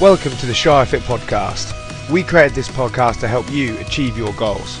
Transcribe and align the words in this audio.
Welcome 0.00 0.32
to 0.38 0.46
the 0.46 0.54
Shire 0.54 0.84
Fit 0.84 1.02
podcast. 1.02 1.72
We 2.10 2.24
created 2.24 2.56
this 2.56 2.68
podcast 2.68 3.20
to 3.20 3.28
help 3.28 3.48
you 3.52 3.78
achieve 3.78 4.18
your 4.18 4.32
goals. 4.32 4.80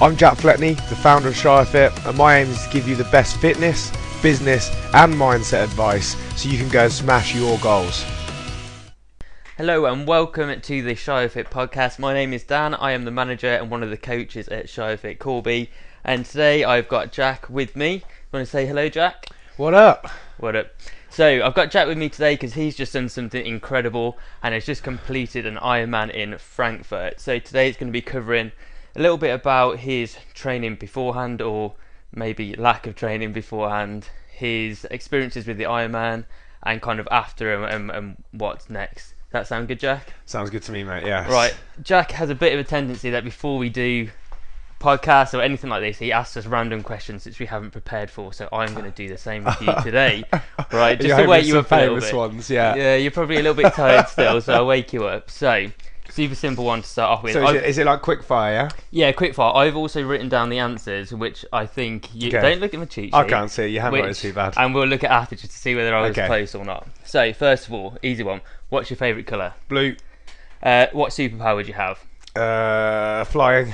I'm 0.00 0.16
Jack 0.16 0.38
Fletney, 0.38 0.74
the 0.88 0.96
founder 0.96 1.28
of 1.28 1.36
Shire 1.36 1.66
Fit, 1.66 1.92
and 2.06 2.16
my 2.16 2.38
aim 2.38 2.48
is 2.48 2.64
to 2.64 2.70
give 2.72 2.88
you 2.88 2.96
the 2.96 3.04
best 3.04 3.36
fitness, 3.36 3.92
business, 4.22 4.70
and 4.94 5.12
mindset 5.12 5.64
advice 5.64 6.16
so 6.40 6.48
you 6.48 6.56
can 6.56 6.70
go 6.70 6.84
and 6.84 6.92
smash 6.92 7.34
your 7.34 7.58
goals. 7.58 8.02
Hello 9.58 9.84
and 9.86 10.06
welcome 10.06 10.58
to 10.58 10.82
the 10.82 10.94
Shire 10.94 11.28
Fit 11.28 11.50
podcast. 11.50 11.98
My 11.98 12.14
name 12.14 12.32
is 12.32 12.44
Dan. 12.44 12.74
I 12.74 12.92
am 12.92 13.04
the 13.04 13.10
manager 13.10 13.48
and 13.48 13.70
one 13.70 13.82
of 13.82 13.90
the 13.90 13.98
coaches 13.98 14.48
at 14.48 14.70
Shire 14.70 14.96
Fit 14.96 15.18
Corby. 15.18 15.70
And 16.02 16.24
today 16.24 16.64
I've 16.64 16.88
got 16.88 17.12
Jack 17.12 17.50
with 17.50 17.76
me. 17.76 17.94
You 17.96 18.02
want 18.32 18.46
to 18.46 18.50
say 18.50 18.64
hello, 18.64 18.88
Jack? 18.88 19.26
What 19.58 19.74
up? 19.74 20.08
What 20.38 20.56
up? 20.56 20.68
So 21.16 21.42
I've 21.42 21.54
got 21.54 21.70
Jack 21.70 21.86
with 21.86 21.96
me 21.96 22.10
today 22.10 22.34
because 22.34 22.52
he's 22.52 22.76
just 22.76 22.92
done 22.92 23.08
something 23.08 23.46
incredible 23.46 24.18
and 24.42 24.52
has 24.52 24.66
just 24.66 24.82
completed 24.82 25.46
an 25.46 25.56
Ironman 25.56 26.10
in 26.10 26.36
Frankfurt. 26.36 27.22
So 27.22 27.38
today 27.38 27.70
it's 27.70 27.78
going 27.78 27.88
to 27.88 27.90
be 27.90 28.02
covering 28.02 28.52
a 28.94 29.00
little 29.00 29.16
bit 29.16 29.30
about 29.30 29.78
his 29.78 30.18
training 30.34 30.74
beforehand 30.74 31.40
or 31.40 31.72
maybe 32.14 32.54
lack 32.54 32.86
of 32.86 32.96
training 32.96 33.32
beforehand, 33.32 34.10
his 34.30 34.84
experiences 34.90 35.46
with 35.46 35.56
the 35.56 35.64
Ironman, 35.64 36.26
and 36.64 36.82
kind 36.82 37.00
of 37.00 37.08
after 37.10 37.54
and, 37.54 37.64
and, 37.64 37.90
and 37.90 38.24
what's 38.32 38.68
next. 38.68 39.14
That 39.30 39.46
sound 39.46 39.68
good, 39.68 39.80
Jack? 39.80 40.12
Sounds 40.26 40.50
good 40.50 40.64
to 40.64 40.72
me, 40.72 40.84
mate. 40.84 41.06
Yeah. 41.06 41.32
Right. 41.32 41.56
Jack 41.82 42.10
has 42.10 42.28
a 42.28 42.34
bit 42.34 42.52
of 42.52 42.60
a 42.60 42.64
tendency 42.64 43.08
that 43.08 43.24
before 43.24 43.56
we 43.56 43.70
do 43.70 44.10
podcasts 44.80 45.32
or 45.36 45.42
anything 45.42 45.70
like 45.70 45.80
this, 45.82 45.98
he 45.98 46.12
asks 46.12 46.36
us 46.36 46.46
random 46.46 46.82
questions 46.82 47.24
which 47.26 47.38
we 47.38 47.46
haven't 47.46 47.70
prepared 47.70 48.10
for. 48.10 48.32
So 48.32 48.48
I'm 48.52 48.72
going 48.74 48.84
to 48.84 48.90
do 48.90 49.08
the 49.08 49.18
same 49.18 49.44
with 49.44 49.60
you 49.60 49.72
today. 49.82 50.24
Right, 50.72 51.00
just 51.00 51.16
to 51.18 51.26
wake 51.26 51.44
you 51.46 51.52
some 51.52 51.60
up 51.60 51.72
a 51.72 51.76
little 51.76 52.00
famous 52.00 52.12
ones, 52.12 52.50
yeah. 52.50 52.74
Yeah, 52.74 52.96
you're 52.96 53.10
probably 53.10 53.36
a 53.36 53.42
little 53.42 53.54
bit 53.62 53.72
tired 53.74 54.08
still, 54.08 54.40
so 54.40 54.54
I'll 54.54 54.66
wake 54.66 54.92
you 54.92 55.06
up. 55.06 55.30
So, 55.30 55.66
super 56.10 56.34
simple 56.34 56.64
one 56.64 56.82
to 56.82 56.88
start 56.88 57.10
off 57.10 57.22
with. 57.22 57.32
So 57.32 57.46
is 57.48 57.54
it, 57.54 57.64
is 57.64 57.78
it 57.78 57.86
like 57.86 58.02
quick 58.02 58.22
fire? 58.22 58.68
Yeah. 58.90 59.06
yeah, 59.06 59.12
quick 59.12 59.34
fire. 59.34 59.54
I've 59.54 59.76
also 59.76 60.02
written 60.02 60.28
down 60.28 60.50
the 60.50 60.58
answers, 60.58 61.12
which 61.12 61.44
I 61.52 61.66
think 61.66 62.14
you 62.14 62.28
Okay. 62.28 62.40
don't 62.40 62.60
look 62.60 62.74
at 62.74 62.80
my 62.80 62.86
cheat 62.86 63.06
sheet. 63.06 63.14
I 63.14 63.24
can't 63.24 63.50
see. 63.50 63.66
Your 63.68 63.82
handwriting's 63.82 64.22
which- 64.22 64.30
too 64.30 64.34
bad. 64.34 64.54
And 64.56 64.74
we'll 64.74 64.86
look 64.86 65.04
at 65.04 65.10
after 65.10 65.36
just 65.36 65.52
to 65.52 65.58
see 65.58 65.74
whether 65.74 65.94
I 65.94 66.02
was 66.02 66.10
Okay. 66.10 66.26
close 66.26 66.54
or 66.54 66.64
not. 66.64 66.86
So, 67.04 67.32
first 67.32 67.66
of 67.66 67.72
all, 67.72 67.96
easy 68.02 68.22
one. 68.22 68.40
What's 68.68 68.90
your 68.90 68.96
favourite 68.98 69.26
colour? 69.26 69.54
Blue. 69.68 69.96
Uh, 70.62 70.86
what 70.92 71.10
superpower 71.12 71.54
would 71.56 71.68
you 71.68 71.74
have? 71.74 71.98
Uh, 72.34 73.24
flying. 73.24 73.72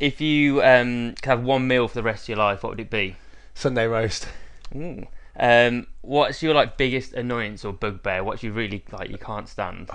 If 0.00 0.18
you 0.22 0.62
um, 0.62 1.14
could 1.16 1.26
have 1.26 1.44
one 1.44 1.68
meal 1.68 1.86
for 1.86 1.94
the 1.94 2.02
rest 2.02 2.24
of 2.24 2.30
your 2.30 2.38
life, 2.38 2.62
what 2.62 2.70
would 2.70 2.80
it 2.80 2.88
be? 2.88 3.16
Sunday 3.52 3.86
roast. 3.86 4.26
Ooh. 4.74 5.06
Um, 5.38 5.88
what's 6.00 6.42
your 6.42 6.54
like 6.54 6.78
biggest 6.78 7.12
annoyance 7.12 7.66
or 7.66 7.74
bugbear? 7.74 8.24
What 8.24 8.42
you 8.42 8.50
really 8.50 8.82
like 8.92 9.10
you 9.10 9.18
can't 9.18 9.46
stand? 9.46 9.90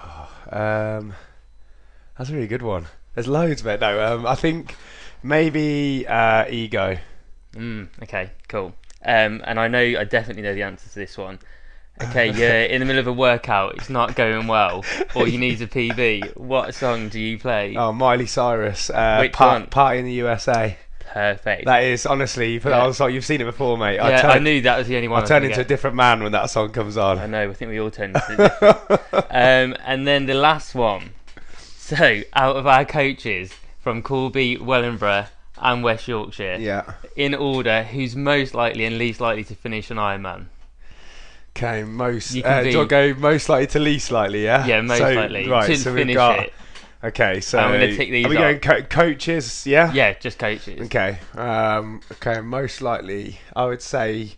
Um, 0.51 1.15
that's 2.15 2.29
a 2.29 2.33
really 2.33 2.45
good 2.45 2.61
one. 2.61 2.85
There's 3.15 3.27
loads, 3.27 3.63
mate. 3.63 3.79
No, 3.79 4.13
um, 4.13 4.27
I 4.27 4.35
think 4.35 4.75
maybe 5.23 6.05
uh, 6.07 6.45
ego. 6.49 6.99
Mm, 7.53 7.87
okay, 8.03 8.29
cool. 8.47 8.75
Um, 9.03 9.41
and 9.43 9.59
I 9.59 9.67
know 9.67 9.79
I 9.79 10.03
definitely 10.03 10.43
know 10.43 10.53
the 10.53 10.63
answer 10.63 10.87
to 10.87 10.95
this 10.95 11.17
one. 11.17 11.39
Okay, 12.01 12.31
you're 12.37 12.63
in 12.63 12.79
the 12.79 12.85
middle 12.85 12.99
of 12.99 13.07
a 13.07 13.13
workout, 13.13 13.75
it's 13.75 13.89
not 13.89 14.15
going 14.15 14.47
well, 14.47 14.83
or 15.15 15.27
you 15.27 15.37
need 15.37 15.61
a 15.61 15.67
PB. 15.67 16.35
What 16.37 16.73
song 16.75 17.09
do 17.09 17.19
you 17.19 17.37
play? 17.37 17.75
Oh, 17.75 17.91
Miley 17.93 18.25
Cyrus. 18.25 18.89
Uh, 18.89 19.17
Which 19.21 19.33
Par- 19.33 19.59
one? 19.59 19.67
Party 19.67 19.99
in 19.99 20.05
the 20.05 20.13
USA. 20.13 20.77
Perfect. 21.15 21.65
That 21.65 21.83
is 21.83 22.05
honestly. 22.05 22.51
you 22.51 22.59
put 22.59 22.69
yeah. 22.69 22.79
that 22.79 22.87
on 22.87 22.93
song. 22.93 23.13
You've 23.13 23.23
seen 23.23 23.39
it 23.39 23.45
before, 23.45 23.77
mate. 23.77 23.95
yeah, 23.95 24.17
I, 24.17 24.21
turn, 24.21 24.31
I 24.31 24.39
knew 24.39 24.61
that 24.63 24.77
was 24.77 24.87
the 24.89 24.97
only 24.97 25.07
one. 25.07 25.23
I 25.23 25.25
turn 25.25 25.45
into 25.45 25.61
a 25.61 25.63
different 25.63 25.95
man 25.95 26.21
when 26.21 26.33
that 26.33 26.49
song 26.49 26.73
comes 26.73 26.97
on. 26.97 27.19
I 27.19 27.25
know. 27.25 27.49
I 27.49 27.53
think 27.53 27.69
we 27.71 27.79
all 27.79 27.89
tend 27.91 28.15
to. 28.15 28.35
different. 28.35 29.01
um, 29.31 29.77
and 29.85 30.05
then 30.05 30.25
the 30.25 30.33
last 30.33 30.75
one. 30.75 31.11
So, 31.77 32.21
out 32.33 32.57
of 32.57 32.67
our 32.67 32.83
coaches 32.83 33.53
from 33.79 34.01
Corby, 34.01 34.57
Wellingborough, 34.57 35.27
and 35.59 35.83
West 35.83 36.07
Yorkshire, 36.07 36.57
Yeah. 36.59 36.93
in 37.15 37.33
order, 37.33 37.83
who's 37.83 38.15
most 38.15 38.53
likely 38.53 38.83
and 38.83 38.97
least 38.97 39.21
likely 39.21 39.43
to 39.45 39.55
finish 39.55 39.89
an 39.91 39.97
Ironman? 39.97 40.47
Okay. 41.55 41.83
Most. 41.83 42.33
You 42.33 42.43
can 42.43 42.51
Uh, 42.51 42.59
do 42.61 42.65
you 42.67 42.71
be- 42.73 42.77
want 42.77 42.89
to 42.89 43.13
go 43.13 43.19
most 43.19 43.47
likely 43.49 43.67
to 43.67 43.79
least 43.79 44.11
likely? 44.11 44.43
Yeah. 44.43 44.65
Yeah, 44.65 44.81
most 44.81 44.97
So, 44.97 45.11
likely 45.13 45.47
Right. 45.47 45.67
to 45.67 45.77
so 45.77 45.93
we've 45.93 46.13
got. 46.13 46.39
It. 46.39 46.53
Okay, 47.03 47.39
so 47.39 47.59
I'm 47.59 47.71
gonna 47.71 47.95
tick 47.95 48.09
these 48.09 48.25
are 48.25 48.29
we 48.29 48.35
going 48.35 48.59
co- 48.59 48.81
coaches? 48.81 49.65
Yeah. 49.67 49.93
Yeah, 49.93 50.13
just 50.13 50.39
coaches. 50.39 50.81
Okay. 50.87 51.19
Um, 51.35 52.01
okay. 52.13 52.41
Most 52.41 52.81
likely, 52.81 53.39
I 53.55 53.65
would 53.65 53.81
say. 53.81 54.31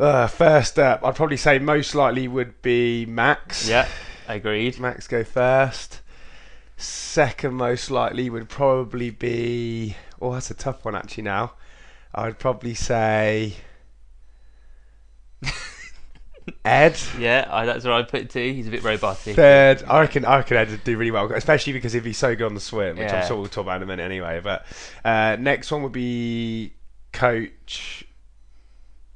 Uh, 0.00 0.26
first 0.26 0.78
up, 0.80 1.04
I'd 1.04 1.14
probably 1.14 1.36
say 1.36 1.58
most 1.60 1.94
likely 1.94 2.26
would 2.26 2.60
be 2.60 3.06
Max. 3.06 3.68
Yeah, 3.68 3.86
agreed. 4.26 4.80
Max 4.80 5.06
go 5.06 5.22
first. 5.22 6.00
Second 6.76 7.54
most 7.54 7.90
likely 7.90 8.28
would 8.28 8.48
probably 8.48 9.10
be. 9.10 9.96
Oh, 10.20 10.32
that's 10.32 10.50
a 10.50 10.54
tough 10.54 10.84
one 10.84 10.96
actually. 10.96 11.22
Now, 11.24 11.52
I 12.14 12.24
would 12.26 12.38
probably 12.40 12.74
say 12.74 13.54
Ed. 16.64 16.98
Yeah, 17.18 17.48
I, 17.50 17.66
that's 17.66 17.84
what 17.84 17.94
I 17.94 18.02
put 18.02 18.30
too. 18.30 18.52
He's 18.52 18.66
a 18.68 18.70
bit 18.70 18.82
robotic. 18.82 19.36
Third, 19.36 19.82
I 19.88 20.00
reckon 20.00 20.24
I 20.24 20.38
reckon 20.38 20.56
Ed 20.56 20.70
would 20.70 20.84
do 20.84 20.96
really 20.96 21.10
well, 21.10 21.30
especially 21.32 21.72
because 21.72 21.92
he'd 21.92 22.04
be 22.04 22.12
so 22.12 22.34
good 22.34 22.46
on 22.46 22.54
the 22.54 22.60
swim, 22.60 22.96
which 22.96 23.08
Yeah. 23.10 23.20
I'm 23.22 23.26
sure 23.26 23.36
we'll 23.36 23.46
talk 23.48 23.64
about 23.64 23.76
in 23.76 23.82
a 23.82 23.86
minute 23.86 24.02
anyway. 24.02 24.40
But 24.42 24.64
uh, 25.04 25.36
next 25.38 25.70
one 25.70 25.82
would 25.82 25.92
be 25.92 26.72
Coach 27.12 28.04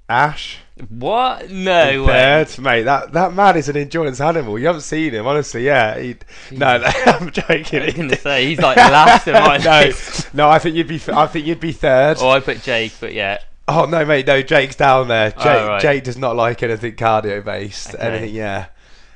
Ash. 0.08 0.58
What? 0.88 1.50
No 1.50 2.04
way. 2.04 2.44
Third, 2.44 2.58
mate, 2.62 2.82
that 2.82 3.12
that 3.14 3.32
man 3.32 3.56
is 3.56 3.68
an 3.68 3.76
endurance 3.76 4.20
animal. 4.20 4.58
You 4.58 4.66
haven't 4.66 4.82
seen 4.82 5.12
him, 5.12 5.26
honestly. 5.26 5.64
Yeah, 5.64 5.98
he, 5.98 6.16
no, 6.52 6.78
no, 6.78 6.86
I'm 7.06 7.30
joking. 7.32 7.82
I 7.82 8.06
was 8.06 8.20
say 8.20 8.46
he's 8.46 8.58
like 8.60 8.76
last 8.76 9.26
in 9.26 9.32
my 9.32 9.56
no, 9.64 9.86
list. 9.86 10.32
no, 10.34 10.48
I 10.48 10.58
think 10.58 10.76
you'd 10.76 10.86
be. 10.86 11.00
I 11.12 11.26
think 11.26 11.46
you'd 11.46 11.60
be 11.60 11.72
third. 11.72 12.18
Oh, 12.20 12.28
I 12.28 12.40
put 12.40 12.62
Jake, 12.62 12.92
but 13.00 13.14
yeah. 13.14 13.38
Oh 13.68 13.84
no, 13.86 14.04
mate, 14.04 14.26
no, 14.26 14.42
Jake's 14.42 14.76
down 14.76 15.08
there. 15.08 15.30
Jake, 15.32 15.44
Oh, 15.46 15.66
right. 15.68 15.82
Jake 15.82 16.04
does 16.04 16.16
not 16.16 16.36
like 16.36 16.62
anything 16.62 16.94
cardio 16.94 17.44
based. 17.44 17.94
Okay. 17.94 17.98
Anything, 18.06 18.34
yeah. 18.34 18.66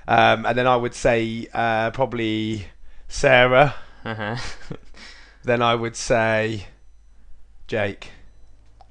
Um, 0.08 0.44
and 0.44 0.58
then 0.58 0.66
I 0.66 0.74
would 0.76 0.94
say 0.94 1.46
uh, 1.54 1.90
probably 1.92 2.66
Sarah. 3.08 3.74
Uh-huh. 4.04 4.36
Then 5.42 5.62
I 5.62 5.74
would 5.74 5.96
say 5.96 6.66
Jake. 7.66 8.10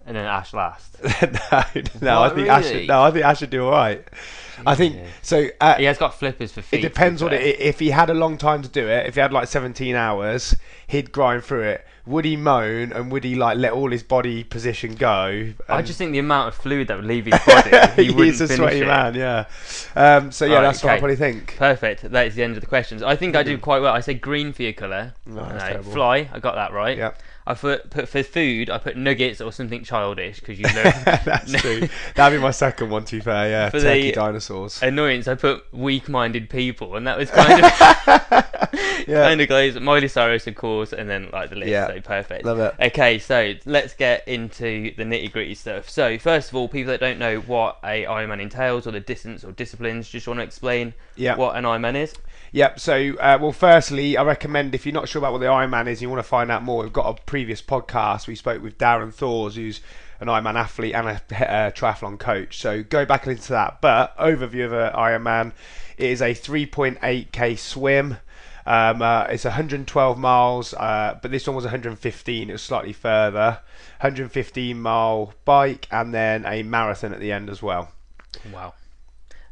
and 0.06 0.16
then 0.18 0.26
Ash 0.26 0.52
last. 0.54 0.98
no, 1.04 1.64
no, 2.02 2.20
I 2.22 2.28
What, 2.28 2.36
think 2.36 2.48
Ash. 2.48 2.66
Should, 2.68 2.88
no, 2.88 3.04
I 3.04 3.12
think 3.12 3.24
Ash 3.26 3.38
should 3.40 3.50
do 3.52 3.66
all 3.66 3.72
right. 3.72 4.04
I 4.66 4.74
think 4.76 4.98
so. 5.22 5.48
Uh, 5.62 5.76
He 5.76 5.84
has 5.84 6.00
got 6.00 6.16
flippers 6.18 6.52
for 6.52 6.62
feet. 6.64 6.80
It 6.80 6.82
depends 6.82 7.22
on 7.22 7.34
it. 7.34 7.42
If 7.44 7.78
he 7.80 7.92
had 7.92 8.10
a 8.10 8.16
long 8.16 8.38
time 8.40 8.64
to 8.64 8.68
do 8.70 8.88
it, 8.88 9.06
if 9.06 9.14
he 9.16 9.22
had 9.22 9.32
like 9.32 9.48
17 9.48 9.96
hours, 9.96 10.56
he'd 10.88 11.12
grind 11.12 11.44
through 11.44 11.64
it. 11.64 11.86
Would 12.10 12.26
he 12.26 12.36
moan 12.38 12.92
and 12.92 13.12
would 13.12 13.24
he 13.24 13.36
like 13.36 13.58
let 13.58 13.72
all 13.72 13.92
his 13.92 14.02
body 14.02 14.44
position 14.44 14.96
go? 14.96 15.54
I 15.70 15.82
just 15.84 16.00
think 16.00 16.12
the 16.12 16.18
amount 16.20 16.48
of 16.48 16.56
fluid 16.56 16.88
that 16.88 16.98
would 16.98 17.06
leave 17.06 17.26
his 17.28 17.40
body, 17.46 17.70
he 18.02 18.10
wouldn't 18.10 18.26
He's 18.26 18.42
a 18.42 18.48
finish 18.48 18.58
sweaty 18.58 18.80
it. 18.82 18.88
man, 18.88 19.14
yeah. 19.14 19.46
Um, 19.96 20.32
so 20.32 20.46
yeah, 20.46 20.56
Right, 20.56 20.62
that's 20.64 20.84
what 20.84 20.90
I 20.90 20.94
okay. 20.94 21.00
probably 21.02 21.16
think. 21.18 21.56
Perfect. 21.58 22.02
That 22.12 22.26
is 22.26 22.34
the 22.34 22.42
end 22.44 22.56
of 22.56 22.62
the 22.62 22.68
questions. 22.68 23.04
I 23.04 23.16
think 23.16 23.36
I 23.36 23.44
do 23.44 23.58
quite 23.60 23.80
well. 23.84 23.94
I 23.94 24.00
say 24.00 24.16
green 24.16 24.54
for 24.54 24.64
your 24.64 24.74
colour. 24.74 25.14
No, 25.28 25.36
that's 25.36 25.54
No, 25.54 25.60
terrible. 25.70 25.92
fly. 25.92 26.30
I 26.34 26.40
got 26.40 26.56
that 26.56 26.74
right. 26.74 26.98
Yeah, 26.98 27.12
I 27.46 27.54
put, 27.54 27.90
put 27.92 28.10
for 28.10 28.24
food. 28.24 28.72
I 28.72 28.80
put 28.80 28.98
nuggets 28.98 29.40
or 29.40 29.52
something 29.52 29.84
childish 29.84 30.40
because 30.40 30.58
you 30.60 30.66
know 30.74 30.84
that's 31.26 31.52
true. 31.54 31.88
That'd 32.16 32.40
be 32.40 32.42
my 32.42 32.52
second 32.52 32.90
one. 32.90 33.06
To 33.06 33.16
be 33.18 33.22
fair, 33.22 33.50
yeah, 33.50 33.70
For 33.70 33.80
turkey 33.82 34.10
the- 34.10 34.12
dinosaurs. 34.14 34.82
annoyance. 34.82 35.28
I 35.28 35.36
put 35.36 35.64
weak-minded 35.74 36.50
people, 36.50 36.96
and 36.96 37.06
that 37.06 37.20
was 37.20 37.30
kind 37.30 37.64
of 37.66 38.49
Yeah, 39.08 39.30
of 39.30 39.48
goes 39.48 39.80
Miley 39.80 40.08
Cyrus, 40.08 40.46
of 40.46 40.56
course, 40.56 40.94
and 40.94 41.10
then 41.10 41.30
like 41.32 41.50
the 41.50 41.56
list. 41.56 41.70
Yeah. 41.70 41.88
So 41.88 42.02
perfect. 42.02 42.46
love 42.46 42.60
it. 42.60 42.76
Okay, 42.80 43.18
so 43.18 43.54
let's 43.66 43.94
get 43.94 44.28
into 44.28 44.94
the 44.96 45.04
nitty 45.04 45.32
gritty 45.32 45.56
stuff. 45.56 45.90
So 45.90 46.18
first 46.20 46.50
of 46.50 46.56
all, 46.56 46.68
people 46.68 46.92
that 46.92 47.00
don't 47.00 47.18
know 47.18 47.40
what 47.40 47.80
a 47.84 48.04
Ironman 48.04 48.42
entails 48.42 48.86
or 48.86 48.92
the 48.92 49.00
distance 49.00 49.44
or 49.44 49.52
disciplines, 49.52 50.10
just 50.10 50.28
want 50.28 50.40
to 50.40 50.44
explain 50.44 50.94
Yeah. 51.16 51.36
what 51.38 51.56
an 51.56 51.64
Ironman 51.64 51.96
is. 51.96 52.14
Yep. 52.52 52.80
So, 52.80 53.14
uh, 53.20 53.38
well, 53.42 53.52
firstly, 53.52 54.18
I 54.18 54.24
recommend 54.24 54.74
if 54.76 54.86
you're 54.86 54.94
not 54.94 55.08
sure 55.08 55.20
about 55.20 55.32
what 55.34 55.40
the 55.40 55.46
Ironman 55.48 55.88
is, 55.88 56.00
and 56.00 56.02
you 56.04 56.10
want 56.10 56.20
to 56.20 56.28
find 56.28 56.52
out 56.52 56.64
more. 56.64 56.84
We've 56.84 56.92
got 56.94 57.06
a 57.18 57.22
previous 57.24 57.62
podcast. 57.62 58.28
We 58.28 58.36
spoke 58.36 58.62
with 58.62 58.78
Darren 58.78 59.14
Thors, 59.14 59.56
who's 59.56 59.82
an 60.20 60.28
Ironman 60.28 60.56
athlete 60.56 60.94
and 60.96 61.08
a 61.08 61.12
uh, 61.12 61.72
triathlon 61.72 62.20
coach. 62.20 62.60
So 62.60 62.84
go 62.84 63.06
back 63.06 63.28
into 63.28 63.50
that. 63.50 63.82
But 63.82 64.18
overview 64.18 64.66
of 64.66 64.74
an 64.74 64.92
Ironman, 64.94 65.54
it 65.98 66.10
is 66.10 66.22
a 66.22 66.34
3.8k 66.34 67.58
swim. 67.58 68.18
Um, 68.70 69.02
uh, 69.02 69.24
it's 69.24 69.46
112 69.46 70.20
miles, 70.20 70.76
uh, 70.76 71.18
but 71.20 71.32
this 71.32 71.48
one 71.48 71.56
was 71.56 71.66
115. 71.66 72.50
It 72.50 72.52
was 72.52 72.62
slightly 72.62 72.94
further. 72.94 73.62
115 74.00 74.80
mile 74.80 75.34
bike, 75.44 75.88
and 75.90 76.14
then 76.14 76.46
a 76.46 76.62
marathon 76.62 77.12
at 77.12 77.20
the 77.20 77.32
end 77.32 77.50
as 77.50 77.64
well. 77.64 77.92
Wow. 78.54 78.76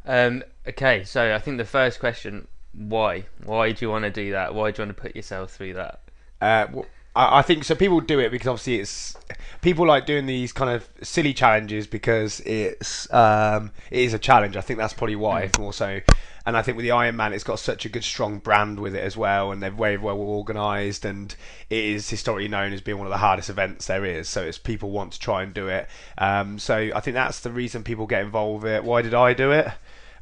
Um, 0.05 0.43
okay, 0.67 1.03
so 1.03 1.33
I 1.33 1.39
think 1.39 1.57
the 1.57 1.65
first 1.65 1.99
question: 1.99 2.47
Why? 2.73 3.25
Why 3.43 3.71
do 3.71 3.83
you 3.83 3.89
want 3.89 4.03
to 4.03 4.11
do 4.11 4.33
that? 4.33 4.53
Why 4.53 4.69
do 4.69 4.83
you 4.83 4.87
want 4.87 4.95
to 4.95 5.01
put 5.01 5.15
yourself 5.15 5.51
through 5.51 5.73
that? 5.73 5.99
Uh, 6.39 6.65
w- 6.67 6.85
I, 7.17 7.39
I 7.39 7.41
think 7.41 7.63
so. 7.63 7.75
People 7.75 7.99
do 7.99 8.19
it 8.19 8.31
because 8.31 8.47
obviously 8.47 8.79
it's 8.79 9.17
people 9.61 9.85
like 9.85 10.05
doing 10.05 10.27
these 10.27 10.53
kind 10.53 10.69
of 10.69 10.87
silly 11.01 11.33
challenges 11.33 11.87
because 11.87 12.39
it's 12.41 13.11
um, 13.13 13.71
it 13.91 13.99
is 13.99 14.13
a 14.13 14.19
challenge. 14.19 14.55
I 14.55 14.61
think 14.61 14.79
that's 14.79 14.93
probably 14.93 15.15
why 15.15 15.49
more 15.57 15.73
so. 15.73 15.99
And 16.45 16.55
I 16.55 16.61
think 16.61 16.77
with 16.77 16.85
the 16.85 16.91
Ironman, 16.91 17.33
it's 17.33 17.43
got 17.43 17.59
such 17.59 17.83
a 17.85 17.89
good, 17.89 18.05
strong 18.05 18.37
brand 18.37 18.79
with 18.79 18.95
it 18.95 19.03
as 19.03 19.17
well, 19.17 19.51
and 19.51 19.61
they're 19.61 19.69
very 19.69 19.97
well 19.97 20.17
organised, 20.17 21.03
and 21.03 21.35
it 21.69 21.83
is 21.83 22.09
historically 22.09 22.47
known 22.47 22.71
as 22.71 22.79
being 22.79 22.97
one 22.97 23.05
of 23.05 23.11
the 23.11 23.17
hardest 23.17 23.49
events 23.49 23.87
there 23.87 24.05
is. 24.05 24.29
So 24.29 24.43
it's 24.43 24.57
people 24.57 24.91
want 24.91 25.11
to 25.11 25.19
try 25.19 25.43
and 25.43 25.53
do 25.53 25.67
it. 25.67 25.89
Um, 26.17 26.57
so 26.57 26.89
I 26.95 27.01
think 27.01 27.15
that's 27.15 27.41
the 27.41 27.51
reason 27.51 27.83
people 27.83 28.07
get 28.07 28.21
involved 28.21 28.63
with 28.63 28.71
it. 28.71 28.85
Why 28.85 29.01
did 29.01 29.13
I 29.13 29.33
do 29.33 29.51
it? 29.51 29.67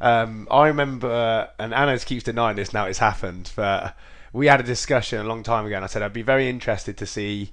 Um, 0.02 0.48
I 0.50 0.68
remember, 0.68 1.50
and 1.60 1.76
Anna 1.76 2.00
keeps 2.00 2.24
denying 2.24 2.56
this 2.56 2.74
now. 2.74 2.86
It's 2.86 3.00
happened, 3.00 3.52
but 3.56 3.96
we 4.36 4.48
had 4.48 4.60
a 4.60 4.64
discussion 4.64 5.20
a 5.20 5.24
long 5.24 5.44
time 5.44 5.66
ago, 5.66 5.78
and 5.78 5.86
I 5.86 5.88
said 5.88 6.02
I'd 6.02 6.12
be 6.12 6.22
very 6.22 6.50
interested 6.50 6.98
to 6.98 7.06
see 7.06 7.52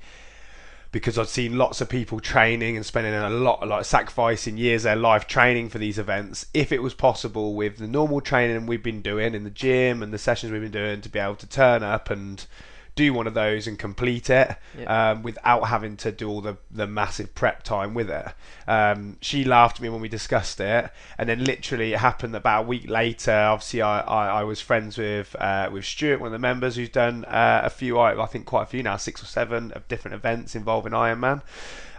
because 0.90 1.17
I'd 1.17 1.29
seen 1.29 1.56
lots 1.56 1.81
of 1.81 1.88
people 1.88 2.19
training 2.19 2.76
and 2.76 2.84
spending 2.84 3.14
a 3.14 3.31
lot, 3.31 3.62
of 3.62 3.69
like 3.69 3.84
sacrificing 3.84 4.58
years 4.58 4.82
of 4.82 4.90
their 4.90 4.96
life 4.96 5.29
training 5.29 5.69
for 5.69 5.79
these 5.79 5.96
events. 5.96 6.46
If 6.52 6.73
it 6.73 6.82
was 6.82 6.93
possible 6.93 7.55
with 7.55 7.79
the 7.79 7.87
normal 7.87 8.20
training 8.20 8.67
we've 8.67 8.82
been 8.82 9.00
doing 9.00 9.32
in 9.32 9.44
the 9.44 9.50
gym 9.50 10.02
and 10.02 10.12
the 10.12 10.19
sessions 10.19 10.50
we've 10.50 10.61
been 10.61 10.73
doing 10.73 11.00
to 11.02 11.08
be 11.08 11.20
able 11.20 11.37
to 11.37 11.46
turn 11.46 11.84
up 11.84 12.11
and 12.11 12.44
do 12.94 13.14
one 13.14 13.26
of 13.26 13.32
those 13.34 13.66
and 13.66 13.78
complete 13.78 14.28
it 14.28 14.54
Yeah. 14.78 15.10
um, 15.12 15.22
without 15.22 15.62
having 15.68 15.96
to 15.98 16.12
do 16.12 16.28
all 16.28 16.40
the, 16.42 16.58
the 16.70 16.86
massive 16.86 17.34
prep 17.34 17.62
time 17.62 17.94
with 17.94 18.10
it. 18.10 18.26
Um, 18.68 19.16
she 19.22 19.44
laughed 19.44 19.76
at 19.76 19.82
me 19.82 19.88
when 19.88 20.00
we 20.02 20.08
discussed 20.08 20.60
it, 20.60 20.90
and 21.16 21.28
then 21.28 21.42
literally 21.44 21.94
it 21.94 22.00
happened 22.00 22.36
about 22.36 22.64
a 22.64 22.66
week 22.66 22.90
later. 22.90 23.32
Obviously, 23.32 23.80
I, 23.80 24.00
I, 24.00 24.40
I 24.40 24.44
was 24.44 24.60
friends 24.60 24.98
with 24.98 25.34
uh, 25.40 25.70
with 25.72 25.84
Stuart, 25.86 26.20
one 26.20 26.26
of 26.28 26.32
the 26.32 26.38
members 26.38 26.76
who's 26.76 26.90
done 26.90 27.24
uh, 27.24 27.62
a 27.64 27.70
few, 27.70 27.98
I 27.98 28.22
I 28.22 28.26
think 28.26 28.44
quite 28.46 28.64
a 28.64 28.66
few 28.66 28.82
now, 28.82 28.96
six 28.98 29.22
or 29.22 29.26
seven 29.26 29.72
of 29.72 29.88
different 29.88 30.14
events 30.14 30.54
involving 30.54 30.92
Ironman. 30.92 31.42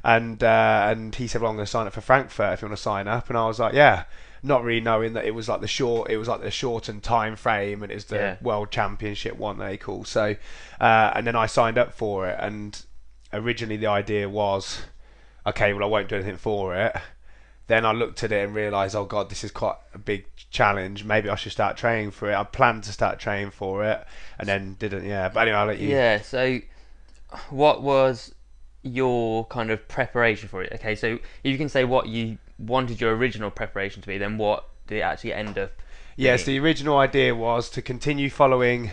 And 0.04 0.44
uh, 0.44 0.88
and 0.92 1.16
he 1.16 1.28
said, 1.28 1.42
"Well, 1.42 1.50
I'm 1.50 1.56
going 1.58 1.66
to 1.66 1.72
sign 1.72 1.88
up 1.88 1.94
for 1.94 2.02
Frankfurt 2.02 2.54
if 2.54 2.62
you 2.62 2.68
want 2.68 2.78
to 2.78 2.82
sign 2.84 3.08
up." 3.08 3.30
And 3.30 3.38
I 3.38 3.48
was 3.48 3.60
like, 3.60 3.74
"Yeah." 3.74 4.04
Not 4.46 4.64
really 4.64 4.82
knowing 4.82 5.14
that 5.14 5.24
it 5.26 5.34
was 5.34 5.48
like 5.48 5.62
the 5.62 5.68
short, 5.68 6.12
it 6.12 6.18
was 6.18 6.28
like 6.28 6.42
the 6.42 6.52
shortened 6.52 7.02
time 7.02 7.36
frame, 7.38 7.82
and 7.82 7.92
it's 7.92 8.06
the 8.06 8.16
Yeah. 8.18 8.36
World 8.42 8.72
Championship 8.72 9.38
one 9.38 9.58
they 9.58 9.78
call. 9.78 10.04
So, 10.04 10.36
uh, 10.82 11.12
and 11.16 11.26
then 11.26 11.36
I 11.36 11.46
signed 11.46 11.78
up 11.78 11.94
for 11.94 12.28
it, 12.28 12.38
and 12.40 12.80
originally 13.32 13.78
the 13.78 13.88
idea 13.88 14.28
was, 14.28 14.82
okay, 15.48 15.74
well 15.74 15.84
I 15.84 15.88
won't 15.88 16.10
do 16.10 16.16
anything 16.16 16.38
for 16.38 16.76
it. 16.76 16.96
Then 17.68 17.86
I 17.86 17.94
looked 17.94 18.22
at 18.26 18.34
it 18.34 18.44
and 18.46 18.54
realised, 18.54 18.94
oh 18.94 19.06
god, 19.06 19.30
this 19.30 19.46
is 19.46 19.52
quite 19.52 19.78
a 19.94 19.98
big 19.98 20.26
challenge. 20.52 21.06
Maybe 21.06 21.30
I 21.30 21.36
should 21.36 21.54
start 21.54 21.78
training 21.78 22.12
for 22.12 22.30
it. 22.30 22.36
I 22.36 22.44
planned 22.44 22.84
to 22.84 22.92
start 22.92 23.20
training 23.20 23.52
for 23.52 23.86
it, 23.86 24.06
and 24.38 24.48
then 24.48 24.76
didn't. 24.78 25.06
Yeah, 25.06 25.30
but 25.30 25.42
anyway, 25.44 25.58
I'll 25.58 25.68
let 25.68 25.80
you. 25.80 25.88
Yeah. 25.88 26.22
So, 26.22 26.60
what 27.50 27.82
was 27.82 28.36
your 28.82 29.46
kind 29.46 29.72
of 29.72 29.88
preparation 29.88 30.50
for 30.50 30.62
it? 30.62 30.74
Okay, 30.74 30.96
so 30.96 31.18
you 31.46 31.58
can 31.58 31.70
say 31.70 31.86
what 31.86 32.10
you 32.10 32.38
wanted 32.58 33.02
your 33.02 33.16
original 33.16 33.52
preparation 33.52 34.02
to 34.02 34.08
be, 34.08 34.18
then 34.18 34.38
what 34.38 34.68
did 34.88 34.98
it 34.98 35.02
actually 35.02 35.34
end 35.34 35.58
up? 35.58 35.72
Yes, 36.16 36.44
being? 36.44 36.62
the 36.62 36.66
original 36.66 36.98
idea 36.98 37.34
was 37.36 37.70
to 37.72 37.82
continue 37.82 38.30
following 38.30 38.92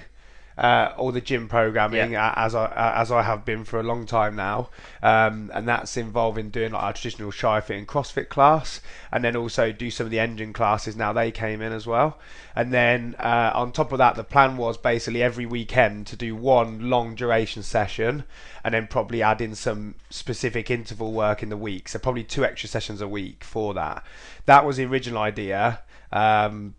uh, 0.61 0.93
all 0.99 1.11
the 1.11 1.23
gym 1.23 1.49
programming 1.49 2.15
uh, 2.15 2.35
as 2.37 2.55
I 2.55 2.67
uh, 2.67 2.93
as 2.97 3.11
I 3.11 3.23
have 3.23 3.47
been 3.47 3.65
for 3.65 3.81
a 3.81 3.83
long 3.83 4.05
time 4.05 4.37
now, 4.37 4.69
um, 5.03 5.51
and 5.55 5.67
that's 5.67 5.97
involving 5.97 6.51
doing 6.51 6.73
like 6.73 6.83
our 6.83 6.93
traditional 6.93 7.31
Shire 7.31 7.63
Fit 7.63 7.79
and 7.79 7.89
CrossFit 7.89 8.29
class, 8.29 8.83
and 9.11 9.25
then 9.25 9.37
also 9.37 9.73
do 9.73 9.91
some 9.91 10.05
of 10.05 10.11
the 10.11 10.21
engine 10.21 10.53
classes. 10.53 10.97
Now 10.97 11.15
they 11.15 11.31
came 11.31 11.63
in 11.63 11.73
as 11.73 11.87
well, 11.87 12.19
and 12.55 12.75
then 12.75 13.17
uh, 13.19 13.53
on 13.55 13.73
top 13.73 13.91
of 13.91 13.99
that, 13.99 14.17
the 14.17 14.25
plan 14.25 14.59
was 14.59 14.77
basically 14.77 15.23
every 15.23 15.47
weekend 15.47 16.07
to 16.09 16.17
do 16.17 16.37
one 16.37 16.91
long 16.91 17.15
duration 17.15 17.63
session, 17.63 18.25
and 18.63 18.75
then 18.75 18.87
probably 18.87 19.23
add 19.23 19.41
in 19.41 19.55
some 19.55 19.95
specific 20.11 20.71
interval 20.71 21.13
work 21.13 21.43
in 21.43 21.49
the 21.49 21.57
week. 21.57 21.89
So 21.89 21.99
probably 21.99 22.25
two 22.25 22.45
extra 22.45 22.69
sessions 22.69 23.01
a 23.01 23.09
week 23.09 23.45
for 23.45 23.73
that. 23.73 24.05
That 24.45 24.67
was 24.67 24.77
the 24.77 24.85
original 24.85 25.23
idea. 25.23 25.81
Um, 26.13 26.75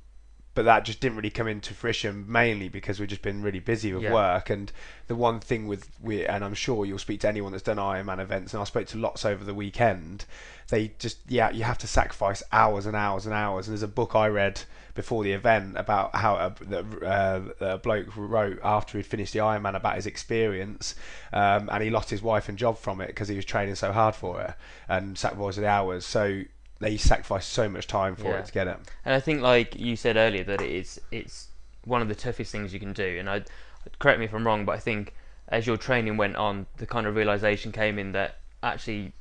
but 0.54 0.66
that 0.66 0.84
just 0.84 1.00
didn't 1.00 1.16
really 1.16 1.30
come 1.30 1.48
into 1.48 1.74
fruition 1.74 2.26
mainly 2.30 2.68
because 2.68 3.00
we've 3.00 3.08
just 3.08 3.22
been 3.22 3.42
really 3.42 3.60
busy 3.60 3.94
with 3.94 4.04
Yeah. 4.04 4.14
work. 4.14 4.50
And 4.50 4.72
the 5.08 5.16
one 5.16 5.40
thing 5.40 5.68
with 5.68 5.90
we 6.02 6.26
and 6.26 6.44
I'm 6.44 6.54
sure 6.54 6.86
you'll 6.86 6.98
speak 7.00 7.22
to 7.22 7.28
anyone 7.28 7.52
that's 7.52 7.64
done 7.64 7.78
Ironman 7.78 8.20
events 8.20 8.54
and 8.54 8.62
I 8.62 8.66
spoke 8.66 8.88
to 8.88 8.98
lots 8.98 9.24
over 9.26 9.44
the 9.44 9.54
weekend 9.54 10.26
they 10.70 10.94
just 11.00 11.18
yeah 11.28 11.52
you 11.52 11.64
have 11.64 11.78
to 11.80 11.88
sacrifice 11.88 12.42
hours 12.52 12.86
and 12.86 12.96
hours 12.96 13.26
and 13.26 13.34
hours. 13.36 13.68
And 13.68 13.74
there's 13.74 13.84
a 13.84 13.88
book 13.88 14.16
I 14.16 14.28
read 14.28 14.62
before 14.94 15.24
the 15.24 15.32
event 15.32 15.78
about 15.78 16.16
how 16.16 16.36
a, 16.36 17.06
uh, 17.06 17.42
a 17.62 17.78
bloke 17.78 18.08
wrote 18.18 18.60
after 18.62 18.98
he'd 18.98 19.06
finished 19.06 19.32
the 19.32 19.40
Ironman 19.40 19.76
about 19.76 19.96
his 19.96 20.06
experience 20.06 20.96
um, 21.32 21.70
and 21.72 21.82
he 21.82 21.90
lost 21.90 22.10
his 22.10 22.22
wife 22.22 22.50
and 22.50 22.58
job 22.58 22.78
from 22.78 23.00
it 23.00 23.08
because 23.08 23.30
he 23.30 23.36
was 23.38 23.46
training 23.46 23.76
so 23.76 23.94
hard 23.94 24.16
for 24.16 24.42
it 24.42 24.54
and 24.90 25.18
sacrificed 25.18 25.58
the 25.58 25.68
hours. 25.68 26.06
So 26.06 26.44
they 26.82 26.98
sacrifice 26.98 27.46
so 27.46 27.70
much 27.70 27.88
time 27.88 28.16
for 28.16 28.28
Yeah. 28.28 28.40
it 28.40 28.46
to 28.46 28.52
get 28.52 28.68
it 28.68 28.78
And 29.06 29.14
I 29.14 29.20
think, 29.20 29.42
like 29.42 29.80
you 29.80 29.96
said 29.96 30.18
earlier, 30.18 30.44
that 30.44 30.62
it 30.62 30.72
is 30.72 31.00
it's 31.12 31.48
one 31.86 32.02
of 32.02 32.08
the 32.08 32.16
toughest 32.16 32.52
things 32.52 32.74
you 32.74 32.80
can 32.80 32.94
do. 32.94 33.18
And 33.20 33.30
I 33.30 33.44
correct 34.00 34.20
me 34.20 34.26
if 34.26 34.34
I'm 34.34 34.46
wrong, 34.46 34.66
but 34.66 34.74
I 34.74 34.80
think 34.80 35.14
as 35.48 35.66
your 35.68 35.78
training 35.78 36.18
went 36.18 36.36
on, 36.36 36.66
the 36.78 36.86
kind 36.86 37.08
of 37.08 37.16
realization 37.16 37.72
came 37.72 37.98
in 38.00 38.12
that 38.14 38.38
actually, 38.64 39.14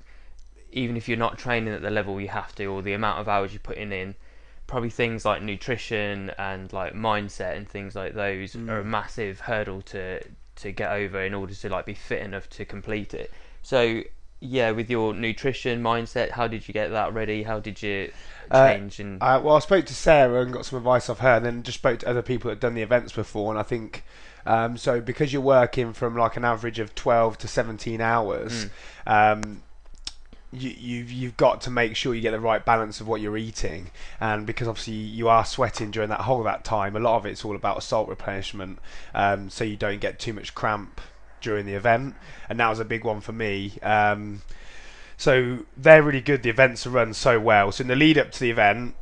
even 0.72 0.96
if 0.96 1.08
you're 1.08 1.18
not 1.18 1.38
training 1.38 1.72
at 1.74 1.82
the 1.82 1.90
level 1.90 2.20
you 2.20 2.28
have 2.28 2.54
to, 2.56 2.66
or 2.66 2.82
the 2.82 2.92
amount 2.92 3.20
of 3.20 3.28
hours 3.28 3.52
you're 3.52 3.60
putting 3.60 3.92
in, 3.92 4.14
probably 4.66 4.90
things 4.90 5.24
like 5.24 5.42
nutrition 5.42 6.30
and 6.38 6.72
like 6.72 6.94
mindset 6.94 7.56
and 7.56 7.68
things 7.68 7.94
like 7.96 8.14
those 8.14 8.54
Mm. 8.54 8.68
are 8.68 8.80
a 8.80 8.84
massive 8.84 9.40
hurdle 9.40 9.82
to 9.82 10.20
to 10.56 10.72
get 10.72 10.90
over 10.92 11.22
in 11.22 11.32
order 11.34 11.54
to 11.54 11.68
like 11.68 11.86
be 11.86 11.94
fit 11.94 12.22
enough 12.22 12.48
to 12.50 12.64
complete 12.64 13.14
it. 13.14 13.30
So 13.62 14.02
yeah, 14.40 14.70
with 14.70 14.90
your 14.90 15.14
nutrition 15.14 15.82
mindset, 15.82 16.30
how 16.30 16.48
did 16.48 16.66
you 16.66 16.74
get 16.74 16.88
that 16.90 17.12
ready? 17.12 17.42
How 17.42 17.60
did 17.60 17.82
you 17.82 18.10
Uh, 18.50 18.72
change 18.72 18.98
and 18.98 19.22
Uh, 19.22 19.40
well, 19.42 19.56
I 19.56 19.60
spoke 19.60 19.86
to 19.86 19.94
Sarah 19.94 20.42
and 20.42 20.52
got 20.52 20.66
some 20.66 20.78
advice 20.78 21.08
off 21.08 21.18
her, 21.20 21.36
and 21.36 21.44
then 21.44 21.62
just 21.62 21.78
spoke 21.78 22.00
to 22.00 22.08
other 22.08 22.22
people 22.22 22.48
that 22.48 22.56
had 22.56 22.60
done 22.60 22.74
the 22.74 22.82
events 22.82 23.12
before. 23.12 23.52
And 23.52 23.58
I 23.58 23.62
think 23.62 24.02
um, 24.46 24.76
so 24.76 25.00
because 25.00 25.32
you're 25.32 25.42
working 25.42 25.92
from 25.92 26.16
like 26.16 26.36
an 26.36 26.44
average 26.44 26.78
of 26.78 26.94
12 26.94 27.38
to 27.38 27.48
17 27.48 28.00
hours, 28.00 28.66
um, 29.06 29.62
you, 30.52 30.70
you've 30.70 31.12
you've 31.12 31.36
got 31.36 31.60
to 31.62 31.70
make 31.70 31.94
sure 31.94 32.14
you 32.14 32.20
get 32.20 32.32
the 32.32 32.40
right 32.40 32.64
balance 32.64 33.00
of 33.00 33.06
what 33.06 33.20
you're 33.20 33.36
eating, 33.36 33.90
and 34.20 34.46
because 34.46 34.66
obviously 34.66 34.94
you 34.94 35.28
are 35.28 35.44
sweating 35.44 35.90
during 35.90 36.08
that 36.08 36.22
whole 36.22 36.38
of 36.38 36.44
that 36.44 36.64
time, 36.64 36.96
a 36.96 37.00
lot 37.00 37.16
of 37.18 37.26
it's 37.26 37.44
all 37.44 37.54
about 37.54 37.82
salt 37.82 38.08
replenishment, 38.08 38.78
um, 39.14 39.48
so 39.50 39.62
you 39.62 39.76
don't 39.76 40.00
get 40.00 40.18
too 40.18 40.32
much 40.32 40.54
cramp 40.54 41.00
during 41.40 41.66
the 41.66 41.74
event, 41.74 42.14
and 42.48 42.58
that 42.60 42.68
was 42.68 42.78
a 42.80 42.84
big 42.84 43.04
one 43.04 43.20
for 43.20 43.32
me. 43.32 43.78
Um, 43.82 44.42
so 45.16 45.60
they're 45.76 46.02
really 46.02 46.20
good. 46.20 46.42
The 46.42 46.50
events 46.50 46.86
are 46.86 46.90
run 46.90 47.12
so 47.14 47.38
well. 47.38 47.72
So 47.72 47.82
in 47.82 47.88
the 47.88 47.96
lead 47.96 48.16
up 48.18 48.32
to 48.32 48.40
the 48.40 48.50
event, 48.50 48.94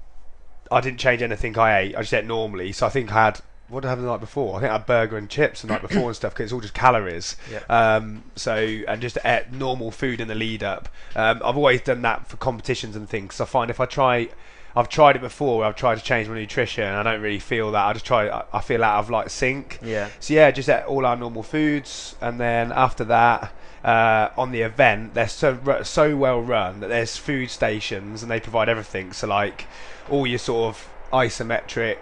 I 0.71 0.81
didn't 0.81 0.99
change 0.99 1.23
anything 1.23 1.57
I 1.59 1.79
ate. 1.79 1.97
I 1.97 2.01
just 2.01 2.13
ate 2.15 2.25
normally. 2.27 2.73
So 2.73 2.87
I 2.87 2.91
think 2.91 3.13
I 3.13 3.25
had 3.27 3.41
what 3.69 3.81
did 3.83 3.89
I 3.89 3.91
have 3.91 4.01
the 4.01 4.07
night 4.07 4.21
before? 4.21 4.57
I 4.57 4.61
think 4.61 4.71
I 4.71 4.73
had 4.79 4.87
burger 4.87 5.19
and 5.19 5.29
chips 5.29 5.61
the 5.61 5.69
night 5.69 5.83
before 5.83 6.07
and 6.09 6.17
stuff 6.17 6.33
because 6.33 6.45
it's 6.45 6.53
all 6.55 6.61
just 6.61 6.73
calories. 6.73 7.37
Yeah. 7.53 7.59
Um, 7.69 8.23
so 8.35 8.55
and 8.57 9.01
just 9.03 9.19
ate 9.25 9.53
normal 9.53 9.91
food 9.91 10.21
in 10.23 10.29
the 10.29 10.35
lead 10.35 10.63
up. 10.63 10.89
Um, 11.15 11.43
I've 11.45 11.57
always 11.57 11.83
done 11.83 12.01
that 12.03 12.27
for 12.29 12.39
competitions 12.39 12.97
and 12.97 13.07
things. 13.09 13.33
'cause 13.33 13.43
I 13.43 13.45
find 13.45 13.71
if 13.71 13.79
I 13.79 13.85
try. 13.87 14.29
I've 14.77 14.89
tried 14.89 15.17
it 15.17 15.23
before. 15.23 15.59
Where 15.59 15.67
I've 15.67 15.77
tried 15.77 15.97
to 15.99 16.05
change 16.05 16.29
my 16.29 16.35
nutrition. 16.35 16.85
and 16.85 16.97
I 16.97 17.03
don't 17.13 17.23
really 17.23 17.39
feel 17.41 17.73
that. 17.73 17.85
I 17.87 17.93
just 17.93 18.05
try. 18.07 18.29
I- 18.53 18.61
feel 18.61 18.85
out 18.85 18.99
of 19.01 19.11
like 19.11 19.31
sync. 19.31 19.79
yeah. 19.83 20.09
So 20.21 20.35
yeah, 20.35 20.51
just 20.51 20.69
ate 20.69 20.85
all 20.85 21.07
our 21.07 21.17
normal 21.17 21.43
foods, 21.43 22.15
and 22.21 22.39
then 22.39 22.71
after 22.73 23.05
that, 23.05 23.53
uh, 23.83 24.29
on 24.37 24.51
the 24.53 24.61
event, 24.63 25.15
they're 25.15 25.29
so 25.29 25.59
so 25.85 26.17
well 26.17 26.41
run 26.43 26.81
that 26.81 26.89
there's 26.89 27.17
food 27.17 27.51
stations 27.51 28.23
and 28.23 28.31
they 28.31 28.41
provide 28.41 28.69
everything. 28.69 29.13
So 29.13 29.27
like 29.27 29.67
all 30.11 30.27
your 30.27 30.39
sort 30.39 30.69
of 30.75 30.89
isometric, 31.13 31.97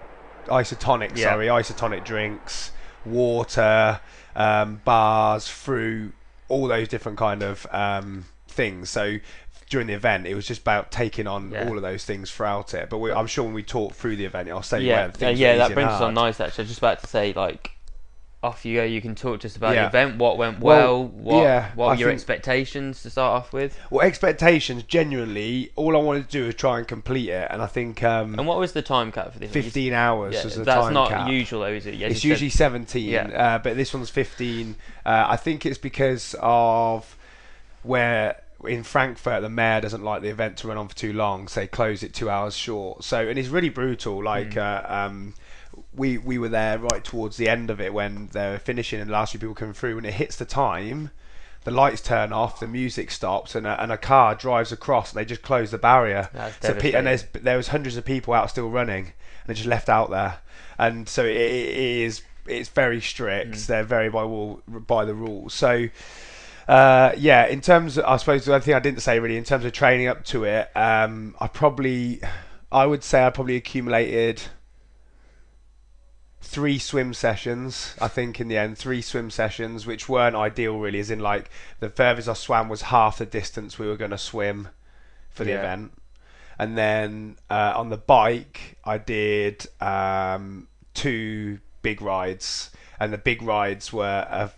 isotonic, 0.47 1.17
Yeah. 1.17 1.31
sorry, 1.31 1.47
isotonic 1.47 2.05
drinks, 2.05 2.73
water, 3.05 4.01
um, 4.35 4.81
bars, 4.85 5.49
fruit, 5.49 6.13
all 6.49 6.67
those 6.69 6.89
different 6.89 7.19
kind 7.19 7.43
of 7.43 7.67
um, 7.73 8.25
things. 8.49 8.91
So. 8.91 9.19
During 9.69 9.89
the 9.89 9.95
event, 9.95 10.27
it 10.27 10.35
was 10.35 10.47
just 10.47 10.61
about 10.63 10.93
taking 10.93 11.27
on 11.27 11.51
Yeah. 11.51 11.69
all 11.69 11.77
of 11.77 11.83
those 11.83 12.05
things 12.05 12.31
throughout 12.31 12.73
it. 12.73 12.89
But 12.89 12.99
we, 12.99 13.11
I'm 13.11 13.27
sure 13.27 13.45
when 13.45 13.55
we 13.55 13.65
talk 13.65 13.95
through 13.95 14.15
the 14.17 14.25
event, 14.25 14.49
I'll 14.49 14.63
say 14.63 14.81
yeah, 14.83 15.11
uh, 15.21 15.29
yeah, 15.29 15.57
that 15.57 15.75
brings 15.75 15.91
us 15.91 16.01
on 16.01 16.15
nice. 16.15 16.39
Actually, 16.41 16.63
I 16.63 16.65
was 16.65 16.69
just 16.69 16.79
about 16.79 17.01
to 17.01 17.07
say 17.09 17.33
like, 17.33 17.73
off 18.45 18.65
you 18.65 18.77
go. 18.77 18.85
You 18.85 19.01
can 19.01 19.17
talk 19.17 19.41
just 19.41 19.57
about 19.57 19.75
Yeah. 19.75 19.83
the 19.83 19.89
event, 19.89 20.19
what 20.19 20.39
went 20.39 20.61
Well, 20.61 21.07
well, 21.07 21.09
what 21.09 21.43
yeah, 21.43 21.71
what 21.75 21.87
I 21.89 21.95
your 21.95 22.11
think- 22.11 22.19
expectations 22.19 23.03
to 23.03 23.11
start 23.11 23.33
off 23.43 23.53
with, 23.53 23.77
Well, 23.91 24.07
expectations 24.07 24.85
genuinely, 24.85 25.73
all 25.75 25.97
I 25.97 26.01
wanted 26.01 26.27
to 26.27 26.31
do 26.31 26.47
was 26.47 26.55
try 26.55 26.79
and 26.79 26.87
complete 26.87 27.29
it, 27.31 27.49
and 27.51 27.61
I 27.61 27.67
think 27.67 28.05
um, 28.05 28.39
and 28.39 28.47
what 28.47 28.59
was 28.61 28.71
the 28.73 28.83
time 28.83 29.11
cap 29.11 29.33
for 29.33 29.41
this? 29.41 29.53
You- 29.53 29.63
15 29.63 29.93
hours 29.95 30.35
Yeah, 30.35 30.45
was 30.45 30.55
the 30.55 30.63
that's 30.63 30.93
not 30.93 31.29
usual, 31.29 31.63
though, 31.63 31.67
is 31.73 31.87
it? 31.87 31.95
Yeah, 31.95 32.07
it's 32.07 32.23
you 32.23 32.31
said- 32.31 32.35
usually 32.43 32.51
17, 32.51 33.09
Yeah. 33.11 33.23
uh, 33.31 33.59
but 33.59 33.77
this 33.77 33.93
one's 33.93 34.11
15. 34.11 34.77
Uh, 35.05 35.27
I 35.29 35.37
think 35.37 35.67
it's 35.67 35.79
because 35.79 36.37
of 36.41 37.17
where 37.83 38.37
in 38.65 38.83
Frankfurt 38.83 39.43
the 39.43 39.49
mayor 39.49 39.81
doesn't 39.81 40.03
like 40.03 40.23
the 40.23 40.29
event 40.29 40.57
to 40.59 40.69
run 40.69 40.77
on 40.77 40.89
for 40.89 40.97
too 40.97 41.13
long, 41.13 41.49
so 41.49 41.61
they 41.61 41.67
close 41.67 42.03
it 42.03 42.15
two 42.15 42.31
hours 42.31 42.57
short. 42.57 43.05
So 43.05 43.27
and 43.29 43.39
it's 43.39 43.49
really 43.49 43.69
brutal. 43.69 44.23
Like 44.23 44.55
Hmm. 44.55 44.59
uh, 44.61 44.83
um, 44.89 45.35
we 45.95 46.17
we 46.19 46.39
were 46.39 46.49
there 46.49 46.79
right 46.79 47.05
towards 47.05 47.37
the 47.37 47.49
end 47.49 47.71
of 47.71 47.81
it 47.81 47.93
when 47.93 48.29
they 48.33 48.51
were 48.51 48.59
finishing 48.59 49.01
and 49.01 49.09
the 49.09 49.13
last 49.13 49.33
few 49.33 49.41
people 49.41 49.55
coming 49.55 49.75
through. 49.75 49.97
When 49.97 50.05
it 50.07 50.15
hits 50.15 50.37
the 50.37 50.45
time, 50.47 51.11
the 51.65 51.71
lights 51.71 52.01
turn 52.01 52.33
off, 52.33 52.61
the 52.61 52.67
music 52.69 53.11
stops, 53.11 53.55
and 53.55 53.67
a, 53.67 53.83
and 53.83 53.93
a 53.93 53.99
car 53.99 54.35
drives 54.35 54.73
across, 54.73 55.13
and 55.13 55.21
they 55.21 55.25
just 55.25 55.43
close 55.43 55.71
the 55.71 55.79
barrier. 55.79 56.31
So 56.63 56.75
pe- 56.75 56.93
and 56.93 57.07
there's 57.07 57.25
there 57.35 57.57
was 57.59 57.69
hundreds 57.69 57.97
of 57.97 58.05
people 58.05 58.33
out 58.35 58.49
still 58.51 58.71
running, 58.71 59.05
and 59.07 59.15
they're 59.47 59.55
just 59.55 59.69
left 59.69 59.89
out 59.89 60.11
there, 60.11 60.39
and 60.79 61.09
so 61.09 61.25
it, 61.25 61.37
it 61.37 61.77
is 61.77 62.23
it's 62.47 62.69
very 62.71 63.01
strict. 63.01 63.53
Mm. 63.53 63.67
They're 63.67 63.85
very 63.85 64.09
by 64.09 64.25
by 64.67 65.05
the 65.05 65.15
rules. 65.15 65.53
So. 65.53 65.89
Uh, 66.69 67.13
yeah, 67.17 67.47
in 67.47 67.61
terms, 67.61 67.97
of, 67.97 68.05
I 68.05 68.17
suppose 68.17 68.45
the 68.45 68.55
other 68.55 68.65
thing 68.65 68.75
I 68.75 68.81
didn't 68.81 69.01
say 69.01 69.21
really, 69.21 69.37
in 69.37 69.45
terms 69.45 69.65
of 69.65 69.73
training 69.73 70.09
up 70.09 70.25
to 70.27 70.45
it, 70.45 70.77
um, 70.77 71.37
I 71.39 71.47
probably, 71.47 72.21
I 72.73 72.87
would 72.87 73.05
say 73.05 73.25
I 73.25 73.31
probably 73.31 73.57
accumulated 73.57 74.43
three 76.41 76.79
swim 76.79 77.15
sessions. 77.15 77.95
I 78.01 78.09
think 78.09 78.41
in 78.41 78.49
the 78.49 78.57
end, 78.57 78.79
three 78.79 79.01
swim 79.03 79.31
sessions, 79.31 79.87
which 79.87 80.09
weren't 80.09 80.35
ideal 80.37 80.79
really. 80.79 80.99
As 80.99 81.11
in, 81.11 81.21
like 81.21 81.51
the 81.81 81.91
furthest 81.91 82.29
I 82.29 82.33
swam 82.33 82.69
was 82.69 82.83
half 82.83 83.19
the 83.19 83.27
distance 83.27 83.79
we 83.79 83.87
were 83.87 83.97
going 83.97 84.11
to 84.11 84.19
swim 84.19 84.69
for 85.31 85.45
the 85.45 85.51
Yeah. 85.51 85.59
event, 85.59 85.93
and 86.59 86.77
then 86.77 87.37
uh, 87.51 87.75
on 87.77 87.91
the 87.91 87.97
bike 87.97 88.79
I 88.85 88.99
did 88.99 89.67
um, 89.81 90.69
two 90.95 91.59
big 91.83 92.01
rides, 92.01 92.71
and 92.99 93.13
the 93.13 93.19
big 93.19 93.43
rides 93.43 93.93
were 93.93 94.27
a 94.29 94.51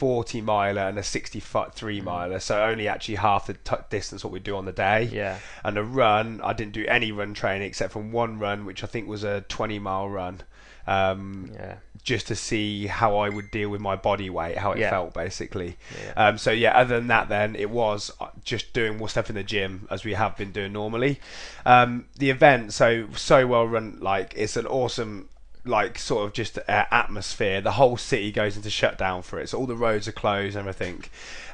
40 0.00 0.40
miler 0.40 0.80
and 0.80 0.98
a 0.98 1.02
63 1.02 2.00
miler, 2.00 2.40
so 2.40 2.62
only 2.64 2.88
actually 2.88 3.16
half 3.16 3.46
the 3.48 3.52
t- 3.52 3.76
distance 3.90 4.24
what 4.24 4.32
we 4.32 4.40
do 4.40 4.56
on 4.56 4.64
the 4.64 4.72
day 4.72 5.02
Yeah. 5.12 5.36
and 5.62 5.76
a 5.76 5.84
run. 5.84 6.40
I 6.42 6.54
didn't 6.54 6.72
do 6.72 6.86
any 6.86 7.12
run 7.12 7.34
training 7.34 7.68
except 7.68 7.92
for 7.92 7.98
one 8.00 8.38
run, 8.38 8.64
which 8.64 8.82
I 8.82 8.86
think 8.86 9.06
was 9.08 9.24
a 9.24 9.42
20 9.42 9.78
mile 9.78 10.08
run, 10.08 10.40
um, 10.86 11.50
Yeah. 11.52 11.74
just 12.02 12.28
to 12.28 12.34
see 12.34 12.86
how 12.86 13.18
I 13.18 13.28
would 13.28 13.50
deal 13.50 13.68
with 13.68 13.82
my 13.82 13.94
body 13.94 14.30
weight, 14.30 14.56
how 14.56 14.72
it 14.72 14.78
Yeah. 14.78 14.88
felt 14.88 15.12
basically. 15.12 15.76
Yeah. 16.02 16.28
Um, 16.28 16.38
so 16.38 16.50
yeah, 16.50 16.74
other 16.78 16.96
than 16.98 17.08
that, 17.08 17.28
then 17.28 17.54
it 17.54 17.68
was 17.68 18.10
uh, 18.22 18.28
just 18.42 18.72
doing 18.72 18.96
more 18.96 19.08
stuff 19.10 19.28
in 19.28 19.36
the 19.36 19.42
gym 19.44 19.86
as 19.90 20.02
we 20.02 20.14
have 20.14 20.34
been 20.34 20.50
doing 20.50 20.72
normally. 20.72 21.20
Um, 21.66 22.06
the 22.16 22.30
event, 22.30 22.72
so 22.72 23.06
so 23.16 23.46
well 23.46 23.66
run, 23.68 23.98
like 24.00 24.32
it's 24.34 24.56
an 24.56 24.64
awesome. 24.66 25.28
Like 25.64 25.98
sort 25.98 26.26
of 26.26 26.32
just 26.32 26.56
uh, 26.58 26.62
atmosphere. 26.90 27.60
The 27.60 27.72
whole 27.72 27.96
city 27.98 28.32
goes 28.32 28.56
into 28.56 28.70
shutdown 28.70 29.22
for 29.22 29.38
it, 29.38 29.50
so 29.50 29.58
all 29.58 29.66
the 29.66 29.76
roads 29.76 30.08
are 30.08 30.12
closed 30.12 30.56
and 30.56 30.66
everything. 30.66 31.04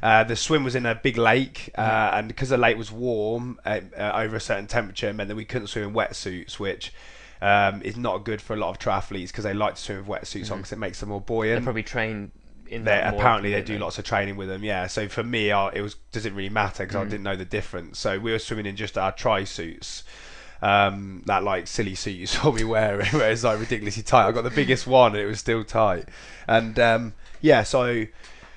Uh, 0.02 0.22
the 0.22 0.36
swim 0.36 0.62
was 0.62 0.76
in 0.76 0.86
a 0.86 0.94
big 0.94 1.16
lake, 1.16 1.70
uh, 1.76 2.10
and 2.14 2.28
because 2.28 2.50
the 2.50 2.56
lake 2.56 2.76
was 2.76 2.92
warm 2.92 3.58
uh, 3.64 3.80
uh, 3.98 4.12
over 4.14 4.36
a 4.36 4.40
certain 4.40 4.66
temperature, 4.68 5.12
meant 5.12 5.28
that 5.28 5.34
we 5.34 5.44
couldn't 5.44 5.66
swim 5.66 5.88
in 5.88 5.92
wetsuits, 5.94 6.58
which 6.60 6.92
um, 7.42 7.82
is 7.82 7.96
not 7.96 8.25
good 8.25 8.40
for 8.40 8.54
a 8.54 8.56
lot 8.56 8.70
of 8.70 8.78
triathletes 8.78 9.28
because 9.28 9.44
they 9.44 9.52
like 9.54 9.75
to 9.75 9.80
swim 9.82 10.06
with 10.06 10.22
wetsuits 10.22 10.50
on 10.52 10.58
because 10.58 10.72
it 10.72 10.78
makes 10.78 11.00
them 11.00 11.08
more 11.08 11.20
buoyant. 11.20 11.60
They 11.60 11.64
probably 11.64 11.82
train 11.82 12.30
in 12.68 12.84
they 12.84 13.00
apparently 13.00 13.52
they 13.52 13.62
do 13.62 13.78
lots 13.78 13.98
of 13.98 14.04
training 14.04 14.36
with 14.36 14.48
them. 14.48 14.64
Yeah. 14.64 14.86
So 14.86 15.08
for 15.08 15.22
me, 15.22 15.50
I, 15.52 15.70
it 15.72 15.82
was 15.82 15.96
doesn't 16.12 16.34
really 16.34 16.48
matter 16.48 16.84
because 16.84 16.96
I 16.96 17.04
Mm. 17.04 17.10
didn't 17.10 17.22
know 17.25 17.36
the 17.36 17.44
difference. 17.44 17.98
So 17.98 18.18
we 18.18 18.32
were 18.32 18.38
swimming 18.38 18.66
in 18.66 18.76
just 18.76 18.96
our 18.96 19.12
tri 19.12 19.44
suits. 19.44 20.04
Um, 20.66 21.23
that 21.26 21.44
like 21.44 21.68
silly 21.68 21.94
suit 21.94 22.16
you 22.16 22.26
saw 22.26 22.50
me 22.50 22.64
wearing, 22.64 23.06
where 23.11 23.30
it's 23.30 23.44
like 23.44 23.61
ridiculously 23.61 24.02
tight. 24.02 24.26
I 24.26 24.32
got 24.32 24.42
the 24.42 24.50
biggest 24.50 24.85
one, 24.87 25.12
and 25.12 25.23
it 25.23 25.26
was 25.26 25.38
still 25.38 25.62
tight. 25.62 26.06
And 26.49 26.76
um, 26.80 27.14
yeah, 27.40 27.62
so 27.62 28.06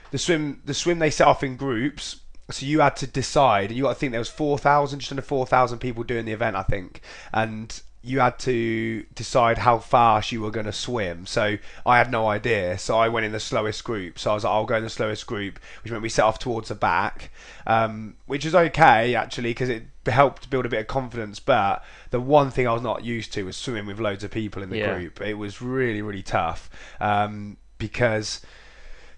the 0.10 0.18
swim, 0.18 0.62
the 0.66 0.74
swim 0.74 0.98
they 0.98 1.12
set 1.12 1.28
off 1.28 1.44
in 1.44 1.56
groups. 1.56 2.22
So 2.50 2.66
you 2.66 2.80
had 2.80 2.96
to 2.96 3.06
decide, 3.06 3.70
and 3.70 3.78
you 3.78 3.84
got 3.84 3.90
to 3.90 3.96
think 3.96 4.12
there 4.12 4.20
was 4.20 4.30
four 4.30 4.58
thousand, 4.58 5.02
just 5.02 5.12
under 5.12 5.22
four 5.22 5.46
thousand 5.46 5.80
people 5.80 6.04
doing 6.04 6.26
the 6.26 6.32
event, 6.32 6.56
I 6.56 6.64
think, 6.64 7.02
and 7.32 7.80
you 8.02 8.22
had 8.22 8.40
to 8.40 9.04
decide 9.14 9.58
how 9.58 9.78
fast 9.78 10.32
you 10.32 10.42
were 10.42 10.52
going 10.52 10.66
to 10.66 10.74
swim. 10.74 11.26
So 11.26 11.58
I 11.86 11.98
had 11.98 12.10
no 12.10 12.28
idea. 12.28 12.78
So 12.80 12.98
I 12.98 13.10
went 13.10 13.26
in 13.26 13.34
the 13.34 13.42
slowest 13.42 13.84
group. 13.84 14.18
So 14.18 14.32
I 14.32 14.34
was 14.36 14.46
like, 14.46 14.54
I'll 14.54 14.66
go 14.66 14.78
in 14.78 14.84
the 14.84 14.90
slowest 14.90 15.28
group, 15.28 15.60
which 15.84 15.92
meant 15.92 16.02
we 16.02 16.10
set 16.10 16.24
off 16.24 16.40
towards 16.40 16.70
the 16.70 16.76
back, 16.76 17.30
um, 17.68 18.16
which 18.26 18.46
is 18.46 18.56
okay 18.56 19.16
actually 19.16 19.52
because 19.52 19.70
it 19.70 19.84
helped 20.10 20.50
build 20.50 20.66
a 20.66 20.70
bit 20.70 20.80
of 20.82 20.88
confidence. 20.88 21.40
But 21.40 21.84
the 22.12 22.20
one 22.20 22.52
thing 22.52 22.68
I 22.68 22.74
was 22.74 22.82
not 22.82 23.04
used 23.04 23.34
to 23.34 23.44
was 23.44 23.58
swimming 23.58 23.86
with 23.86 24.00
loads 24.00 24.24
of 24.24 24.32
people 24.32 24.62
in 24.64 24.70
the 24.70 24.78
Yeah. 24.78 24.94
group. 24.96 25.22
It 25.22 25.36
was 25.36 25.62
really 25.62 26.02
really 26.02 26.24
tough 26.24 26.70
um, 27.00 27.58
because 27.78 28.42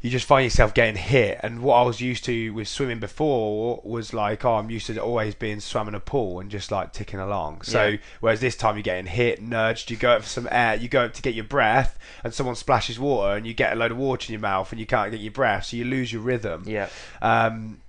you 0.03 0.09
just 0.09 0.25
find 0.25 0.43
yourself 0.43 0.73
getting 0.73 0.95
hit. 0.95 1.39
And 1.43 1.61
what 1.61 1.75
I 1.75 1.83
was 1.83 2.01
used 2.01 2.25
to 2.25 2.49
with 2.53 2.67
swimming 2.67 2.99
before 2.99 3.79
was 3.83 4.15
like, 4.15 4.43
oh, 4.43 4.55
I'm 4.55 4.71
used 4.71 4.87
to 4.87 4.97
always 4.97 5.35
being 5.35 5.59
swam 5.59 5.87
in 5.87 5.93
a 5.93 5.99
pool 5.99 6.39
and 6.39 6.49
just 6.49 6.71
like 6.71 6.91
ticking 6.91 7.19
along. 7.19 7.61
So 7.61 7.85
Yeah. 7.85 7.97
whereas 8.19 8.39
this 8.39 8.55
time 8.55 8.77
you're 8.77 8.81
getting 8.81 9.05
hit, 9.05 9.43
nudged, 9.43 9.91
you 9.91 9.97
go 9.97 10.13
up 10.13 10.23
for 10.23 10.27
some 10.27 10.47
air, 10.51 10.73
you 10.73 10.87
go 10.89 11.05
up 11.05 11.13
to 11.13 11.21
get 11.21 11.35
your 11.35 11.43
breath, 11.45 11.99
and 12.23 12.33
someone 12.33 12.55
splashes 12.55 12.97
water, 12.97 13.35
and 13.37 13.45
you 13.45 13.53
get 13.53 13.73
a 13.73 13.75
load 13.75 13.91
of 13.91 13.97
water 13.97 14.25
in 14.27 14.33
your 14.33 14.41
mouth, 14.41 14.71
and 14.71 14.79
you 14.79 14.87
can't 14.87 15.11
get 15.11 15.19
your 15.19 15.31
breath, 15.33 15.65
so 15.65 15.77
you 15.77 15.85
lose 15.85 16.11
your 16.11 16.23
rhythm. 16.23 16.63
Yeah. 16.65 16.87
Um, 17.21 17.81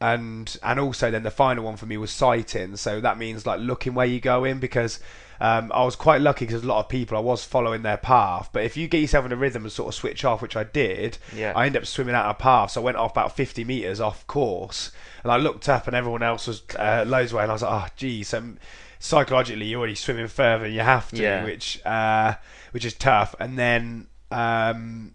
and 0.00 0.56
and 0.62 0.78
also 0.78 1.10
then 1.10 1.22
the 1.24 1.30
final 1.30 1.64
one 1.64 1.76
for 1.76 1.86
me 1.86 1.96
was 1.96 2.10
sighting. 2.10 2.76
So 2.76 3.00
that 3.00 3.18
means 3.18 3.46
like 3.46 3.60
looking 3.60 3.94
where 3.94 4.06
you 4.06 4.20
go 4.20 4.44
in 4.44 4.58
because 4.60 5.00
um, 5.40 5.70
I 5.74 5.84
was 5.84 5.94
quite 5.96 6.20
lucky 6.20 6.46
because 6.46 6.64
a 6.64 6.66
lot 6.66 6.80
of 6.80 6.88
people 6.88 7.16
I 7.16 7.20
was 7.20 7.44
following 7.44 7.82
their 7.82 7.96
path. 7.96 8.50
But 8.52 8.64
if 8.64 8.76
you 8.76 8.88
get 8.88 9.00
yourself 9.00 9.24
in 9.26 9.32
a 9.32 9.36
rhythm 9.36 9.62
and 9.62 9.70
sort 9.72 9.88
of 9.88 9.94
switch 9.94 10.24
off, 10.24 10.42
which 10.42 10.56
I 10.56 10.64
did, 10.64 11.18
Yeah. 11.34 11.52
I 11.54 11.66
ended 11.66 11.82
up 11.82 11.86
swimming 11.86 12.14
out 12.16 12.26
of 12.26 12.38
path. 12.38 12.72
So 12.72 12.80
I 12.80 12.84
went 12.84 12.96
off 12.96 13.12
about 13.12 13.36
50 13.36 13.64
meters 13.64 14.00
off 14.00 14.26
course, 14.26 14.90
and 15.22 15.30
I 15.30 15.36
looked 15.36 15.68
up 15.68 15.86
and 15.86 15.94
everyone 15.94 16.22
else 16.24 16.48
was 16.48 16.62
uh, 16.76 17.04
loads 17.06 17.32
away, 17.32 17.42
and 17.42 17.52
I 17.52 17.54
was 17.54 17.62
like, 17.62 17.82
oh, 17.84 17.92
geez. 17.96 18.28
So 18.28 18.42
psychologically, 18.98 19.66
you're 19.66 19.78
already 19.78 19.94
swimming 19.94 20.26
further 20.28 20.64
than 20.64 20.72
you 20.72 20.80
have 20.80 21.08
to, 21.10 21.22
Yeah. 21.22 21.44
which 21.44 21.84
uh, 21.86 22.34
which 22.72 22.84
is 22.84 22.94
tough. 22.94 23.34
And 23.40 23.58
then. 23.58 24.06
Um, 24.30 25.14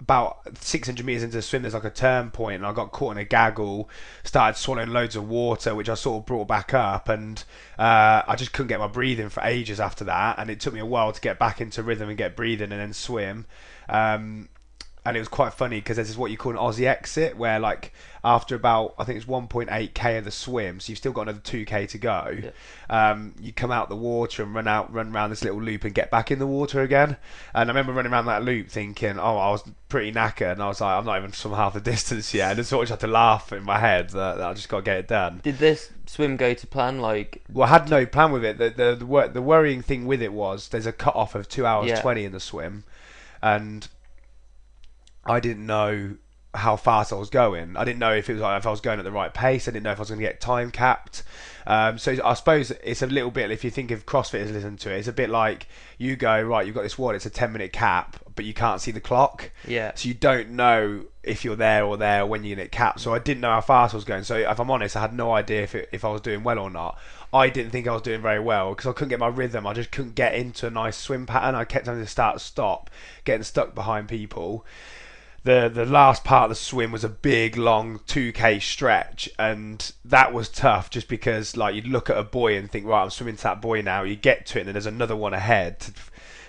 about 0.00 0.38
600 0.58 1.04
meters 1.04 1.22
into 1.22 1.36
the 1.36 1.42
swim, 1.42 1.62
there's 1.62 1.74
like 1.74 1.84
a 1.84 1.90
turn 1.90 2.30
point, 2.30 2.56
and 2.56 2.66
I 2.66 2.72
got 2.72 2.92
caught 2.92 3.12
in 3.12 3.18
a 3.18 3.24
gaggle, 3.24 3.90
started 4.22 4.58
swallowing 4.58 4.90
loads 4.90 5.16
of 5.16 5.28
water, 5.28 5.74
which 5.74 5.88
I 5.88 5.94
sort 5.94 6.22
of 6.22 6.26
brought 6.26 6.46
back 6.46 6.72
up, 6.72 7.08
and 7.08 7.42
uh, 7.78 8.22
I 8.26 8.36
just 8.36 8.52
couldn't 8.52 8.68
get 8.68 8.78
my 8.78 8.86
breathing 8.86 9.28
for 9.28 9.42
ages 9.42 9.80
after 9.80 10.04
that, 10.04 10.38
and 10.38 10.50
it 10.50 10.60
took 10.60 10.74
me 10.74 10.80
a 10.80 10.86
while 10.86 11.12
to 11.12 11.20
get 11.20 11.38
back 11.38 11.60
into 11.60 11.82
rhythm 11.82 12.08
and 12.08 12.16
get 12.16 12.36
breathing 12.36 12.72
and 12.72 12.80
then 12.80 12.92
swim. 12.92 13.46
Um, 13.88 14.48
and 15.08 15.16
it 15.16 15.20
was 15.20 15.28
quite 15.28 15.54
funny 15.54 15.78
because 15.78 15.96
this 15.96 16.10
is 16.10 16.16
what 16.18 16.30
you 16.30 16.36
call 16.36 16.52
an 16.52 16.58
Aussie 16.58 16.86
exit, 16.86 17.36
where 17.36 17.58
like 17.58 17.92
after 18.22 18.54
about 18.54 18.94
I 18.98 19.04
think 19.04 19.16
it's 19.16 19.26
1.8k 19.26 20.18
of 20.18 20.24
the 20.24 20.30
swim, 20.30 20.80
so 20.80 20.90
you've 20.90 20.98
still 20.98 21.12
got 21.12 21.22
another 21.22 21.40
2k 21.40 21.88
to 21.88 21.98
go. 21.98 22.36
Um, 22.90 23.34
you 23.40 23.52
come 23.52 23.70
out 23.70 23.88
the 23.88 23.96
water 23.96 24.42
and 24.42 24.54
run 24.54 24.68
out, 24.68 24.92
run 24.92 25.14
around 25.14 25.30
this 25.30 25.42
little 25.42 25.60
loop 25.62 25.84
and 25.84 25.94
get 25.94 26.10
back 26.10 26.30
in 26.30 26.38
the 26.38 26.46
water 26.46 26.82
again. 26.82 27.16
And 27.54 27.68
I 27.70 27.72
remember 27.72 27.92
running 27.92 28.12
around 28.12 28.26
that 28.26 28.42
loop 28.42 28.68
thinking, 28.68 29.18
oh, 29.18 29.36
I 29.38 29.50
was 29.50 29.62
pretty 29.88 30.12
knackered, 30.12 30.52
and 30.52 30.62
I 30.62 30.68
was 30.68 30.80
like, 30.80 30.98
I'm 30.98 31.04
not 31.06 31.18
even 31.18 31.30
from 31.30 31.52
half 31.54 31.74
the 31.74 31.80
distance 31.92 32.34
yet, 32.34 32.50
and 32.52 32.60
I 32.60 32.62
sort 32.62 32.82
of 32.82 32.88
just 32.88 33.00
had 33.00 33.06
to 33.08 33.12
laugh 33.12 33.52
in 33.52 33.62
my 33.64 33.78
head 33.78 34.10
that, 34.10 34.38
that 34.38 34.46
I 34.46 34.52
just 34.54 34.68
got 34.68 34.78
to 34.78 34.82
get 34.82 34.98
it 34.98 35.08
done. 35.08 35.40
Did 35.42 35.58
this 35.58 35.90
swim 36.06 36.36
go 36.36 36.54
to 36.54 36.66
plan? 36.66 37.00
Like, 37.00 37.42
Well, 37.52 37.66
I 37.66 37.70
had 37.70 37.88
no 37.88 38.04
plan 38.04 38.32
with 38.32 38.44
it. 38.44 38.58
The 38.58 38.70
the 38.70 38.94
the, 38.96 39.06
wor- 39.06 39.28
the 39.28 39.42
worrying 39.42 39.80
thing 39.82 40.06
with 40.06 40.20
it 40.22 40.32
was 40.32 40.68
there's 40.68 40.86
a 40.86 40.92
cut 40.92 41.14
off 41.16 41.34
of 41.34 41.48
two 41.48 41.64
hours 41.64 41.88
Yeah. 41.88 42.00
twenty 42.00 42.24
in 42.24 42.32
the 42.32 42.40
swim, 42.40 42.84
and 43.42 43.86
I 45.28 45.40
didn't 45.40 45.66
know 45.66 46.16
how 46.54 46.76
fast 46.76 47.12
I 47.12 47.16
was 47.16 47.30
going. 47.30 47.76
I 47.76 47.84
didn't 47.84 47.98
know 47.98 48.14
if 48.14 48.28
it 48.28 48.32
was 48.32 48.42
like, 48.42 48.58
if 48.58 48.66
I 48.66 48.70
was 48.70 48.80
going 48.80 48.98
at 48.98 49.04
the 49.04 49.12
right 49.12 49.32
pace. 49.32 49.68
I 49.68 49.70
didn't 49.70 49.84
know 49.84 49.92
if 49.92 49.98
I 49.98 50.00
was 50.00 50.08
going 50.08 50.20
to 50.20 50.26
get 50.26 50.40
time 50.40 50.70
capped. 50.70 51.22
Um, 51.66 51.98
so 51.98 52.16
I 52.24 52.32
suppose 52.34 52.70
it's 52.70 53.02
a 53.02 53.06
little 53.06 53.30
bit. 53.30 53.50
If 53.50 53.62
you 53.62 53.70
think 53.70 53.90
of 53.90 54.06
CrossFitters 54.06 54.52
listen 54.52 54.78
to 54.78 54.90
it, 54.92 54.98
it's 54.98 55.08
a 55.08 55.12
bit 55.12 55.28
like 55.28 55.68
you 55.98 56.16
go 56.16 56.40
right. 56.42 56.64
You've 56.66 56.74
got 56.74 56.82
this 56.82 56.98
wall. 56.98 57.10
It's 57.10 57.26
a 57.26 57.30
ten 57.30 57.52
minute 57.52 57.72
cap, 57.72 58.16
but 58.34 58.46
you 58.46 58.54
can't 58.54 58.80
see 58.80 58.90
the 58.90 59.00
clock. 59.00 59.50
yeah, 59.66 59.92
So 59.94 60.08
you 60.08 60.14
don't 60.14 60.50
know 60.50 61.04
if 61.22 61.44
you're 61.44 61.56
there 61.56 61.84
or 61.84 61.98
there 61.98 62.24
when 62.24 62.44
you 62.44 62.56
get 62.56 62.72
capped. 62.72 63.00
So 63.00 63.12
I 63.12 63.18
didn't 63.18 63.42
know 63.42 63.50
how 63.50 63.60
fast 63.60 63.92
I 63.92 63.98
was 63.98 64.04
going. 64.04 64.24
So 64.24 64.36
if 64.36 64.58
I'm 64.58 64.70
honest, 64.70 64.96
I 64.96 65.02
had 65.02 65.12
no 65.12 65.32
idea 65.32 65.62
if 65.62 65.74
it, 65.74 65.90
if 65.92 66.04
I 66.04 66.08
was 66.08 66.22
doing 66.22 66.42
well 66.42 66.58
or 66.58 66.70
not. 66.70 66.98
I 67.32 67.50
didn't 67.50 67.72
think 67.72 67.86
I 67.86 67.92
was 67.92 68.00
doing 68.00 68.22
very 68.22 68.40
well 68.40 68.70
because 68.70 68.86
I 68.86 68.92
couldn't 68.92 69.10
get 69.10 69.18
my 69.18 69.28
rhythm. 69.28 69.66
I 69.66 69.74
just 69.74 69.90
couldn't 69.90 70.14
get 70.14 70.34
into 70.34 70.66
a 70.66 70.70
nice 70.70 70.96
swim 70.96 71.26
pattern. 71.26 71.54
I 71.54 71.64
kept 71.64 71.86
having 71.86 72.02
to 72.02 72.08
start 72.08 72.40
stop, 72.40 72.88
getting 73.24 73.42
stuck 73.42 73.74
behind 73.74 74.08
people. 74.08 74.64
The 75.48 75.70
the 75.70 75.86
last 75.86 76.24
part 76.24 76.44
of 76.44 76.48
the 76.50 76.54
swim 76.56 76.92
was 76.92 77.04
a 77.04 77.08
big 77.08 77.56
long 77.56 78.00
2k 78.00 78.60
stretch 78.60 79.30
and 79.38 79.92
that 80.04 80.34
was 80.34 80.50
tough 80.50 80.90
just 80.90 81.08
because 81.08 81.56
like 81.56 81.74
you'd 81.74 81.86
look 81.86 82.10
at 82.10 82.18
a 82.18 82.22
buoy 82.22 82.58
and 82.58 82.70
think 82.70 82.84
right 82.84 83.04
I'm 83.04 83.08
swimming 83.08 83.36
to 83.36 83.42
that 83.44 83.62
buoy 83.62 83.80
now 83.80 84.02
you 84.02 84.14
get 84.14 84.44
to 84.48 84.58
it 84.58 84.60
and 84.60 84.68
then 84.68 84.74
there's 84.74 84.84
another 84.84 85.16
one 85.16 85.32
ahead. 85.32 85.86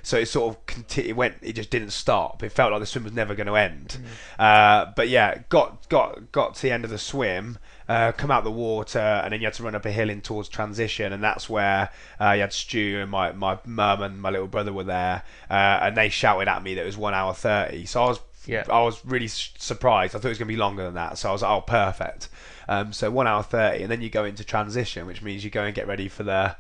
So 0.04 0.18
it 0.18 0.26
sort 0.26 0.54
of 0.54 0.66
conti- 0.66 1.08
it 1.08 1.16
went 1.16 1.36
it 1.42 1.54
just 1.54 1.70
didn't 1.70 1.92
stop. 1.92 2.44
It 2.44 2.52
felt 2.52 2.74
like 2.74 2.82
the 2.82 2.86
swim 2.86 3.06
was 3.06 3.14
never 3.14 3.36
going 3.36 3.48
to 3.48 3.56
end 3.56 4.00
uh, 4.38 4.88
but 4.98 5.08
yeah 5.08 5.44
got 5.48 5.88
got 5.88 6.34
got 6.34 6.56
to 6.56 6.62
the 6.62 6.72
end 6.72 6.84
of 6.84 6.90
the 6.90 6.98
swim 6.98 7.58
uh, 7.88 8.12
come 8.12 8.30
out 8.30 8.44
the 8.44 8.52
water 8.52 9.00
and 9.00 9.32
then 9.32 9.40
you 9.40 9.48
had 9.48 9.54
to 9.54 9.64
run 9.64 9.76
up 9.76 9.86
a 9.86 9.92
hill 9.92 10.10
in 10.10 10.20
towards 10.20 10.50
transition 10.50 11.14
and 11.14 11.24
that's 11.24 11.50
where 11.50 11.90
uh, 12.20 12.32
you 12.32 12.42
had 12.42 12.52
Stu 12.52 13.00
and 13.02 13.10
my 13.10 13.32
my 13.32 13.60
mum 13.66 14.02
and 14.02 14.22
my 14.22 14.30
little 14.30 14.48
brother 14.48 14.74
were 14.74 14.84
there 14.84 15.24
uh, 15.50 15.54
and 15.84 15.96
they 15.96 16.10
shouted 16.10 16.50
at 16.50 16.62
me 16.62 16.74
that 16.76 16.82
it 16.82 16.86
was 16.86 16.98
one 16.98 17.14
hour 17.14 17.34
30 17.34 17.86
so 17.86 18.04
I 18.04 18.08
was 18.10 18.20
Yeah. 18.50 18.66
I 18.70 18.82
was 18.82 19.04
really 19.06 19.28
surprised. 19.28 20.16
I 20.16 20.20
thought 20.20 20.28
it 20.28 20.30
was 20.30 20.38
going 20.40 20.48
to 20.48 20.54
be 20.54 20.60
longer 20.60 20.84
than 20.84 20.96
that. 20.96 21.18
So 21.18 21.30
I 21.30 21.32
was 21.32 21.42
like, 21.42 21.52
oh, 21.52 21.62
perfect. 21.62 22.30
Um, 22.68 22.94
so 22.94 23.10
one 23.12 23.28
hour 23.28 23.44
thirty, 23.44 23.84
and 23.84 23.92
then 23.92 24.02
you 24.02 24.10
go 24.10 24.26
into 24.26 24.44
transition, 24.44 25.08
which 25.08 25.22
means 25.22 25.44
you 25.44 25.50
go 25.50 25.64
and 25.64 25.74
get 25.74 25.88
ready 25.88 26.08
for 26.08 26.24
the 26.24 26.56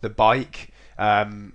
the 0.00 0.10
bike. 0.10 0.70
Um, 0.98 1.54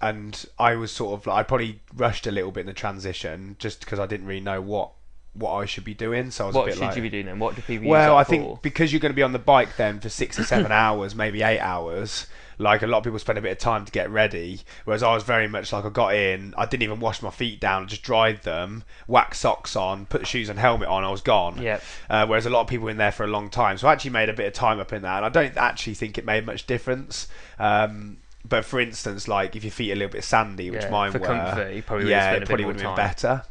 and 0.00 0.44
I 0.58 0.76
was 0.76 0.92
sort 0.92 1.18
of 1.18 1.26
like, 1.26 1.36
I 1.38 1.42
probably 1.42 1.80
rushed 1.94 2.26
a 2.26 2.30
little 2.30 2.52
bit 2.52 2.60
in 2.60 2.66
the 2.66 2.72
transition 2.72 3.56
just 3.58 3.80
because 3.80 3.98
I 3.98 4.06
didn't 4.06 4.26
really 4.26 4.40
know 4.40 4.60
what 4.60 4.92
what 5.38 5.52
I 5.52 5.64
should 5.64 5.84
be 5.84 5.94
doing. 5.94 6.30
So 6.30 6.44
I 6.44 6.46
was 6.48 6.56
What 6.56 6.62
a 6.62 6.66
bit 6.66 6.74
should 6.74 6.84
like, 6.84 6.96
you 6.96 7.02
be 7.02 7.10
doing 7.10 7.26
then? 7.26 7.38
What 7.38 7.54
do 7.56 7.62
people 7.62 7.88
well, 7.88 8.16
I 8.16 8.22
that 8.22 8.30
think 8.30 8.44
for? 8.44 8.58
because 8.62 8.92
you're 8.92 9.00
going 9.00 9.12
to 9.12 9.16
be 9.16 9.22
on 9.22 9.32
the 9.32 9.38
bike 9.38 9.76
then 9.76 10.00
for 10.00 10.08
six 10.08 10.38
or 10.38 10.44
seven 10.44 10.72
hours, 10.84 11.14
maybe 11.14 11.42
eight 11.42 11.60
hours. 11.60 12.26
Like 12.60 12.82
a 12.82 12.88
lot 12.88 12.98
of 12.98 13.04
people 13.04 13.20
spend 13.20 13.38
a 13.38 13.42
bit 13.42 13.52
of 13.52 13.58
time 13.58 13.84
to 13.84 13.92
get 13.92 14.10
ready, 14.10 14.62
whereas 14.84 15.04
I 15.04 15.14
was 15.14 15.22
very 15.22 15.46
much 15.46 15.72
like 15.72 15.84
I 15.84 15.90
got 15.90 16.12
in, 16.16 16.54
I 16.58 16.66
didn't 16.66 16.82
even 16.82 16.98
wash 16.98 17.22
my 17.22 17.30
feet 17.30 17.60
down, 17.60 17.84
I 17.84 17.86
just 17.86 18.02
dried 18.02 18.42
them, 18.42 18.82
wax 19.06 19.38
socks 19.38 19.76
on, 19.76 20.06
put 20.06 20.22
the 20.22 20.26
shoes 20.26 20.48
and 20.48 20.58
helmet 20.58 20.88
on, 20.88 21.04
I 21.04 21.10
was 21.10 21.20
gone. 21.20 21.62
Yep. 21.62 21.82
Uh, 22.10 22.26
whereas 22.26 22.46
a 22.46 22.50
lot 22.50 22.62
of 22.62 22.66
people 22.66 22.86
were 22.86 22.90
in 22.90 22.96
there 22.96 23.12
for 23.12 23.22
a 23.22 23.28
long 23.28 23.48
time, 23.48 23.78
so 23.78 23.86
I 23.86 23.92
actually 23.92 24.10
made 24.10 24.28
a 24.28 24.32
bit 24.32 24.48
of 24.48 24.54
time 24.54 24.80
up 24.80 24.92
in 24.92 25.02
that, 25.02 25.18
and 25.18 25.26
I 25.26 25.28
don't 25.28 25.56
actually 25.56 25.94
think 25.94 26.18
it 26.18 26.24
made 26.24 26.44
much 26.46 26.66
difference. 26.66 27.28
Um, 27.60 28.16
but 28.44 28.64
for 28.64 28.80
instance, 28.80 29.28
like 29.28 29.54
if 29.54 29.62
your 29.62 29.70
feet 29.70 29.90
are 29.90 29.94
a 29.94 29.96
little 29.96 30.12
bit 30.12 30.24
sandy, 30.24 30.70
which 30.72 30.82
Yeah, 30.82 30.90
mine 30.90 31.12
for 31.12 31.18
were, 31.20 31.26
comfort, 31.26 31.72
you 31.74 31.82
probably 31.82 32.10
yeah, 32.10 32.32
it 32.32 32.46
probably 32.46 32.64
would 32.64 32.80
have 32.80 32.84
been 32.84 32.96
better. 32.96 33.44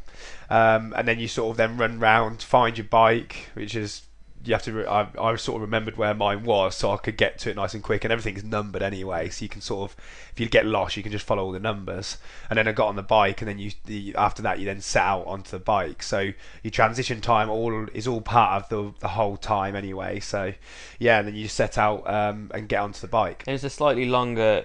Um, 0.50 0.94
and 0.96 1.06
then 1.06 1.18
you 1.18 1.28
sort 1.28 1.50
of 1.50 1.56
then 1.56 1.76
run 1.76 1.98
round, 1.98 2.42
find 2.42 2.78
your 2.78 2.86
bike, 2.86 3.50
which 3.54 3.74
is 3.74 4.02
you 4.44 4.54
have 4.54 4.62
to. 4.62 4.72
Re- 4.72 4.86
I, 4.86 5.08
I 5.20 5.36
sort 5.36 5.56
of 5.56 5.62
remembered 5.62 5.96
where 5.96 6.14
mine 6.14 6.44
was, 6.44 6.74
so 6.76 6.90
I 6.90 6.96
could 6.96 7.16
get 7.16 7.38
to 7.40 7.50
it 7.50 7.56
nice 7.56 7.74
and 7.74 7.82
quick. 7.82 8.04
And 8.04 8.12
everything's 8.12 8.44
numbered 8.44 8.82
anyway, 8.82 9.28
so 9.28 9.44
you 9.44 9.48
can 9.48 9.60
sort 9.60 9.90
of, 9.90 9.96
if 10.32 10.40
you 10.40 10.48
get 10.48 10.64
lost, 10.64 10.96
you 10.96 11.02
can 11.02 11.12
just 11.12 11.26
follow 11.26 11.44
all 11.44 11.52
the 11.52 11.58
numbers. 11.58 12.18
And 12.48 12.56
then 12.56 12.66
I 12.66 12.72
got 12.72 12.88
on 12.88 12.96
the 12.96 13.02
bike, 13.02 13.42
and 13.42 13.48
then 13.48 13.58
you 13.58 14.14
after 14.14 14.42
that 14.42 14.58
you 14.58 14.64
then 14.64 14.80
set 14.80 15.02
out 15.02 15.26
onto 15.26 15.50
the 15.50 15.58
bike. 15.58 16.02
So 16.02 16.32
your 16.62 16.70
transition 16.70 17.20
time 17.20 17.50
all 17.50 17.86
is 17.92 18.06
all 18.06 18.20
part 18.20 18.62
of 18.62 18.68
the 18.68 18.98
the 19.00 19.08
whole 19.08 19.36
time 19.36 19.76
anyway. 19.76 20.20
So 20.20 20.54
yeah, 20.98 21.18
and 21.18 21.28
then 21.28 21.34
you 21.34 21.48
set 21.48 21.76
out 21.76 22.08
um, 22.08 22.50
and 22.54 22.68
get 22.68 22.80
onto 22.80 23.00
the 23.00 23.08
bike. 23.08 23.44
It 23.46 23.52
was 23.52 23.64
a 23.64 23.70
slightly 23.70 24.06
longer 24.06 24.64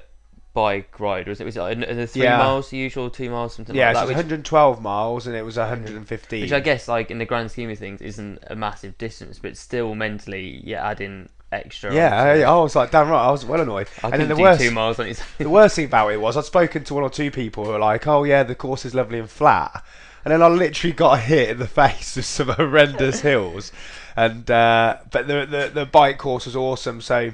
bike 0.54 1.00
ride, 1.00 1.28
was 1.28 1.42
it? 1.42 1.46
Was 1.46 1.58
it 1.58 1.62
like, 1.62 2.10
three 2.10 2.22
Yeah. 2.24 2.38
miles, 2.38 2.70
the 2.70 2.78
usual 2.78 3.10
two 3.10 3.30
miles, 3.30 3.56
something 3.56 3.76
Yeah, 3.76 3.88
like 3.88 3.94
so 3.94 4.00
that? 4.00 4.04
it 4.06 4.08
was 4.08 4.18
which, 4.18 4.18
112 4.18 4.82
miles, 4.82 5.28
and 5.28 5.36
it 5.36 5.44
was 5.44 5.58
115. 5.58 6.42
which 6.42 6.52
I 6.52 6.60
guess, 6.60 6.88
like 6.88 7.12
in 7.12 7.18
the 7.18 7.26
grand 7.26 7.52
scheme 7.52 7.70
of 7.70 7.80
things, 7.80 8.02
isn't 8.02 8.40
a 8.48 8.56
massive 8.56 8.98
distance, 8.98 9.40
but 9.40 9.58
still 9.58 9.96
mentally, 9.96 10.62
you're 10.64 10.80
adding 10.80 11.30
extra. 11.52 11.94
Yeah, 11.94 12.16
I. 12.22 12.42
I 12.42 12.56
was 12.56 12.76
like, 12.76 12.92
damn 12.92 13.10
right, 13.10 13.28
I 13.28 13.32
was 13.32 13.46
well 13.46 13.62
annoyed. 13.62 13.88
I 14.04 14.10
and 14.10 14.22
then 14.22 14.28
the 14.30 14.36
do 14.36 14.42
worst, 14.42 14.60
two 14.62 14.72
miles 14.72 15.00
on 15.00 15.08
the 15.38 15.50
worst 15.50 15.76
thing 15.76 15.86
about 15.86 16.12
it 16.12 16.20
was 16.22 16.38
I'd 16.38 16.46
spoken 16.46 16.84
to 16.86 16.94
one 16.94 17.04
or 17.04 17.10
two 17.10 17.32
people 17.32 17.66
who 17.66 17.72
were 17.72 17.80
like, 17.80 18.08
oh 18.08 18.24
yeah, 18.24 18.44
the 18.44 18.56
course 18.56 18.86
is 18.86 18.94
lovely 18.96 19.20
and 19.20 19.30
flat, 19.30 19.84
and 20.26 20.32
then 20.32 20.42
I 20.42 20.48
literally 20.48 20.94
got 20.94 21.20
hit 21.22 21.50
in 21.50 21.60
the 21.60 21.68
face 21.68 22.16
with 22.16 22.26
some 22.26 22.48
horrendous 22.58 23.22
hills, 23.22 23.72
and 24.16 24.50
uh, 24.50 24.98
but 25.12 25.28
the, 25.28 25.46
the 25.46 25.72
the 25.74 25.86
bike 25.86 26.18
course 26.18 26.46
was 26.46 26.56
awesome. 26.56 27.02
So 27.02 27.32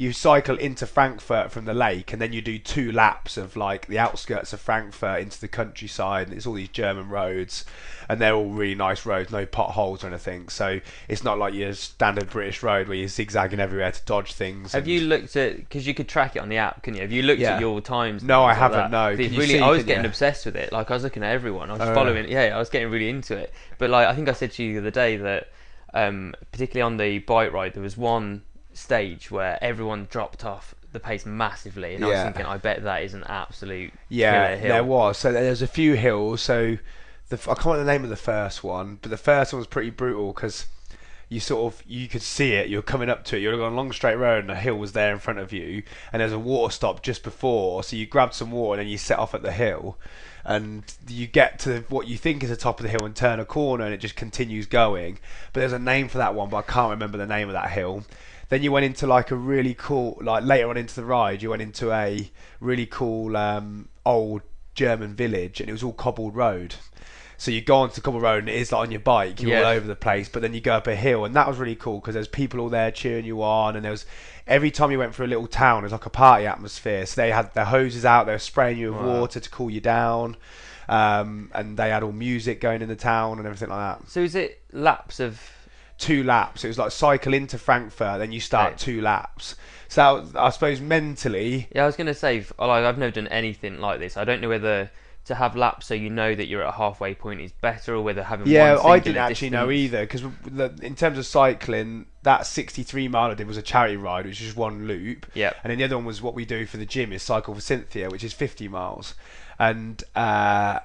you 0.00 0.12
cycle 0.12 0.56
into 0.56 0.86
Frankfurt 0.86 1.50
from 1.50 1.64
the 1.64 1.74
lake, 1.74 2.12
and 2.12 2.22
then 2.22 2.32
you 2.32 2.40
do 2.40 2.56
two 2.56 2.92
laps 2.92 3.36
of 3.36 3.56
like 3.56 3.88
the 3.88 3.98
outskirts 3.98 4.52
of 4.52 4.60
Frankfurt 4.60 5.20
into 5.20 5.40
the 5.40 5.48
countryside, 5.48 6.28
and 6.28 6.36
it's 6.36 6.46
all 6.46 6.54
these 6.54 6.68
German 6.68 7.08
roads, 7.08 7.64
and 8.08 8.20
they're 8.20 8.32
all 8.34 8.48
really 8.48 8.76
nice 8.76 9.04
roads, 9.04 9.32
no 9.32 9.44
potholes 9.44 10.04
or 10.04 10.06
anything. 10.06 10.48
So 10.50 10.78
it's 11.08 11.24
not 11.24 11.36
like 11.36 11.52
your 11.52 11.72
standard 11.72 12.30
British 12.30 12.62
road 12.62 12.86
where 12.86 12.96
you're 12.96 13.08
zigzagging 13.08 13.58
everywhere 13.58 13.90
to 13.90 14.00
dodge 14.04 14.34
things. 14.34 14.70
Have 14.72 14.86
you 14.86 15.00
looked 15.00 15.34
at 15.34 15.56
because 15.56 15.84
you 15.84 15.94
could 15.94 16.08
track 16.08 16.36
it 16.36 16.38
on 16.38 16.48
the 16.48 16.58
app, 16.58 16.84
couldn't 16.84 16.96
you? 16.98 17.02
Have 17.02 17.10
you 17.12 17.22
looked 17.24 17.40
Yeah. 17.40 17.54
at 17.56 17.60
your 17.60 17.80
times? 17.80 18.22
No, 18.22 18.44
I 18.44 18.54
haven't, 18.54 18.92
that? 18.92 19.10
no. 19.10 19.16
Can 19.16 19.32
really, 19.34 19.46
see, 19.54 19.58
I 19.58 19.68
was 19.68 19.78
can 19.80 19.86
getting 19.88 20.04
you? 20.04 20.10
obsessed 20.10 20.46
with 20.46 20.54
it. 20.54 20.70
Like 20.70 20.92
I 20.92 20.94
was 20.94 21.02
looking 21.02 21.24
at 21.24 21.32
everyone. 21.32 21.70
I 21.70 21.72
was 21.72 21.82
Oh, 21.82 21.94
following. 21.94 22.28
Yeah, 22.28 22.52
I 22.54 22.58
was 22.58 22.70
getting 22.70 22.88
really 22.90 23.08
into 23.08 23.36
it. 23.36 23.52
But 23.78 23.90
like 23.90 24.06
I 24.06 24.14
think 24.14 24.28
I 24.28 24.32
said 24.32 24.52
to 24.52 24.62
you 24.62 24.74
the 24.74 24.78
other 24.78 24.90
day 24.92 25.16
that, 25.16 25.48
um, 25.92 26.34
particularly 26.52 26.82
on 26.82 26.98
the 26.98 27.18
bike 27.18 27.52
ride, 27.52 27.74
there 27.74 27.82
was 27.82 27.96
one 27.96 28.42
stage 28.78 29.30
where 29.30 29.58
everyone 29.62 30.06
dropped 30.10 30.44
off 30.44 30.74
the 30.92 31.00
pace 31.00 31.26
massively, 31.26 31.94
and 31.94 32.04
I 32.04 32.08
was 32.08 32.14
Yeah. 32.16 32.24
thinking, 32.24 32.46
I 32.46 32.56
bet 32.56 32.82
that 32.84 33.02
is 33.02 33.12
an 33.14 33.24
absolute 33.28 33.92
Yeah, 34.08 34.32
killer 34.48 34.56
hill. 34.56 34.68
there 34.68 34.84
was. 34.84 35.18
So 35.18 35.32
there's 35.32 35.60
a 35.62 35.66
few 35.66 35.94
hills. 35.94 36.40
So 36.40 36.78
the 37.28 37.36
f- 37.36 37.48
I 37.48 37.54
can't 37.54 37.66
remember 37.66 37.84
the 37.84 37.92
name 37.92 38.04
of 38.04 38.10
the 38.10 38.16
first 38.16 38.64
one, 38.64 38.98
but 39.02 39.10
the 39.10 39.16
first 39.18 39.52
one 39.52 39.58
was 39.58 39.66
pretty 39.66 39.90
brutal 39.90 40.32
because 40.32 40.66
you 41.28 41.40
sort 41.40 41.74
of 41.74 41.82
you 41.86 42.08
could 42.08 42.22
see 42.22 42.54
it. 42.54 42.70
You're 42.70 42.80
coming 42.80 43.10
up 43.10 43.22
to 43.24 43.36
it. 43.36 43.40
You're 43.40 43.52
on 43.62 43.72
a 43.72 43.76
long 43.76 43.92
straight 43.92 44.14
road, 44.16 44.44
and 44.44 44.50
a 44.50 44.54
hill 44.56 44.76
was 44.76 44.92
there 44.92 45.12
in 45.12 45.18
front 45.18 45.38
of 45.38 45.52
you, 45.52 45.82
and 46.10 46.20
there's 46.22 46.32
a 46.32 46.38
water 46.38 46.72
stop 46.72 47.02
just 47.02 47.22
before. 47.22 47.82
So 47.84 47.96
you 47.96 48.06
grabbed 48.06 48.32
some 48.32 48.50
water, 48.50 48.80
and 48.80 48.86
then 48.86 48.90
you 48.90 48.96
set 48.96 49.18
off 49.18 49.34
at 49.34 49.42
the 49.42 49.52
hill, 49.52 49.98
and 50.42 50.84
you 51.06 51.26
get 51.26 51.58
to 51.60 51.84
what 51.90 52.06
you 52.08 52.16
think 52.16 52.42
is 52.42 52.48
the 52.48 52.56
top 52.56 52.80
of 52.80 52.84
the 52.84 52.88
hill 52.90 53.04
and 53.04 53.14
turn 53.14 53.40
a 53.40 53.44
corner, 53.44 53.84
and 53.84 53.92
it 53.92 53.98
just 53.98 54.16
continues 54.16 54.64
going. 54.64 55.18
But 55.52 55.60
there's 55.60 55.74
a 55.74 55.78
name 55.78 56.08
for 56.08 56.16
that 56.16 56.34
one, 56.34 56.48
but 56.48 56.56
I 56.56 56.62
can't 56.62 56.90
remember 56.92 57.18
the 57.18 57.26
name 57.26 57.48
of 57.48 57.52
that 57.52 57.72
hill. 57.72 58.04
Then 58.48 58.62
you 58.62 58.72
went 58.72 58.86
into 58.86 59.06
like 59.06 59.30
a 59.30 59.36
really 59.36 59.74
cool, 59.74 60.18
like 60.22 60.44
later 60.44 60.68
on 60.70 60.76
into 60.76 60.94
the 60.94 61.04
ride, 61.04 61.42
you 61.42 61.50
went 61.50 61.62
into 61.62 61.92
a 61.92 62.30
really 62.60 62.86
cool 62.86 63.36
um, 63.36 63.88
old 64.06 64.42
German 64.74 65.14
village, 65.14 65.60
and 65.60 65.68
it 65.68 65.72
was 65.72 65.82
all 65.82 65.92
cobbled 65.92 66.34
road. 66.34 66.76
So 67.36 67.52
you 67.52 67.60
go 67.60 67.76
onto 67.76 68.00
cobble 68.00 68.20
road, 68.20 68.40
and 68.40 68.48
it 68.48 68.56
is 68.56 68.72
like 68.72 68.80
on 68.80 68.90
your 68.90 69.00
bike, 69.00 69.40
you're 69.40 69.52
all 69.60 69.66
over 69.76 69.86
the 69.86 69.94
place. 69.94 70.28
But 70.28 70.42
then 70.42 70.54
you 70.54 70.60
go 70.60 70.72
up 70.72 70.86
a 70.86 70.96
hill, 70.96 71.24
and 71.24 71.36
that 71.36 71.46
was 71.46 71.58
really 71.58 71.76
cool 71.76 72.00
because 72.00 72.14
there's 72.14 72.26
people 72.26 72.58
all 72.58 72.68
there 72.68 72.90
cheering 72.90 73.24
you 73.24 73.42
on, 73.42 73.76
and 73.76 73.84
there 73.84 73.92
was 73.92 74.06
every 74.46 74.70
time 74.70 74.90
you 74.90 74.98
went 74.98 75.14
through 75.14 75.26
a 75.26 75.28
little 75.28 75.46
town, 75.46 75.80
it 75.80 75.82
was 75.84 75.92
like 75.92 76.06
a 76.06 76.10
party 76.10 76.46
atmosphere. 76.46 77.06
So 77.06 77.20
they 77.20 77.30
had 77.30 77.52
their 77.54 77.66
hoses 77.66 78.04
out, 78.04 78.26
they 78.26 78.32
were 78.32 78.38
spraying 78.38 78.78
you 78.78 78.92
with 78.92 79.02
Wow. 79.02 79.20
water 79.20 79.40
to 79.40 79.50
cool 79.50 79.70
you 79.70 79.80
down, 79.80 80.36
um, 80.88 81.50
and 81.54 81.76
they 81.76 81.90
had 81.90 82.02
all 82.02 82.12
music 82.12 82.60
going 82.60 82.82
in 82.82 82.88
the 82.88 82.96
town 82.96 83.38
and 83.38 83.46
everything 83.46 83.68
like 83.68 83.98
that 84.00 84.10
So 84.10 84.20
is 84.20 84.34
it 84.34 84.62
laps 84.72 85.20
of? 85.20 85.38
Two 85.98 86.22
laps. 86.24 86.64
It 86.64 86.68
was 86.68 86.78
like 86.78 86.92
cycle 86.92 87.34
into 87.34 87.58
Frankfurt, 87.58 88.18
then 88.20 88.32
you 88.32 88.40
start 88.40 88.70
Right. 88.72 88.78
two 88.78 89.00
laps. 89.00 89.56
So 89.88 90.20
was- 90.20 90.34
I 90.36 90.50
suppose 90.50 90.80
mentally, 90.80 91.68
Yeah, 91.74 91.82
I 91.82 91.86
was 91.86 91.96
gonna 91.96 92.14
say, 92.14 92.44
like 92.58 92.84
I've 92.84 92.98
never 92.98 93.10
done 93.10 93.28
anything 93.28 93.80
like 93.80 93.98
this. 93.98 94.16
I 94.16 94.24
don't 94.24 94.40
know 94.40 94.48
whether 94.48 94.90
to 95.24 95.34
have 95.34 95.54
laps 95.56 95.86
so 95.86 95.92
you 95.92 96.08
know 96.08 96.34
that 96.34 96.46
you're 96.46 96.62
at 96.62 96.68
a 96.68 96.72
halfway 96.72 97.14
point 97.14 97.40
is 97.42 97.52
better, 97.52 97.94
or 97.94 98.00
whether 98.02 98.22
having 98.22 98.46
yeah, 98.46 98.78
I 98.82 98.98
didn't 98.98 99.18
actually 99.18 99.50
know 99.50 99.70
either 99.70 100.00
because 100.00 100.22
in 100.82 100.94
terms 100.94 101.18
of 101.18 101.26
cycling, 101.26 102.06
that 102.22 102.46
63 102.46 103.08
mile 103.08 103.30
I 103.30 103.34
did 103.34 103.46
was 103.46 103.58
a 103.58 103.62
charity 103.62 103.96
ride, 103.96 104.24
which 104.24 104.40
is 104.40 104.46
just 104.46 104.56
one 104.56 104.86
loop. 104.86 105.26
Yeah, 105.34 105.52
And 105.62 105.70
then 105.70 105.78
the 105.78 105.84
other 105.84 105.96
one 105.96 106.06
was 106.06 106.22
what 106.22 106.34
we 106.34 106.44
do 106.46 106.64
for 106.64 106.78
the 106.78 106.86
gym 106.86 107.12
is 107.12 107.22
cycle 107.22 107.54
for 107.54 107.60
Cynthia, 107.60 108.08
which 108.08 108.24
is 108.24 108.32
50 108.32 108.68
miles. 108.68 109.14
And 109.58 110.02
uh, 110.16 110.78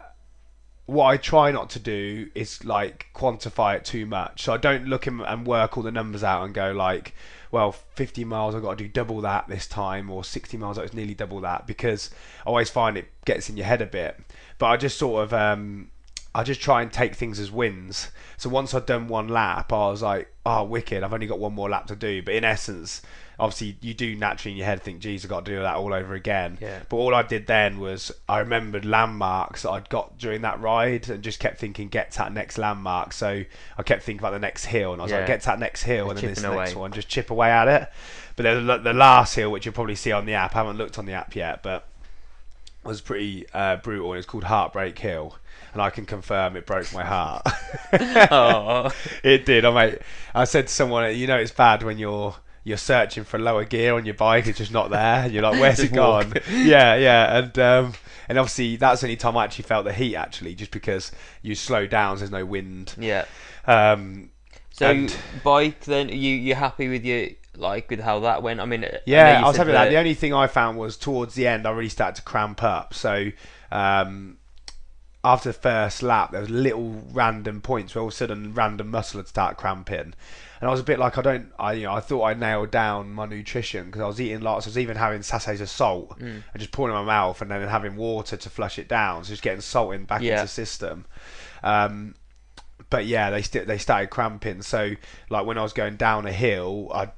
what 0.85 1.05
I 1.05 1.17
try 1.17 1.51
not 1.51 1.69
to 1.71 1.79
do 1.79 2.29
is 2.35 2.63
like 2.65 3.07
quantify 3.15 3.77
it 3.77 3.85
too 3.85 4.05
much. 4.05 4.43
So 4.43 4.53
I 4.53 4.57
don't 4.57 4.87
look 4.87 5.07
and 5.07 5.47
work 5.47 5.77
all 5.77 5.83
the 5.83 5.91
numbers 5.91 6.23
out 6.23 6.43
and 6.43 6.53
go 6.53 6.71
like, 6.71 7.15
well, 7.51 7.71
50 7.71 8.25
miles 8.25 8.53
I've 8.53 8.61
got 8.61 8.77
to 8.77 8.83
do 8.83 8.89
double 8.89 9.21
that 9.21 9.47
this 9.47 9.67
time, 9.67 10.09
or 10.09 10.23
60 10.23 10.57
miles 10.57 10.77
it's 10.77 10.93
nearly 10.93 11.13
double 11.13 11.39
that 11.41 11.67
because 11.67 12.09
I 12.45 12.49
always 12.49 12.69
find 12.69 12.97
it 12.97 13.07
gets 13.25 13.49
in 13.49 13.55
your 13.57 13.65
head 13.65 13.81
a 13.81 13.85
bit. 13.85 14.19
But 14.57 14.67
I 14.67 14.77
just 14.77 14.97
sort 14.97 15.23
of 15.23 15.33
um, 15.33 15.89
I 16.35 16.43
just 16.43 16.61
try 16.61 16.81
and 16.81 16.91
take 16.91 17.15
things 17.15 17.39
as 17.39 17.51
wins. 17.51 18.09
So 18.37 18.49
once 18.49 18.73
I'd 18.73 18.85
done 18.85 19.07
one 19.07 19.29
lap, 19.29 19.71
I 19.71 19.89
was 19.89 20.01
like, 20.01 20.33
oh, 20.45 20.63
wicked, 20.63 21.03
I've 21.03 21.13
only 21.13 21.27
got 21.27 21.39
one 21.39 21.53
more 21.53 21.69
lap 21.69 21.87
to 21.87 21.95
do. 21.95 22.23
But 22.23 22.33
in 22.33 22.43
essence, 22.43 23.01
obviously, 23.39 23.77
you 23.81 23.93
do 23.93 24.15
naturally 24.15 24.51
in 24.53 24.57
your 24.57 24.65
head 24.65 24.81
think, 24.81 24.99
geez, 24.99 25.23
I've 25.25 25.29
got 25.29 25.45
to 25.45 25.51
do 25.51 25.59
that 25.61 25.75
all 25.75 25.93
over 25.93 26.13
again. 26.13 26.57
Yeah. 26.61 26.79
But 26.89 26.97
all 26.97 27.13
I 27.15 27.23
did 27.23 27.47
then 27.47 27.79
was 27.79 28.11
I 28.29 28.39
remembered 28.39 28.85
landmarks 28.85 29.63
that 29.63 29.71
I'd 29.71 29.89
got 29.89 30.17
during 30.17 30.41
that 30.41 30.59
ride 30.61 31.09
and 31.09 31.23
just 31.23 31.39
kept 31.39 31.57
thinking, 31.59 31.87
get 31.89 32.11
to 32.11 32.17
that 32.19 32.33
next 32.33 32.57
landmark. 32.57 33.13
So 33.13 33.43
I 33.77 33.83
kept 33.83 34.03
thinking 34.03 34.19
about 34.19 34.31
the 34.31 34.39
next 34.39 34.65
hill 34.65 34.93
and 34.93 35.01
I 35.01 35.05
was 35.05 35.11
Yeah. 35.11 35.17
like, 35.19 35.27
get 35.27 35.41
to 35.41 35.45
that 35.47 35.59
next 35.59 35.83
hill 35.83 36.09
and 36.09 36.17
then 36.17 36.29
this 36.29 36.39
chipping 36.41 36.55
next 36.57 36.73
away. 36.73 36.79
one, 36.81 36.91
just 36.91 37.07
chip 37.09 37.29
away 37.31 37.49
at 37.51 37.67
it. 37.67 37.89
But 38.35 38.43
there's 38.43 38.65
the 38.65 38.77
the 38.79 38.93
last 38.93 39.35
hill, 39.35 39.51
which 39.51 39.65
you'll 39.65 39.73
probably 39.75 39.95
see 39.95 40.11
on 40.11 40.25
the 40.25 40.33
app. 40.33 40.55
I 40.55 40.59
haven't 40.59 40.77
looked 40.77 40.97
on 40.97 41.05
the 41.05 41.13
app 41.13 41.35
yet, 41.35 41.61
but 41.61 41.87
was 42.83 42.99
pretty 42.99 43.45
uh, 43.53 43.75
brutal. 43.77 44.11
And 44.13 44.17
it's 44.17 44.27
called 44.27 44.43
Heartbreak 44.45 44.97
Hill, 44.97 45.37
and 45.71 45.81
I 45.81 45.89
can 45.91 46.05
confirm 46.05 46.55
it 46.57 46.65
broke 46.65 46.91
my 46.93 47.03
heart. 47.03 47.47
Oh. 48.31 48.91
it 49.23 49.45
did. 49.45 49.65
I 49.65 49.71
mate, 49.71 49.99
I 50.33 50.45
said 50.45 50.65
to 50.67 50.73
someone, 50.73 51.15
you 51.15 51.27
know, 51.27 51.37
it's 51.37 51.51
bad 51.51 51.83
when 51.83 51.99
you're 51.99 52.35
you're 52.63 52.77
searching 52.77 53.23
for 53.23 53.37
lower 53.39 53.65
gear 53.65 53.95
on 53.95 54.05
your 54.05 54.15
bike. 54.15 54.47
It's 54.47 54.57
just 54.59 54.71
not 54.71 54.89
there. 54.89 55.27
You're 55.27 55.43
like, 55.43 55.59
where's 55.59 55.79
it 55.87 55.93
gone? 55.93 56.33
yeah, 56.49 56.95
yeah. 56.95 57.37
And 57.37 57.59
um, 57.59 57.93
and 58.29 58.37
obviously 58.39 58.75
that's 58.77 59.01
the 59.01 59.07
only 59.07 59.17
time 59.17 59.35
I 59.37 59.43
actually 59.43 59.65
felt 59.65 59.85
the 59.85 59.93
heat 59.93 60.15
actually, 60.15 60.55
just 60.55 60.71
because 60.71 61.11
you 61.41 61.55
slow 61.55 61.87
down. 61.87 62.15
So 62.17 62.19
there's 62.21 62.31
no 62.31 62.45
wind. 62.45 62.95
yeah. 62.97 63.25
Um, 63.67 64.29
So 64.71 64.89
And- 64.89 65.15
bike 65.43 65.81
then 65.81 66.09
you 66.09 66.35
you 66.35 66.55
happy 66.55 66.87
with 66.89 67.03
your 67.05 67.27
like 67.55 67.89
with 67.89 67.99
how 67.99 68.19
that 68.21 68.41
went? 68.41 68.59
I 68.59 68.65
mean, 68.65 68.81
Yeah, 69.05 69.39
you 69.39 69.45
I 69.45 69.47
was 69.47 69.57
happy 69.57 69.67
with 69.67 69.75
that. 69.75 69.89
The 69.89 69.97
only 69.97 70.15
thing 70.15 70.33
I 70.33 70.47
found 70.47 70.77
was 70.77 70.97
towards 70.97 71.35
the 71.35 71.45
end, 71.47 71.67
I 71.67 71.71
really 71.71 71.89
started 71.89 72.15
to 72.15 72.21
cramp 72.23 72.63
up. 72.63 72.93
So 72.95 73.29
um, 73.71 74.37
after 75.23 75.49
the 75.49 75.53
first 75.53 76.01
lap, 76.01 76.31
there 76.31 76.41
was 76.41 76.49
little 76.49 77.03
random 77.11 77.61
points 77.61 77.93
where 77.93 78.01
all 78.01 78.07
of 78.07 78.13
a 78.13 78.17
sudden 78.17 78.53
random 78.53 78.89
muscle 78.89 79.19
had 79.19 79.27
started 79.27 79.55
cramping, 79.57 80.13
and 80.63 80.69
I 80.69 80.71
was 80.71 80.79
a 80.79 80.83
bit 80.85 80.97
like 80.97 81.17
I 81.17 81.21
don't, 81.21 81.51
I 81.59 81.73
you 81.73 81.83
know, 81.83 81.91
I 81.93 81.99
thought 81.99 82.23
I 82.23 82.33
nailed 82.35 82.71
down 82.71 83.11
my 83.11 83.25
nutrition 83.25 83.87
because 83.87 84.01
I 84.01 84.07
was 84.07 84.21
eating 84.21 84.39
lots. 84.39 84.65
I 84.65 84.69
was 84.69 84.77
even 84.77 84.95
having 84.95 85.21
sachets 85.21 85.59
of 85.59 85.69
salt 85.69 86.17
Mm. 86.19 86.41
and 86.53 86.57
just 86.57 86.71
pouring 86.71 86.95
in 86.95 87.01
my 87.01 87.05
mouth, 87.05 87.41
and 87.41 87.51
then 87.51 87.67
having 87.67 87.97
water 87.97 88.37
to 88.37 88.49
flush 88.49 88.79
it 88.79 88.87
down. 88.87 89.25
So 89.25 89.29
just 89.31 89.41
getting 89.43 89.59
salt 89.59 89.93
in 89.93 90.05
back 90.05 90.21
Yeah. 90.21 90.35
into 90.35 90.43
the 90.45 90.47
system. 90.47 91.03
Um, 91.63 92.15
but 92.89 93.05
yeah, 93.05 93.29
they 93.29 93.41
st- 93.41 93.67
they 93.67 93.77
started 93.77 94.09
cramping. 94.09 94.61
So 94.61 94.91
like 95.29 95.45
when 95.45 95.57
I 95.57 95.63
was 95.63 95.73
going 95.73 95.97
down 95.97 96.25
a 96.25 96.31
hill, 96.31 96.89
I'd 96.93 97.11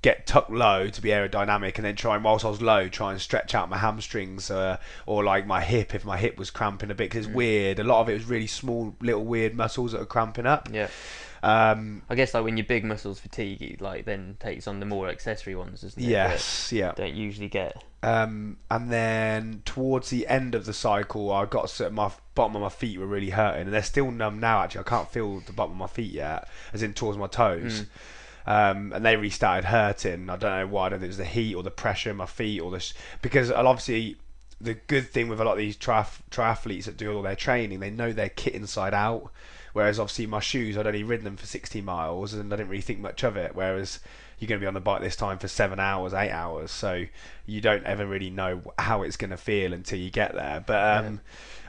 get 0.00 0.26
tucked 0.26 0.50
low 0.50 0.88
to 0.88 1.00
be 1.02 1.10
aerodynamic, 1.10 1.76
and 1.76 1.84
then 1.84 1.96
try 1.96 2.14
and 2.14 2.24
whilst 2.24 2.44
I 2.44 2.48
was 2.48 2.62
low, 2.62 2.88
try 2.88 3.12
and 3.12 3.20
stretch 3.20 3.54
out 3.54 3.68
my 3.68 3.78
hamstrings 3.78 4.50
uh, 4.50 4.76
or 5.06 5.22
like 5.24 5.46
my 5.46 5.60
hip 5.60 5.94
if 5.94 6.04
my 6.04 6.16
hip 6.16 6.36
was 6.38 6.50
cramping 6.50 6.90
a 6.90 6.94
bit. 6.94 7.10
Cause 7.10 7.26
it's 7.26 7.34
weird. 7.34 7.78
A 7.78 7.84
lot 7.84 8.00
of 8.00 8.08
it 8.08 8.14
was 8.14 8.24
really 8.24 8.46
small, 8.46 8.96
little 9.00 9.24
weird 9.24 9.54
muscles 9.54 9.92
that 9.92 10.00
are 10.00 10.04
cramping 10.06 10.46
up. 10.46 10.68
Yeah. 10.72 10.88
Um, 11.42 12.02
I 12.08 12.14
guess 12.14 12.34
like 12.34 12.44
when 12.44 12.56
your 12.56 12.66
big 12.66 12.84
muscles 12.84 13.20
fatigue, 13.20 13.62
it 13.62 13.80
like 13.80 14.04
then 14.04 14.36
takes 14.40 14.66
on 14.66 14.80
the 14.80 14.86
more 14.86 15.08
accessory 15.08 15.54
ones, 15.54 15.82
doesn't 15.82 16.02
it? 16.02 16.06
that 16.06 16.10
yes, 16.10 16.72
yeah. 16.72 16.92
Don't 16.92 17.14
usually 17.14 17.48
get. 17.48 17.82
Um, 18.02 18.58
and 18.70 18.90
then 18.90 19.62
towards 19.64 20.10
the 20.10 20.26
end 20.26 20.54
of 20.54 20.66
the 20.66 20.72
cycle, 20.72 21.32
I 21.32 21.46
got 21.46 21.70
sort 21.70 21.88
of 21.88 21.94
my 21.94 22.10
bottom 22.34 22.56
of 22.56 22.62
my 22.62 22.68
feet 22.68 22.98
were 22.98 23.06
really 23.06 23.30
hurting, 23.30 23.62
and 23.62 23.72
they're 23.72 23.82
still 23.82 24.10
numb 24.10 24.40
now. 24.40 24.62
Actually, 24.62 24.80
I 24.80 24.84
can't 24.84 25.10
feel 25.10 25.40
the 25.40 25.52
bottom 25.52 25.72
of 25.72 25.78
my 25.78 25.86
feet 25.86 26.12
yet, 26.12 26.48
as 26.72 26.82
in 26.82 26.94
towards 26.94 27.18
my 27.18 27.26
toes. 27.26 27.84
Um, 28.46 28.94
and 28.94 29.04
they 29.04 29.14
really 29.14 29.28
started 29.28 29.66
hurting. 29.66 30.30
I 30.30 30.36
don't 30.36 30.58
know 30.58 30.66
why. 30.66 30.86
I 30.86 30.88
don't 30.88 31.00
think 31.00 31.08
it 31.08 31.08
was 31.08 31.16
the 31.18 31.24
heat 31.26 31.54
or 31.54 31.62
the 31.62 31.70
pressure 31.70 32.10
in 32.10 32.16
my 32.16 32.24
feet 32.24 32.60
or 32.60 32.70
this 32.70 32.94
because 33.20 33.50
I'll 33.50 33.68
obviously 33.68 34.16
the 34.58 34.72
good 34.74 35.08
thing 35.08 35.28
with 35.28 35.40
a 35.40 35.44
lot 35.44 35.52
of 35.52 35.58
these 35.58 35.76
triath- 35.76 36.22
triathletes 36.30 36.84
that 36.84 36.96
do 36.96 37.12
all 37.12 37.22
their 37.22 37.36
training, 37.36 37.80
they 37.80 37.90
know 37.90 38.12
their 38.12 38.30
kit 38.30 38.54
inside 38.54 38.94
out. 38.94 39.30
Whereas 39.72 39.98
obviously 39.98 40.26
my 40.26 40.40
shoes, 40.40 40.76
I'd 40.76 40.86
only 40.86 41.02
ridden 41.02 41.24
them 41.24 41.36
for 41.36 41.46
60 41.46 41.80
miles 41.80 42.34
and 42.34 42.52
I 42.52 42.56
didn't 42.56 42.70
really 42.70 42.82
think 42.82 43.00
much 43.00 43.22
of 43.22 43.36
it. 43.36 43.54
Whereas 43.54 44.00
you're 44.38 44.48
going 44.48 44.60
to 44.60 44.64
be 44.64 44.68
on 44.68 44.74
the 44.74 44.80
bike 44.80 45.00
this 45.00 45.16
time 45.16 45.38
for 45.38 45.48
seven 45.48 45.80
hours, 45.80 46.14
eight 46.14 46.30
hours, 46.30 46.70
so 46.70 47.04
you 47.46 47.60
don't 47.60 47.84
ever 47.84 48.06
really 48.06 48.30
know 48.30 48.62
how 48.78 49.02
it's 49.02 49.16
going 49.16 49.30
to 49.30 49.36
feel 49.36 49.72
until 49.72 49.98
you 49.98 50.10
get 50.10 50.34
there. 50.34 50.62
But 50.64 51.04
um, 51.04 51.20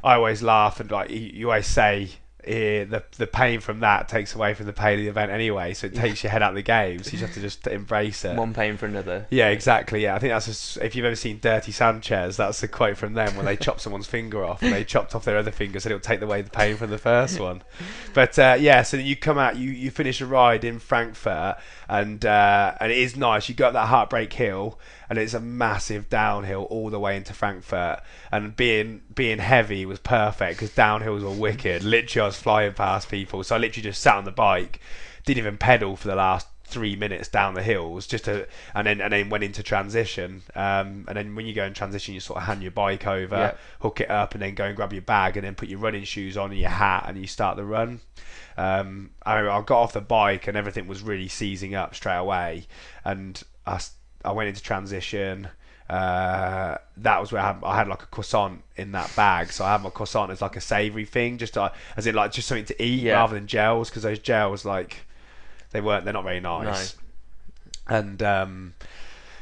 I 0.04 0.16
always 0.16 0.42
laugh 0.42 0.80
and 0.80 0.90
like 0.92 1.10
you 1.10 1.50
always 1.50 1.68
say. 1.68 2.10
Eh, 2.44 2.84
the 2.86 3.04
the 3.18 3.28
pain 3.28 3.60
from 3.60 3.82
that 3.82 4.08
takes 4.08 4.36
away 4.36 4.54
from 4.54 4.66
the 4.66 4.74
pain 4.74 4.94
of 4.94 5.00
the 5.00 5.08
event 5.08 5.32
anyway, 5.32 5.74
so 5.74 5.88
it 5.88 5.96
takes 5.96 6.24
your 6.24 6.32
head 6.32 6.42
out 6.42 6.50
of 6.50 6.56
the 6.56 6.62
game. 6.62 7.04
So 7.04 7.12
you 7.12 7.20
just 7.20 7.22
have 7.22 7.34
to 7.34 7.42
just 7.42 7.68
embrace 7.68 8.26
it. 8.26 8.36
One 8.38 8.54
pain 8.54 8.78
for 8.78 8.86
another. 8.86 9.28
Yeah, 9.30 9.50
exactly. 9.50 10.04
Yeah, 10.04 10.16
I 10.16 10.20
think 10.20 10.32
that's 10.32 10.78
a 10.78 10.86
if 10.86 10.96
you've 10.96 11.06
ever 11.06 11.16
seen 11.16 11.40
Dirty 11.40 11.72
Sanchez, 11.72 12.38
that's 12.38 12.62
the 12.62 12.68
quote 12.68 12.98
from 12.98 13.14
them 13.14 13.36
when 13.36 13.46
they 13.46 13.58
chopped 13.58 13.82
someone's 13.82 14.08
finger 14.08 14.44
off 14.44 14.62
and 14.62 14.74
they 14.74 14.84
chopped 14.84 15.16
off 15.16 15.26
their 15.26 15.38
other 15.38 15.52
finger, 15.52 15.80
so 15.80 15.90
it'll 15.90 16.00
take 16.00 16.22
away 16.22 16.42
the 16.42 16.50
pain 16.50 16.78
from 16.78 16.90
the 16.90 16.98
first 16.98 17.40
one. 17.40 17.62
But 18.14 18.38
uh, 18.40 18.58
yeah, 18.60 18.84
so 18.84 18.98
you 18.98 19.16
come 19.16 19.38
out, 19.38 19.58
you, 19.58 19.72
you 19.72 19.92
finish 19.92 20.22
a 20.22 20.26
ride 20.26 20.64
in 20.64 20.80
Frankfurt, 20.80 21.58
and 21.88 22.26
uh, 22.26 22.76
and 22.80 22.92
it 22.92 22.98
is 22.98 23.16
nice. 23.16 23.50
You 23.50 23.56
go 23.56 23.68
up 23.68 23.74
that 23.74 23.88
heartbreak 23.88 24.32
hill, 24.34 24.80
and 25.10 25.18
it's 25.18 25.34
a 25.34 25.40
massive 25.40 26.10
downhill 26.10 26.64
all 26.66 26.90
the 26.90 27.00
way 27.00 27.18
into 27.18 27.34
Frankfurt. 27.34 28.02
And 28.32 28.56
being 28.56 29.02
being 29.14 29.40
heavy 29.40 29.86
was 29.86 30.00
perfect 30.00 30.60
because 30.60 30.76
downhills 30.76 31.24
were 31.24 31.32
wicked. 31.32 31.84
Literally, 31.84 32.24
I 32.24 32.28
was 32.28 32.38
flying 32.38 32.74
past 32.74 33.10
people, 33.10 33.44
so 33.44 33.56
I 33.56 33.58
literally 33.60 33.84
just 33.84 34.02
sat 34.02 34.16
on 34.16 34.26
the 34.26 34.32
bike, 34.32 34.80
didn't 35.26 35.40
even 35.40 35.58
pedal 35.58 35.96
for 35.96 36.08
the 36.08 36.16
last 36.16 36.48
three 36.66 36.96
minutes 36.96 37.28
down 37.28 37.56
the 37.56 37.64
hills 37.64 38.06
just 38.06 38.26
to 38.26 38.48
and 38.76 38.86
then 38.86 39.02
and 39.02 39.12
then 39.12 39.28
went 39.28 39.44
into 39.44 39.64
transition 39.64 40.44
um, 40.54 41.04
and 41.08 41.16
then 41.18 41.34
when 41.34 41.48
you 41.48 41.52
go 41.52 41.64
in 41.66 41.74
transition 41.74 42.14
you 42.14 42.20
sort 42.20 42.38
of 42.38 42.44
hand 42.44 42.62
your 42.62 42.70
bike 42.70 43.08
over 43.08 43.36
Yeah. 43.36 43.54
hook 43.80 44.02
it 44.02 44.12
up 44.12 44.36
and 44.36 44.44
then 44.44 44.54
go 44.54 44.66
and 44.66 44.76
grab 44.76 44.94
your 44.94 45.02
bag 45.02 45.36
and 45.36 45.44
then 45.48 45.56
put 45.56 45.68
your 45.68 45.80
running 45.80 46.04
shoes 46.04 46.38
on 46.38 46.52
and 46.52 46.60
your 46.60 46.70
hat 46.70 47.06
and 47.08 47.18
you 47.18 47.26
start 47.26 47.58
the 47.58 47.64
run 47.66 48.02
um, 48.56 49.10
I, 49.26 49.40
I 49.40 49.62
got 49.64 49.82
off 49.82 49.94
the 49.94 50.02
bike 50.02 50.46
and 50.48 50.56
everything 50.56 50.88
was 50.88 51.02
really 51.02 51.28
seizing 51.28 51.74
up 51.74 51.96
straight 51.96 52.18
away 52.18 52.68
and 53.04 53.42
I, 53.66 53.80
I 54.26 54.32
went 54.32 54.50
into 54.50 54.62
transition 54.62 55.48
uh, 55.90 56.78
that 56.98 57.20
was 57.20 57.32
where 57.32 57.42
I 57.42 57.48
had, 57.48 57.64
I 57.64 57.76
had 57.76 57.88
like 57.88 58.04
a 58.04 58.06
croissant 58.08 58.62
in 58.76 58.92
that 58.92 59.12
bag 59.16 59.52
so 59.52 59.66
I 59.66 59.72
had 59.72 59.82
my 59.82 59.90
croissant 59.90 60.32
as 60.32 60.42
like 60.42 60.56
a 60.56 60.62
savoury 60.62 61.06
thing 61.06 61.38
just 61.40 61.56
to, 61.56 61.72
as 61.98 62.06
in 62.06 62.14
like 62.16 62.32
just 62.32 62.48
something 62.48 62.66
to 62.66 62.84
eat 62.84 63.02
Yeah. 63.02 63.14
rather 63.14 63.34
than 63.36 63.48
gels 63.48 63.90
because 63.90 64.04
those 64.04 64.20
gels 64.20 64.66
like 64.66 64.98
they 65.72 65.82
weren't 65.82 66.04
they're 66.04 66.14
not 66.14 66.24
very 66.24 66.40
nice 66.40 66.96
and 67.88 68.22
um, 68.22 68.74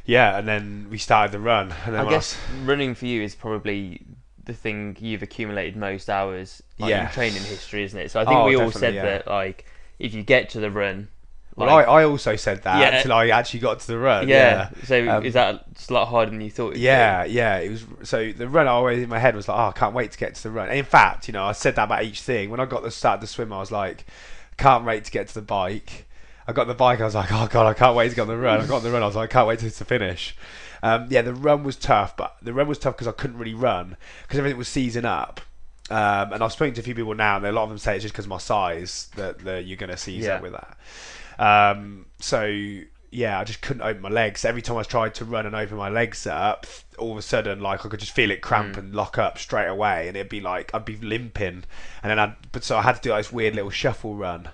yeah 0.05 0.37
and 0.37 0.47
then 0.47 0.87
we 0.89 0.97
started 0.97 1.33
the 1.33 1.39
run 1.39 1.73
and 1.85 1.93
then 1.93 2.01
I 2.01 2.03
when 2.05 2.13
I 2.13 2.17
guess 2.17 2.37
running 2.63 2.95
for 2.95 3.07
you 3.07 3.21
is 3.23 3.35
probably 3.35 4.01
the 4.45 4.53
thing 4.53 4.95
you've 5.01 5.23
accumulated 5.23 5.75
most 5.75 6.09
hours 6.09 6.63
like, 6.79 6.89
Yeah. 6.91 7.07
in 7.07 7.11
training 7.13 7.43
history, 7.43 7.83
isn't 7.83 7.99
it? 7.99 8.09
So 8.11 8.21
I 8.21 8.23
think 8.25 8.37
Oh, 8.39 8.45
we 8.45 8.55
all 8.55 8.71
said 8.71 8.93
yeah. 8.93 9.03
that 9.03 9.27
like 9.27 9.65
if 9.99 10.13
you 10.13 10.23
get 10.23 10.49
to 10.51 10.61
the 10.61 10.71
run, 10.71 11.09
Well, 11.57 11.67
like, 11.75 11.87
I, 11.87 12.01
I 12.01 12.05
also 12.05 12.35
said 12.35 12.63
that 12.63 12.79
Yeah. 12.79 12.97
until 12.97 13.13
I 13.13 13.27
actually 13.29 13.61
got 13.61 13.79
to 13.81 13.87
the 13.87 13.97
run. 13.97 14.27
yeah. 14.29 14.69
So 14.85 15.09
Um, 15.09 15.25
is 15.25 15.33
that 15.33 15.65
a 15.89 15.93
lot 15.93 16.07
harder 16.07 16.31
than 16.31 16.39
you 16.41 16.51
thought? 16.51 16.75
Yeah, 16.75 17.23
yeah. 17.25 17.57
It 17.57 17.69
was 17.71 17.85
so 18.03 18.31
the 18.31 18.47
run. 18.47 18.67
I 18.67 18.71
always 18.71 19.01
in 19.03 19.09
my 19.09 19.19
head 19.19 19.35
was 19.35 19.47
like, 19.47 19.57
oh, 19.57 19.67
I 19.69 19.71
can't 19.71 19.93
wait 19.95 20.11
to 20.11 20.17
get 20.17 20.35
to 20.35 20.43
the 20.43 20.51
run. 20.51 20.69
And 20.69 20.77
in 20.77 20.85
fact, 20.85 21.27
you 21.27 21.31
know, 21.33 21.43
I 21.43 21.51
said 21.53 21.75
that 21.75 21.85
about 21.85 22.03
each 22.03 22.21
thing. 22.21 22.49
When 22.51 22.59
I 22.59 22.65
got 22.65 22.83
the 22.83 22.91
start 22.91 23.21
the 23.21 23.27
swim, 23.27 23.51
I 23.51 23.57
was 23.59 23.71
like, 23.71 24.05
can't 24.57 24.85
wait 24.85 25.03
to 25.05 25.11
get 25.11 25.27
to 25.29 25.33
the 25.33 25.41
bike. 25.41 26.05
I 26.47 26.53
got 26.53 26.67
the 26.67 26.73
bike. 26.75 27.01
I 27.01 27.05
was 27.05 27.15
like, 27.15 27.31
oh 27.31 27.47
god, 27.51 27.65
I 27.65 27.73
can't 27.73 27.95
wait 27.95 28.09
to 28.09 28.15
get 28.15 28.21
on 28.21 28.27
the 28.27 28.37
run. 28.37 28.61
I 28.61 28.65
got 28.67 28.77
on 28.77 28.83
the 28.83 28.91
run. 28.91 29.03
I 29.03 29.07
was 29.07 29.15
like, 29.15 29.29
I 29.29 29.33
can't 29.33 29.47
wait 29.47 29.59
to, 29.59 29.69
to 29.71 29.85
finish. 29.85 30.35
Um, 30.83 31.07
yeah, 31.09 31.23
the 31.23 31.33
run 31.33 31.63
was 31.63 31.75
tough, 31.75 32.15
but 32.15 32.35
the 32.43 32.53
run 32.53 32.67
was 32.67 32.77
tough 32.77 32.95
because 32.95 33.07
I 33.07 33.11
couldn't 33.11 33.37
really 33.39 33.55
run 33.55 33.97
because 34.21 34.37
everything 34.37 34.59
was 34.59 34.67
seizing 34.67 35.05
up. 35.05 35.41
Um, 35.89 36.33
and 36.33 36.43
I've 36.43 36.51
spoken 36.51 36.73
to 36.75 36.81
a 36.81 36.83
few 36.83 36.93
people 36.95 37.15
now, 37.15 37.37
and 37.37 37.45
a 37.45 37.51
lot 37.51 37.63
of 37.63 37.69
them 37.69 37.77
say 37.77 37.95
it's 37.95 38.03
just 38.03 38.13
because 38.13 38.25
of 38.25 38.29
my 38.29 38.37
size 38.37 39.09
that, 39.15 39.39
that 39.39 39.65
you're 39.65 39.77
going 39.77 39.89
to 39.89 39.97
seize 39.97 40.25
Yeah. 40.25 40.35
up 40.35 40.41
with 40.41 40.51
that. 40.51 40.77
Um, 41.39 42.05
so 42.19 42.45
yeah, 43.09 43.39
I 43.39 43.43
just 43.45 43.61
couldn't 43.61 43.81
open 43.83 44.01
my 44.01 44.09
legs. 44.09 44.43
Every 44.43 44.61
time 44.61 44.77
I 44.77 44.83
tried 44.83 45.15
to 45.15 45.25
run 45.25 45.45
and 45.45 45.55
open 45.55 45.77
my 45.77 45.89
legs 45.89 46.27
up, 46.27 46.65
all 46.97 47.11
of 47.13 47.17
a 47.17 47.21
sudden, 47.21 47.61
like 47.61 47.85
I 47.85 47.89
could 47.89 47.99
just 47.99 48.11
feel 48.11 48.31
it 48.31 48.41
cramp 48.41 48.75
Mm. 48.75 48.79
and 48.79 48.95
lock 48.95 49.17
up 49.17 49.37
straight 49.37 49.67
away, 49.67 50.07
and 50.07 50.17
it'd 50.17 50.29
be 50.29 50.41
like 50.41 50.71
I'd 50.73 50.85
be 50.85 50.97
limping, 50.97 51.63
and 52.03 52.09
then 52.11 52.19
I, 52.19 52.35
but 52.51 52.63
so 52.63 52.77
I 52.77 52.81
had 52.81 52.95
to 52.95 53.01
do 53.01 53.09
like 53.11 53.23
this 53.25 53.31
weird 53.31 53.55
little 53.55 53.69
shuffle 53.71 54.15
run. 54.15 54.49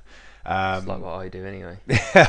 Um, 0.46 0.80
It's 0.80 0.88
like 0.88 1.02
what 1.02 1.14
I 1.14 1.30
do 1.30 1.46
anyway. 1.46 1.78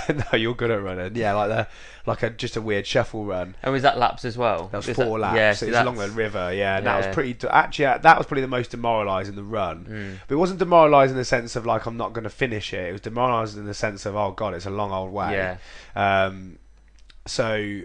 no, 0.08 0.38
you're 0.38 0.54
good 0.54 0.70
at 0.70 0.82
running. 0.82 1.16
Yeah, 1.16 1.34
like 1.34 1.48
the 1.48 1.68
like 2.06 2.22
a 2.22 2.30
just 2.30 2.56
a 2.56 2.60
weird 2.60 2.86
shuffle 2.86 3.24
run. 3.24 3.56
And 3.62 3.72
was 3.72 3.82
that 3.82 3.98
laps 3.98 4.24
as 4.24 4.38
well? 4.38 4.68
That 4.68 4.86
was 4.86 4.96
four 4.96 5.18
laps. 5.18 5.36
Yeah, 5.36 5.52
so 5.52 5.58
so 5.58 5.66
it 5.66 5.70
was 5.70 5.80
along 5.80 5.96
the 5.96 6.10
river. 6.10 6.52
Yeah, 6.54 6.78
and 6.78 6.86
that 6.86 6.96
was 7.04 7.14
pretty. 7.14 7.36
Actually, 7.48 7.86
uh, 7.86 7.98
that 7.98 8.16
was 8.16 8.26
probably 8.26 8.42
the 8.42 8.48
most 8.48 8.70
demoralising 8.70 9.34
the 9.34 9.42
run. 9.42 9.84
Mm. 9.84 10.18
But 10.28 10.34
it 10.34 10.38
wasn't 10.38 10.60
demoralising 10.60 11.14
in 11.14 11.18
the 11.18 11.24
sense 11.24 11.56
of 11.56 11.66
like 11.66 11.86
I'm 11.86 11.96
not 11.96 12.12
going 12.12 12.24
to 12.24 12.30
finish 12.30 12.72
it. 12.72 12.88
It 12.88 12.92
was 12.92 13.00
demoralising 13.00 13.60
in 13.60 13.66
the 13.66 13.74
sense 13.74 14.06
of 14.06 14.14
oh 14.14 14.30
god, 14.30 14.54
it's 14.54 14.66
a 14.66 14.70
long 14.70 14.92
old 14.92 15.12
way. 15.12 15.32
Yeah. 15.32 15.56
Um, 15.96 16.58
so 17.26 17.80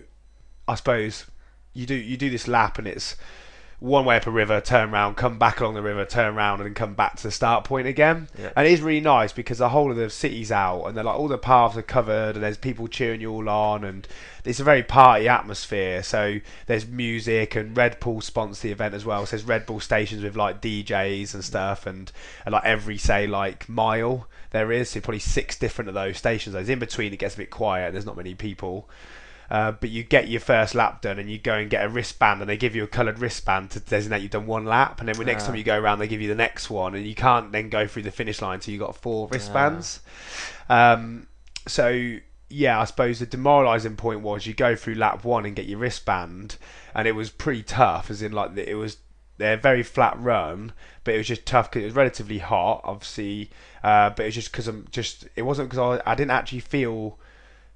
I 0.68 0.76
suppose 0.76 1.26
you 1.74 1.86
do 1.86 1.96
you 1.96 2.18
do 2.18 2.30
this 2.30 2.48
lap 2.48 2.78
and 2.78 2.88
it's 2.88 3.16
one 3.80 4.04
way 4.04 4.18
up 4.18 4.28
a 4.28 4.32
river, 4.32 4.60
turn 4.60 4.92
round, 4.92 5.16
come 5.16 5.40
back 5.40 5.62
along 5.62 5.74
the 5.74 5.82
river, 5.82 6.04
turn 6.04 6.36
round, 6.36 6.60
and 6.60 6.68
then 6.68 6.74
come 6.74 6.94
back 6.94 7.16
to 7.16 7.24
the 7.24 7.32
start 7.32 7.64
point 7.64 7.88
again. 7.88 8.28
Yeah. 8.38 8.52
And 8.56 8.68
it 8.68 8.74
is 8.74 8.82
really 8.82 9.00
nice 9.00 9.32
because 9.32 9.60
the 9.60 9.70
whole 9.70 9.90
of 9.90 9.98
the 9.98 10.10
city's 10.10 10.52
out, 10.52 10.84
and 10.84 10.98
they're 10.98 11.04
like 11.04 11.18
all 11.18 11.30
the 11.30 11.38
paths 11.38 11.78
are 11.78 11.82
covered, 11.82 12.36
and 12.36 12.44
there's 12.44 12.58
people 12.58 12.88
cheering 12.88 13.22
you 13.22 13.32
all 13.32 13.48
on, 13.48 13.86
and 13.86 14.08
it's 14.44 14.60
a 14.60 14.64
very 14.66 14.84
party 14.84 15.28
atmosphere. 15.30 16.04
So 16.04 16.40
there's 16.66 16.88
music, 16.88 17.56
and 17.56 17.76
Red 17.76 18.00
Bull 18.00 18.20
sponsor 18.20 18.64
the 18.68 18.72
event 18.72 18.94
as 18.96 19.06
well. 19.06 19.26
So 19.26 19.38
there's 19.38 19.48
Red 19.48 19.66
Bull 19.66 19.80
stations 19.80 20.24
with 20.24 20.36
like 20.36 20.62
DJs 20.62 21.34
and 21.34 21.44
stuff, 21.44 21.86
and, 21.86 22.12
and 22.46 22.54
like 22.54 22.66
every 22.66 22.98
say 22.98 23.28
like 23.28 23.70
mile 23.70 24.28
there 24.52 24.72
is, 24.72 24.90
so 24.90 25.00
probably 25.00 25.20
six 25.20 25.58
different 25.58 25.90
of 25.90 25.94
those 25.94 26.18
stations. 26.18 26.54
There's 26.54 26.70
in 26.70 26.80
between, 26.80 27.14
it 27.14 27.20
gets 27.20 27.36
a 27.36 27.38
bit 27.38 27.52
quiet. 27.52 27.92
There's 27.92 28.06
not 28.06 28.18
many 28.18 28.34
people. 28.34 28.90
Uh, 29.50 29.72
but 29.72 29.90
you 29.90 30.04
get 30.04 30.28
your 30.28 30.40
first 30.40 30.76
lap 30.76 31.02
done 31.02 31.18
and 31.18 31.30
you 31.30 31.38
go 31.40 31.56
and 31.56 31.70
get 31.70 31.84
a 31.84 31.90
wristband 31.90 32.40
and 32.40 32.50
they 32.50 32.56
give 32.58 32.76
you 32.76 32.84
a 32.84 32.88
coloured 32.88 33.18
wristband 33.20 33.72
to 33.72 33.80
designate 33.80 34.22
you've 34.22 34.30
done 34.32 34.46
one 34.46 34.64
lap 34.66 35.00
and 35.00 35.10
then 35.10 35.18
the 35.18 35.26
next 35.26 35.44
Ah. 35.44 35.48
time 35.48 35.56
you 35.56 35.64
go 35.64 35.80
around 35.80 35.98
they 35.98 36.08
give 36.08 36.22
you 36.22 36.28
the 36.28 36.36
next 36.36 36.70
one 36.70 36.94
and 36.94 37.06
you 37.08 37.16
can't 37.16 37.52
then 37.52 37.68
go 37.70 37.88
through 37.88 38.04
the 38.04 38.12
finish 38.12 38.42
line 38.44 38.56
until 38.56 38.72
you've 38.74 38.82
got 38.82 38.96
four 38.96 39.28
wristbands 39.32 40.02
um, 40.70 41.28
so 41.68 42.18
yeah 42.50 42.80
I 42.80 42.86
suppose 42.86 43.20
the 43.20 43.26
demoralising 43.26 43.96
point 43.96 44.22
was 44.22 44.46
you 44.46 44.54
go 44.54 44.76
through 44.76 44.96
lap 44.96 45.24
one 45.24 45.46
and 45.46 45.56
get 45.56 45.66
your 45.66 45.80
wristband 45.80 46.58
and 46.94 47.08
it 47.08 47.14
was 47.14 47.30
pretty 47.30 47.64
tough 47.64 48.10
as 48.12 48.22
in 48.22 48.32
like 48.32 48.56
it 48.58 48.76
was 48.76 48.98
they're 49.38 49.56
very 49.56 49.84
flat 49.84 50.20
run, 50.20 50.74
but 51.06 51.14
it 51.14 51.18
was 51.18 51.28
just 51.28 51.46
tough 51.46 51.72
because 51.72 51.84
it 51.84 51.86
was 51.86 51.96
relatively 51.96 52.40
hot, 52.40 52.82
obviously. 52.84 53.50
Uh, 53.82 54.10
but 54.10 54.24
it 54.24 54.26
was 54.26 54.36
just 54.36 54.52
because 54.52 54.68
I'm 54.68 54.86
just 54.92 55.30
it 55.38 55.44
wasn't 55.44 55.70
because 55.70 56.02
I, 56.06 56.12
I 56.12 56.14
didn't 56.14 56.32
actually 56.32 56.60
feel 56.60 57.18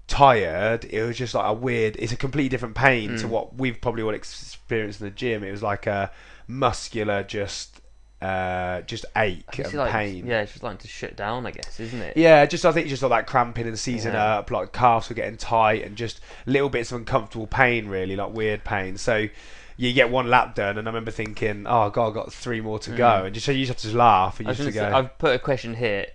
tired. 0.08 0.86
It 0.86 1.04
was 1.04 1.18
just 1.18 1.34
like 1.34 1.46
a 1.46 1.54
weird. 1.54 1.96
It's 1.98 2.12
a 2.12 2.18
completely 2.18 2.50
different 2.50 2.76
pain 2.76 3.18
to 3.18 3.26
Mm. 3.26 3.30
what 3.30 3.56
we've 3.56 3.80
probably 3.80 4.04
all 4.04 4.14
experienced 4.14 5.02
in 5.02 5.08
the 5.08 5.12
gym. 5.12 5.44
It 5.44 5.52
was 5.52 5.64
like 5.64 5.88
a 5.88 6.12
muscular, 6.48 7.24
just 7.24 7.80
uh, 8.22 8.82
just 8.84 9.06
ache 9.18 9.60
and 9.60 9.74
like, 9.74 9.92
pain. 9.92 10.26
Yeah, 10.26 10.42
it's 10.44 10.54
just 10.54 10.64
like 10.64 10.80
to 10.80 10.88
shut 10.88 11.18
down, 11.18 11.46
I 11.46 11.52
guess, 11.52 11.78
isn't 11.82 12.02
it? 12.02 12.16
Yeah, 12.16 12.46
just 12.46 12.66
I 12.66 12.72
think 12.72 12.86
it's 12.86 12.92
just 12.92 13.04
like 13.04 13.10
that 13.12 13.28
cramping 13.30 13.68
and 13.68 13.78
seizing 13.78 14.14
Yeah. 14.14 14.38
up, 14.38 14.50
like 14.50 14.72
calves 14.72 15.10
were 15.10 15.16
getting 15.16 15.36
tight, 15.36 15.84
and 15.84 15.98
just 15.98 16.22
little 16.46 16.70
bits 16.70 16.92
of 16.94 17.00
uncomfortable 17.00 17.48
pain, 17.48 17.88
really, 17.88 18.16
like 18.16 18.32
weird 18.34 18.64
pain. 18.64 18.96
So 18.98 19.28
you 19.76 19.92
get 19.92 20.10
one 20.10 20.30
lap 20.30 20.56
done, 20.56 20.78
and 20.78 20.88
I 20.88 20.92
remember 20.92 21.12
thinking, 21.12 21.66
"Oh 21.68 21.90
God, 21.90 22.08
I've 22.10 22.14
got 22.14 22.32
three 22.32 22.62
more 22.62 22.80
to 22.80 22.92
go," 22.92 23.04
Mm. 23.24 23.26
and 23.26 23.34
just 23.34 23.46
so 23.46 23.52
you 23.52 23.66
just 23.66 23.70
have 23.72 23.78
to 23.78 23.84
just 23.88 23.96
laugh 23.96 24.40
and 24.40 24.48
you 24.48 24.54
just 24.54 24.68
to 24.68 24.72
say, 24.74 24.90
go. 24.90 24.96
I've 24.96 25.18
put 25.18 25.36
a 25.36 25.40
question 25.40 25.76
here, 25.76 26.06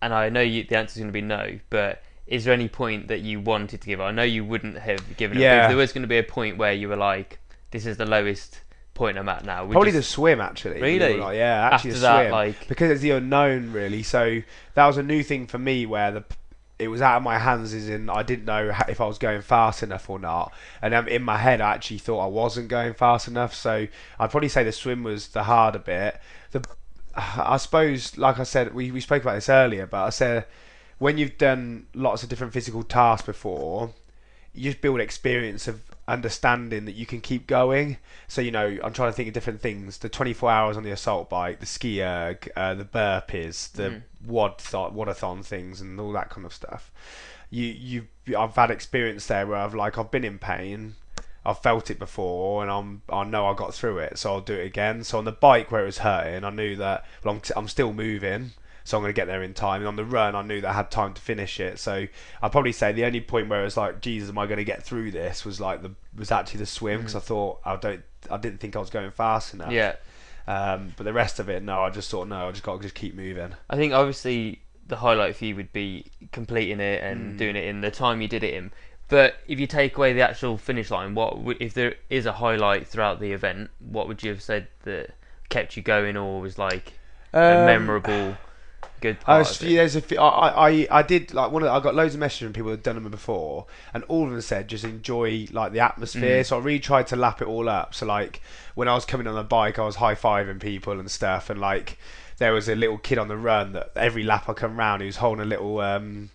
and 0.00 0.14
I 0.14 0.28
know 0.28 0.42
you, 0.42 0.62
the 0.62 0.76
answer 0.76 0.92
is 0.92 0.98
going 0.98 1.08
to 1.08 1.12
be 1.12 1.22
no. 1.22 1.58
But 1.70 2.04
is 2.28 2.44
there 2.44 2.54
any 2.54 2.68
point 2.68 3.08
that 3.08 3.20
you 3.20 3.40
wanted 3.40 3.80
to 3.80 3.86
give? 3.86 4.00
up? 4.00 4.06
I 4.06 4.12
know 4.12 4.22
you 4.22 4.44
wouldn't 4.44 4.78
have 4.78 5.16
given 5.16 5.38
it. 5.38 5.40
But 5.40 5.44
Yeah. 5.44 5.62
if 5.64 5.68
there 5.68 5.76
was 5.76 5.92
going 5.92 6.02
to 6.02 6.08
be 6.08 6.18
a 6.18 6.22
point 6.22 6.58
where 6.58 6.72
you 6.72 6.88
were 6.88 6.96
like, 6.96 7.38
"This 7.70 7.86
is 7.86 7.96
the 7.96 8.06
lowest 8.06 8.60
point 8.94 9.16
I'm 9.16 9.28
at 9.28 9.44
now," 9.44 9.66
Probably 9.66 9.90
you 9.90 9.96
the 9.96 10.02
swim, 10.02 10.40
actually. 10.40 10.80
Really? 10.80 11.16
Like, 11.16 11.36
yeah, 11.36 11.70
actually 11.72 11.90
after 11.90 12.00
the 12.00 12.06
that, 12.06 12.22
swim. 12.22 12.30
like, 12.32 12.68
because 12.68 12.90
it's 12.90 13.00
the 13.00 13.12
unknown 13.12 13.72
really 13.72 14.02
so 14.02 14.40
that 14.74 14.86
was 14.86 14.96
a 14.98 15.02
new 15.02 15.22
thing 15.22 15.46
for 15.46 15.58
me 15.58 15.86
where 15.86 16.10
the 16.12 16.24
it 16.78 16.88
was 16.88 17.00
out 17.02 17.16
of 17.16 17.22
my 17.24 17.38
hands 17.38 17.74
as 17.74 17.88
in 17.88 18.08
I 18.10 18.22
didn't 18.22 18.44
know 18.44 18.72
if 18.88 19.00
I 19.00 19.06
was 19.06 19.18
going 19.18 19.42
fast 19.42 19.82
enough 19.82 20.08
or 20.10 20.18
not 20.18 20.52
and 20.82 20.94
um, 20.94 21.08
in 21.08 21.22
my 21.22 21.36
head 21.38 21.60
I 21.60 21.74
actually 21.74 21.98
thought 21.98 22.20
I 22.20 22.26
wasn't 22.28 22.68
going 22.68 22.94
fast 22.94 23.26
enough 23.26 23.54
so 23.54 23.86
I'd 24.18 24.30
probably 24.30 24.48
say 24.48 24.62
the 24.64 24.72
swim 24.72 25.02
was 25.02 25.28
the 25.28 25.44
harder 25.44 25.78
bit 25.80 26.20
the 26.52 26.64
I 27.16 27.56
suppose 27.56 28.16
like 28.18 28.38
I 28.38 28.44
said 28.44 28.74
we, 28.74 28.90
we 28.92 29.00
spoke 29.00 29.22
about 29.22 29.34
this 29.34 29.48
earlier 29.48 29.86
but 29.86 30.04
I 30.04 30.10
said 30.10 30.44
when 30.98 31.18
you've 31.18 31.38
done 31.38 31.86
lots 31.94 32.22
of 32.22 32.28
different 32.28 32.52
physical 32.52 32.82
tasks 32.82 33.26
before 33.26 33.92
you 34.54 34.70
just 34.70 34.80
build 34.80 34.98
experience 35.00 35.68
of 35.68 35.82
understanding 36.08 36.84
that 36.86 36.94
you 36.96 37.06
can 37.06 37.20
keep 37.20 37.46
going. 37.46 37.96
So 38.26 38.40
you 38.40 38.50
know, 38.50 38.78
I'm 38.82 38.92
trying 38.92 39.10
to 39.10 39.12
think 39.12 39.28
of 39.28 39.34
different 39.34 39.60
things: 39.60 39.98
the 39.98 40.08
24 40.08 40.50
hours 40.50 40.76
on 40.76 40.82
the 40.82 40.90
assault 40.90 41.30
bike, 41.30 41.60
the 41.60 41.66
ski 41.66 42.02
erg, 42.02 42.50
uh, 42.56 42.74
the 42.74 42.84
burpees, 42.84 43.70
the 43.72 43.82
Mm. 43.90 44.02
wad 44.26 44.58
th- 44.58 44.92
wadathon 44.92 45.44
things, 45.44 45.80
and 45.80 46.00
all 46.00 46.12
that 46.12 46.30
kind 46.30 46.44
of 46.46 46.52
stuff. 46.52 46.90
You 47.50 47.64
you 47.66 48.36
I've 48.36 48.56
had 48.56 48.70
experience 48.70 49.26
there 49.26 49.46
where 49.46 49.58
I've 49.58 49.74
like 49.74 49.96
I've 49.98 50.10
been 50.10 50.24
in 50.24 50.38
pain. 50.38 50.96
I've 51.46 51.60
felt 51.60 51.90
it 51.90 51.98
before, 51.98 52.62
and 52.62 52.70
I'm 52.70 53.02
I 53.08 53.22
know 53.24 53.46
I 53.46 53.54
got 53.54 53.74
through 53.74 53.98
it, 53.98 54.18
so 54.18 54.32
I'll 54.32 54.40
do 54.40 54.54
it 54.54 54.66
again. 54.66 55.04
So 55.04 55.18
on 55.18 55.24
the 55.24 55.32
bike 55.32 55.70
where 55.70 55.82
it 55.82 55.86
was 55.86 55.98
hurting, 55.98 56.42
I 56.44 56.50
knew 56.50 56.74
that 56.76 57.04
well, 57.22 57.34
I'm, 57.34 57.42
I'm 57.56 57.68
still 57.68 57.92
moving, 57.92 58.52
so 58.88 58.96
I'm 58.96 59.02
going 59.02 59.12
to 59.12 59.16
get 59.16 59.26
there 59.26 59.42
in 59.42 59.54
time. 59.54 59.82
And 59.82 59.88
on 59.88 59.96
the 59.96 60.04
run, 60.04 60.34
I 60.34 60.42
knew 60.42 60.60
that 60.62 60.68
I 60.70 60.72
had 60.72 60.90
time 60.90 61.14
to 61.14 61.20
finish 61.20 61.60
it. 61.60 61.78
So 61.78 62.06
I'd 62.42 62.52
probably 62.52 62.72
say 62.72 62.92
the 62.92 63.04
only 63.04 63.20
point 63.20 63.48
where 63.48 63.60
it 63.60 63.64
was 63.64 63.76
like, 63.76 64.00
Jesus, 64.00 64.28
am 64.30 64.38
I 64.38 64.46
going 64.46 64.58
to 64.58 64.64
get 64.64 64.82
through 64.82 65.10
this? 65.10 65.44
Was 65.44 65.60
like 65.60 65.82
the 65.82 65.92
was 66.16 66.30
actually 66.32 66.58
the 66.60 66.66
swim 66.66 67.00
because 67.00 67.14
I 67.14 67.20
thought 67.20 67.60
I 67.64 67.76
don't 67.76 68.02
I 68.30 68.36
didn't 68.38 68.58
think 68.58 68.74
I 68.74 68.78
was 68.80 68.90
going 68.90 69.10
fast 69.10 69.54
enough. 69.54 69.70
Yeah. 69.72 69.96
Um, 70.46 70.94
but 70.96 71.04
the 71.04 71.12
rest 71.12 71.38
of 71.40 71.48
it, 71.50 71.62
no, 71.62 71.82
I 71.82 71.90
just 71.90 72.10
thought 72.10 72.26
no, 72.26 72.48
I 72.48 72.50
just 72.50 72.62
got 72.62 72.76
to 72.76 72.82
just 72.82 72.94
keep 72.94 73.14
moving. 73.14 73.54
I 73.68 73.76
think 73.76 73.92
obviously 73.92 74.62
the 74.86 74.96
highlight 74.96 75.36
for 75.36 75.44
you 75.44 75.54
would 75.56 75.72
be 75.72 76.06
completing 76.32 76.80
it 76.80 77.02
and 77.02 77.34
Mm. 77.34 77.38
doing 77.38 77.56
it 77.56 77.64
in 77.66 77.82
the 77.82 77.90
time 77.90 78.22
you 78.22 78.28
did 78.28 78.42
it 78.42 78.54
in. 78.54 78.70
But 79.08 79.36
if 79.46 79.60
you 79.60 79.66
take 79.66 79.96
away 79.98 80.12
the 80.14 80.22
actual 80.22 80.56
finish 80.56 80.90
line, 80.90 81.14
what 81.14 81.36
if 81.60 81.74
there 81.74 81.94
is 82.10 82.24
a 82.26 82.32
highlight 82.32 82.86
throughout 82.86 83.20
the 83.20 83.32
event? 83.32 83.70
What 83.78 84.08
would 84.08 84.22
you 84.22 84.30
have 84.30 84.42
said 84.42 84.68
that 84.84 85.10
kept 85.50 85.76
you 85.76 85.82
going, 85.82 86.16
or 86.16 86.40
was 86.40 86.58
like 86.58 86.94
a 87.32 87.58
Um, 87.58 87.64
memorable, 87.66 88.36
good 89.00 89.18
I 89.26 89.38
was, 89.38 89.58
there's 89.58 89.96
a 89.96 90.00
few, 90.00 90.18
I, 90.18 90.70
I, 90.70 90.88
I 90.90 91.02
did 91.02 91.34
like 91.34 91.52
one 91.52 91.62
of 91.62 91.68
I 91.68 91.80
got 91.80 91.94
loads 91.94 92.14
of 92.14 92.20
messages 92.20 92.46
from 92.46 92.52
people 92.52 92.70
who'd 92.70 92.82
done 92.82 92.96
them 93.02 93.10
before, 93.10 93.66
and 93.94 94.04
all 94.04 94.24
of 94.24 94.30
them 94.30 94.40
said 94.40 94.68
just 94.68 94.84
enjoy 94.84 95.46
like 95.52 95.72
the 95.72 95.80
atmosphere. 95.80 96.42
Mm. 96.42 96.46
So 96.46 96.58
I 96.58 96.60
really 96.60 96.80
tried 96.80 97.06
to 97.08 97.16
lap 97.16 97.42
it 97.42 97.48
all 97.48 97.68
up. 97.68 97.94
So 97.94 98.06
like 98.06 98.42
when 98.74 98.88
I 98.88 98.94
was 98.94 99.04
coming 99.04 99.26
on 99.26 99.34
the 99.34 99.42
bike, 99.42 99.78
I 99.78 99.84
was 99.84 99.96
high 99.96 100.14
fiving 100.14 100.60
people 100.60 100.98
and 100.98 101.10
stuff, 101.10 101.50
and 101.50 101.60
like 101.60 101.98
there 102.38 102.52
was 102.52 102.68
a 102.68 102.74
little 102.74 102.98
kid 102.98 103.18
on 103.18 103.28
the 103.28 103.36
run 103.36 103.72
that 103.72 103.90
every 103.96 104.22
lap 104.22 104.48
I 104.48 104.52
come 104.52 104.78
round, 104.78 105.02
he 105.02 105.06
was 105.06 105.16
holding 105.16 105.42
a 105.42 105.48
little 105.48 105.80
um, 105.80 106.30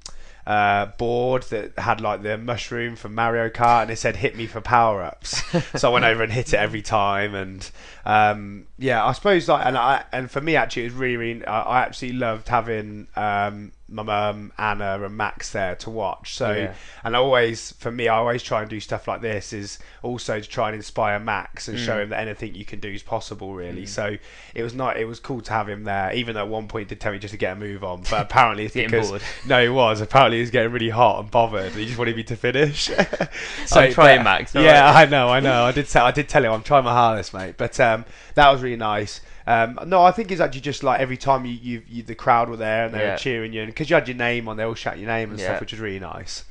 uh, 0.45 0.87
board 0.97 1.43
that 1.43 1.77
had 1.79 2.01
like 2.01 2.21
the 2.21 2.37
mushroom 2.37 2.95
from 2.95 3.15
Mario 3.15 3.49
Kart, 3.49 3.83
and 3.83 3.91
it 3.91 3.97
said 3.97 4.17
"hit 4.17 4.35
me 4.35 4.47
for 4.47 4.61
power 4.61 5.01
ups." 5.01 5.41
so 5.79 5.89
I 5.89 5.93
went 5.93 6.05
over 6.05 6.23
and 6.23 6.31
hit 6.31 6.53
it 6.53 6.57
every 6.57 6.81
time, 6.81 7.33
and 7.33 7.69
um, 8.05 8.67
yeah, 8.77 9.05
I 9.05 9.13
suppose 9.13 9.47
like, 9.47 9.65
and 9.65 9.77
I 9.77 10.03
and 10.11 10.29
for 10.29 10.41
me 10.41 10.55
actually, 10.55 10.83
it 10.83 10.85
was 10.85 10.93
really, 10.95 11.17
really 11.17 11.45
I, 11.45 11.61
I 11.61 11.81
absolutely 11.83 12.19
loved 12.19 12.49
having 12.49 13.07
um, 13.15 13.71
my 13.89 14.01
mum, 14.01 14.51
Anna, 14.57 15.03
and 15.03 15.15
Max 15.17 15.51
there 15.51 15.75
to 15.75 15.89
watch. 15.89 16.35
So, 16.35 16.51
Yeah. 16.51 16.73
and 17.03 17.15
I 17.15 17.19
always, 17.19 17.73
for 17.73 17.91
me, 17.91 18.07
I 18.07 18.15
always 18.15 18.41
try 18.41 18.61
and 18.61 18.69
do 18.69 18.79
stuff 18.79 19.07
like 19.07 19.21
this 19.21 19.51
is 19.53 19.77
also 20.01 20.39
to 20.39 20.47
try 20.49 20.69
and 20.69 20.75
inspire 20.75 21.19
Max 21.19 21.67
and 21.67 21.77
show 21.77 21.97
Mm. 21.97 22.03
him 22.03 22.09
that 22.09 22.19
anything 22.21 22.55
you 22.55 22.63
can 22.65 22.79
do 22.79 22.87
is 22.89 23.03
possible, 23.03 23.53
really. 23.53 23.83
Mm. 23.83 23.87
So 23.89 24.17
it 24.55 24.63
was 24.63 24.73
not, 24.73 24.97
it 24.97 25.05
was 25.05 25.19
cool 25.19 25.41
to 25.41 25.51
have 25.51 25.67
him 25.67 25.83
there, 25.83 26.13
even 26.13 26.33
though 26.35 26.41
at 26.41 26.47
one 26.47 26.67
point 26.67 26.85
he 26.87 26.95
did 26.95 27.01
tell 27.01 27.11
me 27.11 27.19
just 27.19 27.33
to 27.33 27.37
get 27.37 27.53
a 27.53 27.55
move 27.59 27.83
on, 27.83 28.03
but 28.09 28.21
apparently 28.21 28.65
it's 28.65 28.73
Getting 28.73 28.89
because 28.89 29.09
bored. 29.09 29.21
no, 29.47 29.61
he 29.61 29.69
was. 29.69 29.99
Apparently, 30.01 30.37
he 30.37 30.41
was 30.41 30.49
getting 30.51 30.71
really 30.71 30.89
hot 30.89 31.19
and 31.19 31.29
bothered. 31.29 31.73
He 31.73 31.85
just 31.85 31.97
wanted 31.99 32.15
me 32.15 32.23
to 32.23 32.35
finish. 32.37 32.85
so 33.65 33.81
I'm 33.81 33.91
trying, 33.93 34.19
but- 34.19 34.23
Max, 34.23 34.55
Yeah, 34.55 34.87
alright. 34.87 35.07
I 35.07 35.11
know, 35.11 35.29
I 35.29 35.39
know. 35.41 35.65
I 35.65 35.71
did 35.73 35.87
tell, 35.89 36.05
I 36.05 36.11
did 36.11 36.29
tell 36.29 36.43
him 36.43 36.51
I'm 36.53 36.63
trying 36.63 36.85
my 36.85 36.93
hardest, 36.93 37.33
mate. 37.33 37.55
But 37.57 37.77
um, 37.79 38.05
that 38.35 38.49
was 38.49 38.61
really 38.61 38.77
nice. 38.77 39.21
Um, 39.45 39.77
no, 39.87 40.03
I 40.03 40.11
think 40.11 40.31
it's 40.31 40.41
actually 40.41 40.61
just 40.61 40.83
like 40.83 40.99
every 40.99 41.17
time 41.17 41.45
you, 41.45 41.53
you, 41.53 41.81
you 41.87 42.03
the 42.03 42.15
crowd 42.15 42.49
were 42.49 42.57
there 42.57 42.85
and 42.85 42.93
they 42.93 42.99
Yeah. 42.99 43.11
were 43.11 43.17
cheering 43.17 43.53
you, 43.53 43.61
and 43.61 43.69
because 43.69 43.89
you 43.89 43.95
had 43.95 44.07
your 44.07 44.17
name 44.17 44.47
on, 44.47 44.57
they 44.57 44.63
all 44.63 44.73
shout 44.73 44.97
your 44.97 45.07
name 45.07 45.31
and 45.31 45.39
Yeah. 45.39 45.45
stuff, 45.47 45.59
which 45.61 45.71
was 45.73 45.79
really 45.81 45.99
nice. 45.99 46.45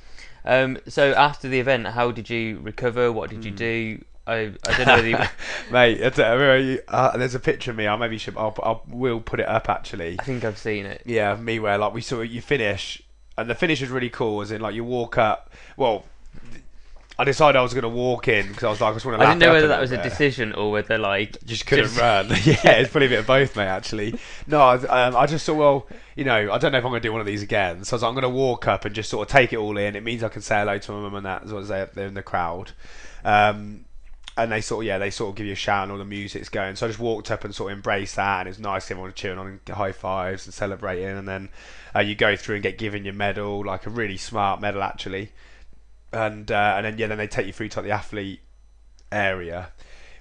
Um, 0.44 0.78
so 0.88 1.12
after 1.12 1.48
the 1.48 1.60
event, 1.60 1.86
how 1.88 2.10
did 2.10 2.28
you 2.28 2.58
recover? 2.62 3.10
What 3.12 3.30
did 3.30 3.44
you 3.44 3.50
Hmm. 3.52 3.56
do? 3.56 4.04
I, 4.26 4.34
I 4.68 4.76
don't 4.76 4.86
know 4.86 4.94
whether 4.96 5.08
you, 5.08 5.18
mate, 5.72 6.00
uh, 6.02 6.52
you- 6.54 6.80
uh, 6.88 7.16
there's 7.16 7.34
a 7.34 7.40
picture 7.40 7.70
of 7.72 7.76
me. 7.76 7.88
I 7.88 7.96
maybe 7.96 8.18
should. 8.18 8.36
I'll, 8.36 8.54
I'll 8.62 8.82
will 8.88 9.20
put 9.20 9.40
it 9.40 9.48
up 9.48 9.68
actually. 9.68 10.16
I 10.20 10.22
think 10.22 10.44
I've 10.44 10.58
seen 10.58 10.86
it. 10.86 11.02
Yeah, 11.04 11.34
me 11.36 11.58
where 11.58 11.76
like 11.78 11.92
we 11.92 12.02
saw 12.02 12.20
you 12.20 12.40
finish, 12.40 13.02
and 13.38 13.48
the 13.50 13.54
finish 13.54 13.80
was 13.80 13.90
really 13.90 14.10
cool. 14.10 14.40
As 14.40 14.52
in, 14.52 14.60
like 14.60 14.74
you 14.74 14.84
walk 14.84 15.18
up. 15.18 15.50
Well, 15.76 16.04
I 17.18 17.24
decided 17.24 17.58
I 17.58 17.62
was 17.62 17.74
going 17.74 17.82
to 17.82 17.88
walk 17.90 18.28
in 18.28 18.48
because 18.48 18.64
I 18.64 18.70
was 18.70 18.80
like, 18.80 18.90
I 18.90 18.94
just 18.94 19.04
want 19.04 19.20
to. 19.20 19.26
I 19.26 19.30
didn't 19.30 19.40
know 19.40 19.52
whether 19.52 19.68
that 19.68 19.80
was 19.80 19.92
a 19.92 20.02
decision 20.02 20.52
or 20.54 20.70
whether 20.70 20.96
like 20.96 21.36
Just 21.44 21.66
couldn't 21.66 21.86
just- 21.86 22.00
run. 22.00 22.28
yeah, 22.44 22.78
it's 22.78 22.90
probably 22.90 23.06
a 23.06 23.10
bit 23.10 23.18
of 23.20 23.26
both, 23.26 23.54
mate. 23.54 23.66
Actually, 23.66 24.14
no, 24.46 24.60
I, 24.60 24.76
um, 25.06 25.16
I 25.16 25.26
just 25.26 25.44
thought, 25.44 25.56
well, 25.56 25.86
you 26.16 26.24
know, 26.24 26.50
I 26.50 26.58
don't 26.58 26.72
know 26.72 26.78
if 26.78 26.84
I'm 26.84 26.90
going 26.90 27.02
to 27.02 27.08
do 27.08 27.12
one 27.12 27.20
of 27.20 27.26
these 27.26 27.42
again. 27.42 27.84
So 27.84 27.94
I 27.94 27.96
was 27.96 28.02
like, 28.02 28.08
I'm 28.08 28.14
going 28.14 28.22
to 28.22 28.28
walk 28.30 28.66
up 28.66 28.84
and 28.84 28.94
just 28.94 29.10
sort 29.10 29.28
of 29.28 29.32
take 29.32 29.52
it 29.52 29.58
all 29.58 29.76
in. 29.76 29.94
It 29.94 30.02
means 30.02 30.22
I 30.24 30.28
can 30.28 30.42
say 30.42 30.56
hello 30.56 30.78
to 30.78 30.92
my 30.92 31.00
mum 31.00 31.14
and 31.14 31.26
that 31.26 31.44
as 31.44 31.52
well 31.52 31.62
as 31.62 31.68
they're, 31.68 31.90
they're 31.92 32.06
in 32.06 32.14
the 32.14 32.22
crowd. 32.22 32.72
Um, 33.24 33.84
and 34.36 34.50
they 34.50 34.62
sort 34.62 34.82
of, 34.84 34.86
yeah, 34.86 34.96
they 34.96 35.10
sort 35.10 35.30
of 35.30 35.36
give 35.36 35.46
you 35.46 35.52
a 35.52 35.56
shout 35.56 35.82
and 35.82 35.92
all 35.92 35.98
the 35.98 36.06
music's 36.06 36.48
going. 36.48 36.76
So 36.76 36.86
I 36.86 36.88
just 36.88 36.98
walked 36.98 37.30
up 37.30 37.44
and 37.44 37.54
sort 37.54 37.70
of 37.70 37.76
embraced 37.76 38.16
that, 38.16 38.40
and 38.40 38.48
it 38.48 38.50
was 38.52 38.58
nice. 38.58 38.90
Everyone 38.90 39.10
was 39.10 39.14
cheering 39.14 39.38
on 39.38 39.60
and 39.66 39.76
high 39.76 39.92
fives 39.92 40.46
and 40.46 40.54
celebrating. 40.54 41.04
And 41.18 41.28
then 41.28 41.50
uh, 41.94 42.00
you 42.00 42.14
go 42.14 42.36
through 42.36 42.56
and 42.56 42.62
get 42.62 42.78
given 42.78 43.04
your 43.04 43.14
medal, 43.14 43.64
like 43.64 43.86
a 43.86 43.90
really 43.90 44.16
smart 44.16 44.60
medal 44.62 44.82
actually. 44.82 45.32
And 46.12 46.50
uh, 46.50 46.74
and 46.76 46.86
then 46.86 46.98
yeah, 46.98 47.06
then 47.06 47.18
they 47.18 47.26
take 47.26 47.46
you 47.46 47.52
through 47.52 47.68
to 47.70 47.78
like, 47.80 47.86
the 47.86 47.92
athlete 47.92 48.40
area, 49.10 49.70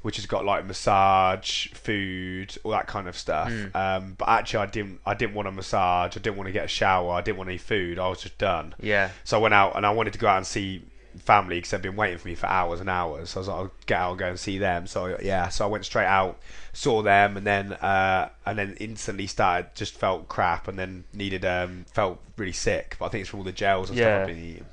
which 0.01 0.15
has 0.17 0.25
got 0.25 0.45
like 0.45 0.65
massage, 0.65 1.67
food, 1.69 2.57
all 2.63 2.71
that 2.71 2.87
kind 2.87 3.07
of 3.07 3.17
stuff. 3.17 3.49
Mm. 3.51 3.75
Um, 3.75 4.15
but 4.17 4.29
actually, 4.29 4.63
I 4.63 4.65
didn't. 4.67 4.99
I 5.05 5.13
didn't 5.13 5.35
want 5.35 5.47
a 5.47 5.51
massage. 5.51 6.15
I 6.15 6.19
didn't 6.19 6.37
want 6.37 6.47
to 6.47 6.53
get 6.53 6.65
a 6.65 6.69
shower. 6.69 7.11
I 7.13 7.21
didn't 7.21 7.37
want 7.37 7.49
any 7.49 7.57
food. 7.57 7.99
I 7.99 8.07
was 8.09 8.21
just 8.21 8.37
done. 8.37 8.73
yeah, 8.79 9.09
So 9.23 9.37
I 9.37 9.41
went 9.41 9.53
out 9.53 9.75
and 9.75 9.85
I 9.85 9.91
wanted 9.91 10.13
to 10.13 10.19
go 10.19 10.27
out 10.27 10.37
and 10.37 10.47
see 10.47 10.83
family 11.17 11.57
because 11.57 11.71
they've 11.71 11.81
been 11.81 11.97
waiting 11.97 12.17
for 12.17 12.29
me 12.29 12.35
for 12.35 12.45
hours 12.47 12.79
and 12.79 12.89
hours. 12.89 13.31
So 13.31 13.39
I 13.39 13.41
was 13.41 13.47
like, 13.49 13.57
I'll 13.57 13.71
get 13.85 13.97
out 13.99 14.09
and 14.11 14.19
go 14.19 14.27
and 14.29 14.39
see 14.39 14.57
them. 14.57 14.87
So 14.87 15.17
yeah, 15.21 15.49
so 15.49 15.65
I 15.65 15.67
went 15.67 15.83
straight 15.83 16.05
out, 16.05 16.39
saw 16.71 17.01
them, 17.01 17.35
and 17.35 17.45
then 17.45 17.73
uh, 17.73 18.29
and 18.45 18.57
then 18.57 18.77
instantly 18.79 19.27
started 19.27 19.75
just 19.75 19.93
felt 19.97 20.29
crap 20.29 20.69
and 20.69 20.79
then 20.79 21.03
needed 21.13 21.43
um 21.43 21.85
felt 21.93 22.19
really 22.37 22.53
sick. 22.53 22.95
But 22.97 23.07
I 23.07 23.09
think 23.09 23.21
it's 23.23 23.29
from 23.29 23.39
all 23.39 23.45
the 23.45 23.51
gels 23.51 23.89
and 23.89 23.99
Yeah. 23.99 24.05
stuff 24.05 24.21
I've 24.21 24.27
been 24.35 24.43
eating. 24.45 24.65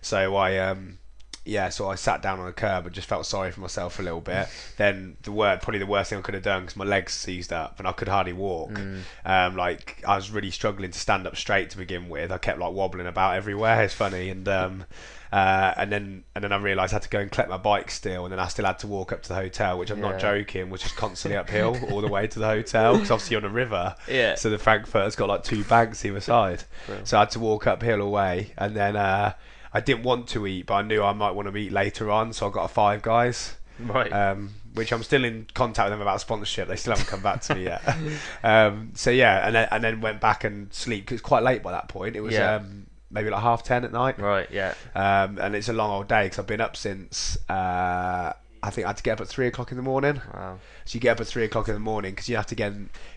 So 0.00 0.36
I 0.36 0.58
um 0.58 0.98
yeah, 1.44 1.70
so 1.70 1.88
I 1.88 1.94
sat 1.94 2.20
down 2.20 2.38
on 2.38 2.46
a 2.46 2.52
curb 2.52 2.86
and 2.86 2.94
just 2.94 3.08
felt 3.08 3.24
sorry 3.24 3.50
for 3.50 3.60
myself 3.60 3.98
a 3.98 4.02
little 4.02 4.20
bit. 4.20 4.48
then 4.76 5.16
the 5.22 5.32
word, 5.32 5.62
probably 5.62 5.78
the 5.78 5.86
worst 5.86 6.10
thing 6.10 6.18
I 6.18 6.22
could 6.22 6.34
have 6.34 6.42
done 6.42 6.62
because 6.62 6.76
my 6.76 6.84
legs 6.84 7.12
seized 7.12 7.52
up 7.52 7.78
and 7.78 7.88
I 7.88 7.92
could 7.92 8.08
hardly 8.08 8.32
walk. 8.32 8.72
Mm. 8.72 9.00
Um, 9.24 9.56
like 9.56 10.02
I 10.06 10.16
was 10.16 10.30
really 10.30 10.50
struggling 10.50 10.90
to 10.90 10.98
stand 10.98 11.26
up 11.26 11.36
straight 11.36 11.70
to 11.70 11.78
begin 11.78 12.08
with. 12.08 12.30
I 12.30 12.38
kept 12.38 12.58
like 12.58 12.72
wobbling 12.72 13.06
about 13.06 13.36
everywhere. 13.36 13.82
It's 13.90 13.94
funny, 13.94 14.28
and 14.28 14.46
um, 14.46 14.84
uh, 15.32 15.72
and 15.76 15.90
then 15.90 16.24
and 16.34 16.44
then 16.44 16.52
I 16.52 16.56
realised 16.58 16.92
I 16.92 16.96
had 16.96 17.02
to 17.02 17.08
go 17.08 17.18
and 17.20 17.30
collect 17.30 17.48
my 17.48 17.56
bike 17.56 17.90
still, 17.90 18.24
and 18.24 18.32
then 18.32 18.38
I 18.38 18.48
still 18.48 18.66
had 18.66 18.78
to 18.80 18.86
walk 18.86 19.10
up 19.10 19.22
to 19.22 19.28
the 19.28 19.34
hotel, 19.34 19.78
which 19.78 19.90
I'm 19.90 20.00
not 20.00 20.20
joking, 20.20 20.68
was 20.70 20.82
just 20.82 20.96
constantly 20.96 21.36
uphill 21.38 21.76
all 21.90 22.02
the 22.02 22.08
way 22.08 22.26
to 22.26 22.38
the 22.38 22.46
hotel 22.46 22.94
because 22.94 23.10
obviously 23.10 23.34
you're 23.34 23.44
on 23.44 23.50
a 23.50 23.54
river. 23.54 23.96
yeah. 24.06 24.34
So 24.34 24.50
the 24.50 24.58
Frankfurt's 24.58 25.16
got 25.16 25.28
like 25.28 25.42
two 25.42 25.64
banks 25.64 26.04
either 26.04 26.20
side. 26.20 26.64
Brilliant. 26.86 27.08
So 27.08 27.16
I 27.16 27.20
had 27.20 27.30
to 27.30 27.40
walk 27.40 27.66
uphill 27.66 28.02
away, 28.02 28.52
and 28.58 28.76
then 28.76 28.96
uh, 28.96 29.32
I 29.72 29.80
didn't 29.80 30.02
want 30.02 30.28
to 30.30 30.46
eat, 30.46 30.66
but 30.66 30.74
I 30.74 30.82
knew 30.82 31.02
I 31.02 31.12
might 31.12 31.32
want 31.32 31.48
to 31.50 31.56
eat 31.56 31.72
later 31.72 32.10
on, 32.10 32.32
so 32.32 32.48
I 32.48 32.50
got 32.50 32.64
a 32.64 32.68
Five 32.68 33.02
Guys, 33.02 33.54
right. 33.78 34.12
um, 34.12 34.54
which 34.74 34.92
I'm 34.92 35.02
still 35.02 35.24
in 35.24 35.46
contact 35.54 35.86
with 35.86 35.92
them 35.92 36.00
about 36.00 36.20
sponsorship. 36.20 36.68
They 36.68 36.76
still 36.76 36.92
haven't 36.94 37.08
come 37.08 37.22
back 37.22 37.40
to 37.42 37.54
me 37.54 37.64
yet. 37.64 37.82
um, 38.42 38.90
so 38.94 39.10
yeah, 39.10 39.46
and 39.46 39.54
then 39.54 39.68
and 39.70 39.82
then 39.84 40.00
went 40.00 40.20
back 40.20 40.44
and 40.44 40.72
sleep 40.72 41.04
because 41.04 41.16
it's 41.20 41.26
quite 41.26 41.42
late 41.42 41.62
by 41.62 41.72
that 41.72 41.88
point. 41.88 42.16
It 42.16 42.20
was 42.20 42.34
Yeah. 42.34 42.56
um, 42.56 42.86
maybe 43.10 43.30
like 43.30 43.42
half 43.42 43.62
ten 43.62 43.84
at 43.84 43.92
night, 43.92 44.18
right. 44.18 44.48
Yeah. 44.50 44.74
um, 44.94 45.38
and 45.38 45.54
it's 45.54 45.68
a 45.68 45.72
long 45.72 45.90
old 45.90 46.08
day 46.08 46.24
because 46.24 46.38
I've 46.40 46.46
been 46.46 46.60
up 46.60 46.76
since. 46.76 47.36
Uh, 47.48 48.32
I 48.62 48.68
think 48.70 48.84
I 48.86 48.90
had 48.90 48.96
to 48.98 49.02
get 49.02 49.12
up 49.12 49.20
at 49.22 49.28
three 49.28 49.46
o'clock 49.46 49.70
in 49.70 49.76
the 49.78 49.82
morning. 49.82 50.20
Wow. 50.34 50.58
So 50.84 50.96
you 50.96 51.00
get 51.00 51.12
up 51.12 51.20
at 51.20 51.26
three 51.26 51.44
o'clock 51.44 51.68
in 51.68 51.74
the 51.74 51.80
morning 51.80 52.10
because 52.12 52.28
you 52.28 52.36
have 52.36 52.46
to 52.46 52.54
get 52.54 52.72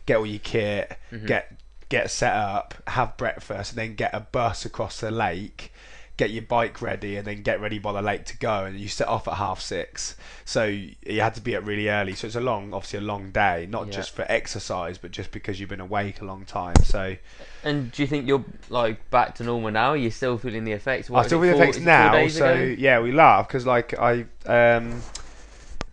get 0.06 0.18
all 0.18 0.26
your 0.26 0.40
kit, 0.40 0.98
Mhm. 1.12 1.28
get 1.28 1.52
get 1.90 2.10
set 2.10 2.34
up, 2.34 2.74
have 2.88 3.18
breakfast, 3.18 3.72
and 3.74 3.78
then 3.80 3.96
get 3.96 4.14
a 4.16 4.22
bus 4.22 4.66
across 4.66 5.00
the 5.02 5.12
lake, 5.12 5.72
get 6.16 6.30
your 6.30 6.44
bike 6.44 6.82
ready, 6.82 7.16
and 7.18 7.26
then 7.26 7.42
get 7.42 7.60
ready 7.60 7.80
by 7.80 7.92
the 7.92 8.02
lake 8.02 8.26
to 8.26 8.38
go. 8.38 8.66
And 8.66 8.80
you 8.80 8.88
set 8.88 9.08
off 9.08 9.28
at 9.28 9.36
half 9.36 9.60
six, 9.60 10.16
so 10.46 10.64
you 10.66 11.22
had 11.22 11.34
to 11.36 11.42
be 11.42 11.56
up 11.56 11.66
really 11.66 11.90
early. 11.90 12.14
So 12.14 12.28
it's 12.28 12.36
a 12.36 12.40
long, 12.42 12.74
obviously 12.74 13.00
a 13.00 13.02
long 13.02 13.32
day, 13.32 13.68
not 13.70 13.88
Yeah. 13.88 13.94
just 13.94 14.12
for 14.16 14.24
exercise, 14.30 14.98
but 14.98 15.12
just 15.12 15.32
because 15.32 15.60
you've 15.60 15.70
been 15.70 15.80
awake 15.82 16.22
a 16.22 16.26
long 16.26 16.46
time. 16.46 16.76
So 16.84 17.16
And 17.64 17.92
do 17.92 18.02
you 18.04 18.08
think 18.08 18.28
you're 18.28 18.46
like 18.70 19.10
back 19.10 19.36
to 19.36 19.44
normal 19.44 19.72
now? 19.72 19.94
you're 19.94 20.12
still 20.12 20.38
feeling 20.38 20.66
the 20.66 20.74
effects? 20.74 21.10
What 21.10 21.24
I 21.24 21.28
still 21.28 21.42
feel 21.42 21.52
the 21.52 21.54
four- 21.56 21.64
effects 21.64 21.78
is 21.78 21.84
it 21.84 21.86
four 21.86 21.94
now. 21.94 22.28
So 22.28 22.46
ago? 22.54 22.76
yeah, 22.78 23.00
we 23.00 23.12
laugh 23.12 23.48
because 23.48 23.66
like 23.66 23.98
I 23.98 24.26
um 24.46 25.02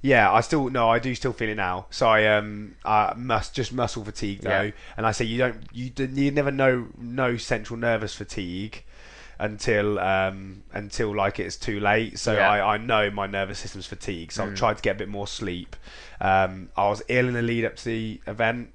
yeah, 0.03 0.33
I 0.33 0.41
still 0.41 0.71
no, 0.71 0.89
I 0.89 0.99
do 0.99 1.15
still 1.15 1.33
feel 1.33 1.49
it 1.51 1.57
now. 1.57 1.87
So 1.91 2.09
I 2.09 2.27
um 2.37 2.75
I 2.85 3.13
must 3.17 3.55
just 3.55 3.73
muscle 3.73 4.05
fatigue 4.05 4.41
though, 4.41 4.63
Yeah. 4.63 4.71
and 4.97 5.07
I 5.07 5.13
say 5.13 5.25
you 5.27 5.39
don't 5.39 5.57
you 5.73 5.91
you 5.97 6.31
never 6.31 6.51
know 6.51 6.89
no 6.99 7.37
central 7.37 7.79
nervous 7.79 8.15
fatigue. 8.15 8.85
Until 9.41 9.99
um, 9.99 10.63
until 10.73 11.15
like 11.17 11.41
it's 11.41 11.57
too 11.57 11.81
late. 11.81 12.19
So 12.19 12.35
Yeah. 12.35 12.49
I, 12.51 12.75
I 12.75 12.77
know 12.77 13.11
my 13.11 13.27
nervous 13.27 13.59
system's 13.59 13.87
fatigued. 13.87 14.33
So 14.33 14.45
Mm. 14.45 14.51
I've 14.51 14.55
tried 14.57 14.77
to 14.77 14.83
get 14.83 14.97
a 14.97 14.99
bit 14.99 15.09
more 15.09 15.27
sleep. 15.27 15.75
Um, 16.21 16.69
I 16.77 16.89
was 16.89 17.03
ill 17.09 17.27
in 17.27 17.35
the 17.35 17.43
lead 17.43 17.65
up 17.65 17.77
to 17.77 17.85
the 17.85 18.21
event. 18.27 18.73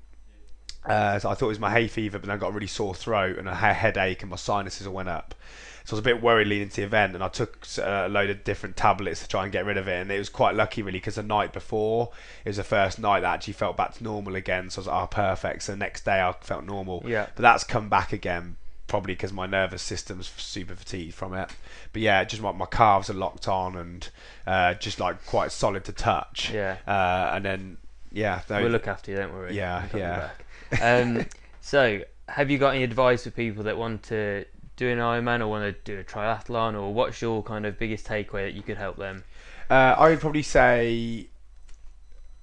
Uh, 0.86 1.18
so 1.18 1.30
I 1.30 1.34
thought 1.34 1.46
it 1.46 1.50
was 1.50 1.60
my 1.60 1.72
hay 1.72 1.88
fever, 1.88 2.20
but 2.20 2.28
then 2.28 2.36
I 2.36 2.40
got 2.40 2.50
a 2.50 2.52
really 2.52 2.68
sore 2.68 2.94
throat 2.94 3.38
and 3.40 3.50
a 3.50 3.56
headache, 3.56 4.22
and 4.22 4.30
my 4.30 4.36
sinuses 4.38 4.86
all 4.86 4.94
went 4.94 5.10
up. 5.10 5.34
So 5.84 5.94
I 5.94 5.96
was 5.96 6.00
a 6.00 6.04
bit 6.04 6.22
worried 6.22 6.48
leading 6.48 6.70
to 6.70 6.76
the 6.78 6.84
event, 6.84 7.16
and 7.16 7.24
I 7.24 7.28
took 7.28 7.66
uh, 7.80 8.04
a 8.06 8.10
load 8.10 8.30
of 8.32 8.44
different 8.44 8.76
tablets 8.78 9.22
to 9.22 9.28
try 9.28 9.44
and 9.44 9.52
get 9.52 9.66
rid 9.66 9.78
of 9.78 9.88
it. 9.88 10.02
And 10.02 10.12
it 10.12 10.18
was 10.18 10.30
quite 10.30 10.56
lucky, 10.56 10.82
really, 10.84 10.98
because 11.00 11.16
the 11.16 11.24
night 11.24 11.54
before 11.54 12.10
it 12.44 12.50
was 12.50 12.58
the 12.58 12.64
first 12.64 13.00
night 13.00 13.22
that 13.22 13.30
I 13.30 13.34
actually 13.36 13.54
felt 13.54 13.78
back 13.78 13.94
to 13.96 14.04
normal 14.04 14.36
again. 14.36 14.70
So 14.70 14.80
I 14.80 14.82
was 14.82 14.88
like, 14.88 15.04
oh, 15.04 15.08
perfect. 15.08 15.64
So 15.64 15.72
the 15.74 15.78
next 15.78 16.06
day 16.06 16.22
I 16.22 16.34
felt 16.42 16.66
normal. 16.66 17.04
Yeah. 17.06 17.28
But 17.36 17.42
that's 17.44 17.64
come 17.64 17.90
back 17.90 18.14
again, 18.14 18.58
probably 18.88 19.14
because 19.14 19.34
my 19.34 19.46
nervous 19.46 19.82
system's 19.82 20.32
super 20.38 20.76
fatigued 20.76 21.14
from 21.14 21.34
it. 21.34 21.50
But 21.94 22.02
yeah, 22.02 22.24
just 22.24 22.42
like 22.42 22.56
my 22.56 22.66
calves 22.66 23.10
are 23.10 23.16
locked 23.16 23.48
on 23.48 23.76
and 23.76 24.08
uh, 24.46 24.76
just 24.76 25.00
like 25.00 25.26
quite 25.26 25.52
solid 25.52 25.86
to 25.86 25.92
touch. 25.92 26.52
Yeah. 26.54 26.78
Uh, 26.88 27.32
and 27.34 27.46
then 27.46 27.78
yeah, 28.12 28.42
no, 28.50 28.62
We'll 28.62 28.72
look 28.72 28.88
after 28.88 29.12
you, 29.12 29.18
don't 29.18 29.34
worry. 29.34 29.56
Yeah, 29.56 29.86
you 29.94 30.00
yeah. 30.00 30.30
Um, 30.82 31.26
so, 31.62 32.02
have 32.30 32.50
you 32.50 32.58
got 32.58 32.76
any 32.76 32.84
advice 32.84 33.26
for 33.26 33.32
people 33.32 33.64
that 33.64 33.78
want 33.78 34.04
to 34.04 34.46
do 34.78 34.90
an 34.90 35.00
Ironman 35.00 35.42
or 35.42 35.48
want 35.48 35.64
to 35.64 35.94
do 35.94 36.00
a 36.00 36.04
triathlon, 36.04 36.76
or 36.76 36.94
what's 36.94 37.22
your 37.22 37.44
kind 37.44 37.66
of 37.66 37.78
biggest 37.78 38.08
takeaway 38.08 38.46
that 38.46 38.54
you 38.54 38.62
could 38.62 38.78
help 38.78 38.96
them? 38.96 39.26
Uh, 39.70 39.96
I 39.98 40.10
would 40.10 40.22
probably 40.22 40.44
say 40.44 41.28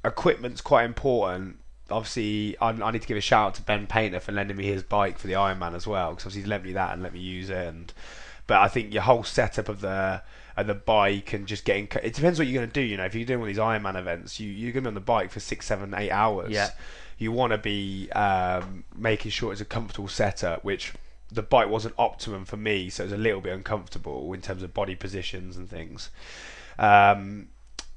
equipment's 0.04 0.60
quite 0.60 0.84
important. 0.84 1.58
Obviously, 1.92 2.56
I, 2.58 2.70
I 2.70 2.90
need 2.90 3.02
to 3.02 3.08
give 3.08 3.16
a 3.16 3.20
shout 3.20 3.46
out 3.48 3.54
to 3.54 3.62
Ben 3.62 3.86
Painter 3.86 4.20
for 4.20 4.32
lending 4.32 4.56
me 4.56 4.66
his 4.66 4.82
bike 4.82 5.18
for 5.18 5.26
the 5.26 5.34
Ironman 5.34 5.74
as 5.74 5.86
well, 5.86 6.10
because 6.10 6.24
obviously 6.24 6.42
he's 6.42 6.48
lent 6.48 6.64
me 6.64 6.72
that 6.72 6.92
and 6.92 7.02
let 7.02 7.12
me 7.12 7.20
use 7.20 7.50
it. 7.50 7.66
And 7.68 7.92
but 8.46 8.58
I 8.58 8.68
think 8.68 8.92
your 8.92 9.02
whole 9.02 9.22
setup 9.24 9.68
of 9.68 9.80
the 9.80 10.22
of 10.56 10.66
the 10.66 10.74
bike 10.74 11.32
and 11.32 11.46
just 11.46 11.64
getting 11.64 11.88
it 12.02 12.14
depends 12.14 12.38
what 12.38 12.48
you're 12.48 12.60
going 12.60 12.70
to 12.70 12.80
do. 12.80 12.84
You 12.84 12.96
know, 12.96 13.04
if 13.04 13.14
you're 13.14 13.24
doing 13.24 13.40
one 13.40 13.48
of 13.48 13.54
these 13.54 13.62
Ironman 13.62 13.96
events, 13.96 14.40
you 14.40 14.50
you're 14.50 14.72
going 14.72 14.84
to 14.84 14.88
be 14.88 14.88
on 14.88 14.94
the 14.94 15.00
bike 15.00 15.30
for 15.30 15.40
six, 15.40 15.66
seven, 15.66 15.94
eight 15.94 16.10
hours. 16.10 16.50
Yeah. 16.50 16.70
You 17.18 17.30
want 17.30 17.52
to 17.52 17.58
be 17.58 18.10
um, 18.12 18.84
making 18.96 19.30
sure 19.30 19.52
it's 19.52 19.60
a 19.60 19.64
comfortable 19.64 20.08
setup, 20.08 20.64
which 20.64 20.92
the 21.30 21.42
bike 21.42 21.68
wasn't 21.68 21.94
optimum 21.98 22.44
for 22.44 22.56
me, 22.56 22.90
so 22.90 23.04
it 23.04 23.06
was 23.06 23.12
a 23.12 23.16
little 23.16 23.40
bit 23.40 23.54
uncomfortable 23.54 24.32
in 24.32 24.40
terms 24.40 24.62
of 24.62 24.74
body 24.74 24.94
positions 24.94 25.56
and 25.56 25.70
things. 25.70 26.10
Um, 26.78 27.48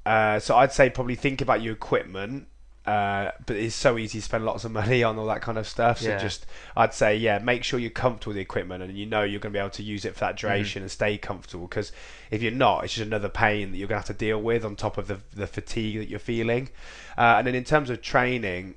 uh, 0.05 0.39
so 0.39 0.55
I'd 0.55 0.71
say 0.71 0.89
probably 0.89 1.15
think 1.15 1.41
about 1.41 1.61
your 1.61 1.73
equipment. 1.73 2.47
Uh, 2.85 3.31
but 3.47 3.55
it's 3.55 3.73
so 3.75 3.97
easy 3.97 4.19
to 4.19 4.23
spend 4.25 4.45
lots 4.45 4.63
of 4.63 4.71
money 4.81 5.01
on 5.03 5.17
all 5.17 5.25
that 5.25 5.41
kind 5.41 5.57
of 5.57 5.67
stuff. 5.67 5.99
So 6.01 6.09
Yeah. 6.09 6.17
just, 6.19 6.45
I'd 6.77 6.93
say, 6.93 7.15
yeah, 7.17 7.39
make 7.39 7.63
sure 7.63 7.79
you're 7.79 7.89
comfortable 7.89 8.29
with 8.31 8.35
the 8.35 8.41
equipment 8.41 8.83
and 8.83 8.95
you 8.95 9.05
know 9.07 9.23
you're 9.23 9.39
going 9.39 9.51
to 9.53 9.57
be 9.57 9.59
able 9.59 9.71
to 9.71 9.83
use 9.83 10.05
it 10.05 10.13
for 10.13 10.19
that 10.19 10.37
duration 10.37 10.83
and 10.83 10.91
stay 10.91 11.17
comfortable. 11.17 11.67
Because 11.67 11.91
if 12.29 12.43
you're 12.43 12.51
not, 12.51 12.83
it's 12.83 12.93
just 12.93 13.07
another 13.07 13.29
pain 13.29 13.71
that 13.71 13.77
you're 13.77 13.87
going 13.87 14.01
to 14.01 14.07
have 14.07 14.15
to 14.17 14.25
deal 14.25 14.39
with 14.41 14.63
on 14.63 14.75
top 14.75 14.97
of 14.99 15.07
the 15.07 15.19
the 15.33 15.47
fatigue 15.47 15.97
that 15.97 16.09
you're 16.09 16.19
feeling. 16.19 16.69
Uh, 17.17 17.35
and 17.37 17.47
then 17.47 17.55
in 17.55 17.63
terms 17.63 17.89
of 17.89 18.01
training, 18.01 18.75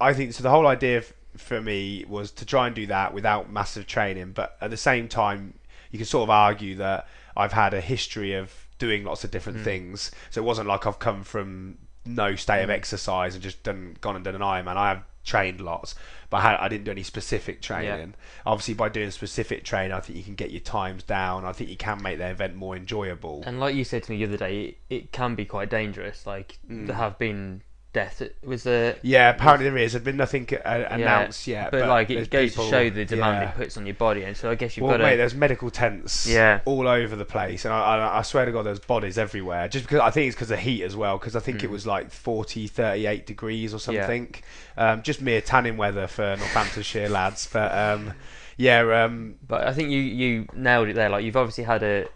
I 0.00 0.14
think 0.14 0.32
so. 0.32 0.42
The 0.42 0.50
whole 0.50 0.66
idea 0.66 0.98
f- 0.98 1.12
for 1.36 1.60
me 1.60 2.04
was 2.08 2.30
to 2.32 2.44
try 2.44 2.66
and 2.66 2.74
do 2.74 2.86
that 2.86 3.14
without 3.14 3.50
massive 3.52 3.86
training, 3.86 4.32
but 4.32 4.56
at 4.60 4.70
the 4.70 4.76
same 4.76 5.06
time, 5.08 5.54
you 5.90 5.98
can 5.98 6.06
sort 6.06 6.24
of 6.24 6.30
argue 6.30 6.74
that 6.76 7.06
I've 7.36 7.52
had 7.52 7.72
a 7.74 7.80
history 7.80 8.34
of 8.34 8.52
doing 8.78 9.04
lots 9.04 9.22
of 9.24 9.30
different 9.30 9.60
things. 9.60 10.10
So 10.30 10.40
it 10.40 10.44
wasn't 10.44 10.68
like 10.68 10.86
I've 10.86 10.98
come 10.98 11.22
from 11.24 11.78
no 12.08 12.34
state 12.36 12.62
of 12.64 12.70
exercise 12.70 13.34
and 13.34 13.42
just 13.42 13.62
done 13.62 13.96
gone 14.00 14.16
and 14.16 14.24
done 14.24 14.34
an 14.34 14.40
Ironman. 14.40 14.76
I 14.76 14.88
have 14.90 15.02
trained 15.24 15.60
lots, 15.60 15.94
but 16.30 16.38
I, 16.38 16.40
had, 16.40 16.56
I 16.58 16.68
didn't 16.68 16.84
do 16.84 16.90
any 16.90 17.02
specific 17.02 17.60
training. 17.60 18.14
Obviously, 18.46 18.74
by 18.74 18.88
doing 18.88 19.10
specific 19.10 19.62
training, 19.64 19.92
I 19.92 20.00
think 20.00 20.16
you 20.16 20.24
can 20.24 20.34
get 20.34 20.50
your 20.50 20.60
times 20.60 21.02
down. 21.02 21.44
I 21.44 21.52
think 21.52 21.68
you 21.68 21.76
can 21.76 22.02
make 22.02 22.18
the 22.18 22.28
event 22.30 22.54
more 22.56 22.74
enjoyable. 22.76 23.42
And 23.46 23.60
like 23.60 23.74
you 23.74 23.84
said 23.84 24.02
to 24.04 24.10
me 24.10 24.18
the 24.18 24.24
other 24.24 24.36
day, 24.38 24.62
it, 24.64 24.78
it 24.88 25.12
can 25.12 25.34
be 25.34 25.44
quite 25.44 25.68
dangerous. 25.70 26.26
Like 26.26 26.58
Mm. 26.70 26.86
there 26.86 26.96
have 26.96 27.18
been 27.18 27.62
deaths. 27.98 28.20
It 28.20 28.36
was 28.44 28.66
a 28.66 28.96
Yeah, 29.02 29.30
apparently 29.30 29.68
there 29.68 29.78
is. 29.78 29.92
There's 29.92 30.04
been 30.04 30.16
nothing 30.16 30.48
uh, 30.64 30.84
announced 30.90 31.46
yet, 31.46 31.70
but, 31.70 31.88
like 31.88 32.10
it 32.10 32.30
goes 32.30 32.50
people- 32.50 32.64
to 32.66 32.70
show 32.70 32.90
the 32.90 33.04
demand 33.04 33.42
yeah. 33.42 33.48
it 33.50 33.56
puts 33.56 33.76
on 33.76 33.86
your 33.86 33.94
body, 33.94 34.22
and 34.22 34.36
so 34.36 34.50
I 34.50 34.54
guess 34.54 34.76
you've 34.76 34.84
Well, 34.86 34.96
got 34.98 35.02
mate, 35.04 35.12
to. 35.12 35.16
there's 35.18 35.34
medical 35.34 35.70
tents 35.70 36.26
Yeah. 36.26 36.60
all 36.64 36.86
over 36.86 37.16
the 37.16 37.24
place, 37.24 37.64
and 37.64 37.74
I, 37.74 37.80
I, 37.96 38.18
I 38.18 38.22
swear 38.22 38.44
to 38.44 38.52
God, 38.52 38.62
there's 38.64 38.78
bodies 38.78 39.18
everywhere. 39.18 39.68
Just 39.68 39.84
because 39.84 40.00
I 40.00 40.10
think 40.10 40.28
it's 40.28 40.36
because 40.36 40.50
of 40.50 40.58
heat 40.60 40.82
as 40.84 40.94
well, 40.96 41.18
because 41.18 41.34
I 41.36 41.40
think 41.40 41.64
it 41.64 41.70
was 41.70 41.86
like 41.86 42.10
40, 42.10 42.66
38 42.68 43.26
degrees 43.26 43.74
or 43.74 43.78
Hmm. 43.78 43.92
Yeah. 43.92 44.00
something. 44.02 44.34
Um, 44.76 45.02
just 45.02 45.20
mere 45.20 45.40
tanning 45.40 45.76
weather 45.76 46.06
for 46.06 46.36
Northamptonshire 46.36 47.08
lads, 47.08 47.48
but 47.52 47.72
um, 47.76 48.12
yeah, 48.56 48.80
um, 49.04 49.36
But 49.46 49.66
I 49.66 49.72
think 49.72 49.90
you 49.90 50.00
you 50.00 50.46
nailed 50.54 50.88
it 50.88 50.94
there. 50.94 51.08
Like 51.08 51.24
you've 51.24 51.36
obviously 51.36 51.64
had 51.64 51.82
a 51.82 52.06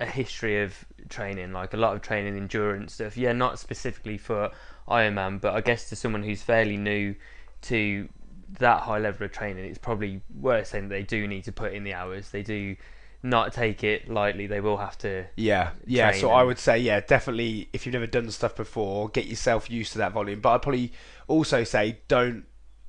a 0.00 0.06
history 0.06 0.62
of 0.62 0.84
training, 1.08 1.52
like 1.52 1.72
a 1.72 1.76
lot 1.76 1.94
of 1.94 2.02
training, 2.02 2.36
endurance 2.36 2.94
stuff. 2.94 3.16
Yeah, 3.16 3.32
not 3.32 3.58
specifically 3.58 4.18
for 4.18 4.50
Ironman, 4.88 5.40
but 5.40 5.54
I 5.54 5.60
guess 5.60 5.88
to 5.88 5.96
someone 5.96 6.22
who's 6.22 6.42
fairly 6.42 6.76
new 6.76 7.14
to 7.62 8.08
that 8.58 8.82
high 8.82 8.98
level 8.98 9.24
of 9.24 9.32
training, 9.32 9.64
it's 9.64 9.78
probably 9.78 10.20
worth 10.38 10.68
saying 10.68 10.88
that 10.88 10.94
they 10.94 11.02
do 11.02 11.26
need 11.26 11.44
to 11.44 11.52
put 11.52 11.72
in 11.72 11.84
the 11.84 11.94
hours. 11.94 12.30
They 12.30 12.42
do 12.42 12.76
not 13.22 13.52
take 13.52 13.82
it 13.82 14.08
lightly. 14.08 14.46
They 14.46 14.60
will 14.60 14.76
have 14.76 14.98
to. 14.98 15.24
Yeah, 15.36 15.70
yeah. 15.86 16.12
So 16.12 16.30
I 16.30 16.42
would 16.42 16.58
say, 16.58 16.78
yeah, 16.78 17.00
definitely. 17.00 17.68
If 17.72 17.86
you've 17.86 17.94
never 17.94 18.06
done 18.06 18.30
stuff 18.30 18.54
before, 18.54 19.08
get 19.08 19.26
yourself 19.26 19.70
used 19.70 19.92
to 19.92 19.98
that 19.98 20.12
volume. 20.12 20.40
But 20.40 20.50
I'd 20.50 20.62
probably 20.62 20.92
also 21.26 21.64
say 21.64 21.98
don't 22.06 22.44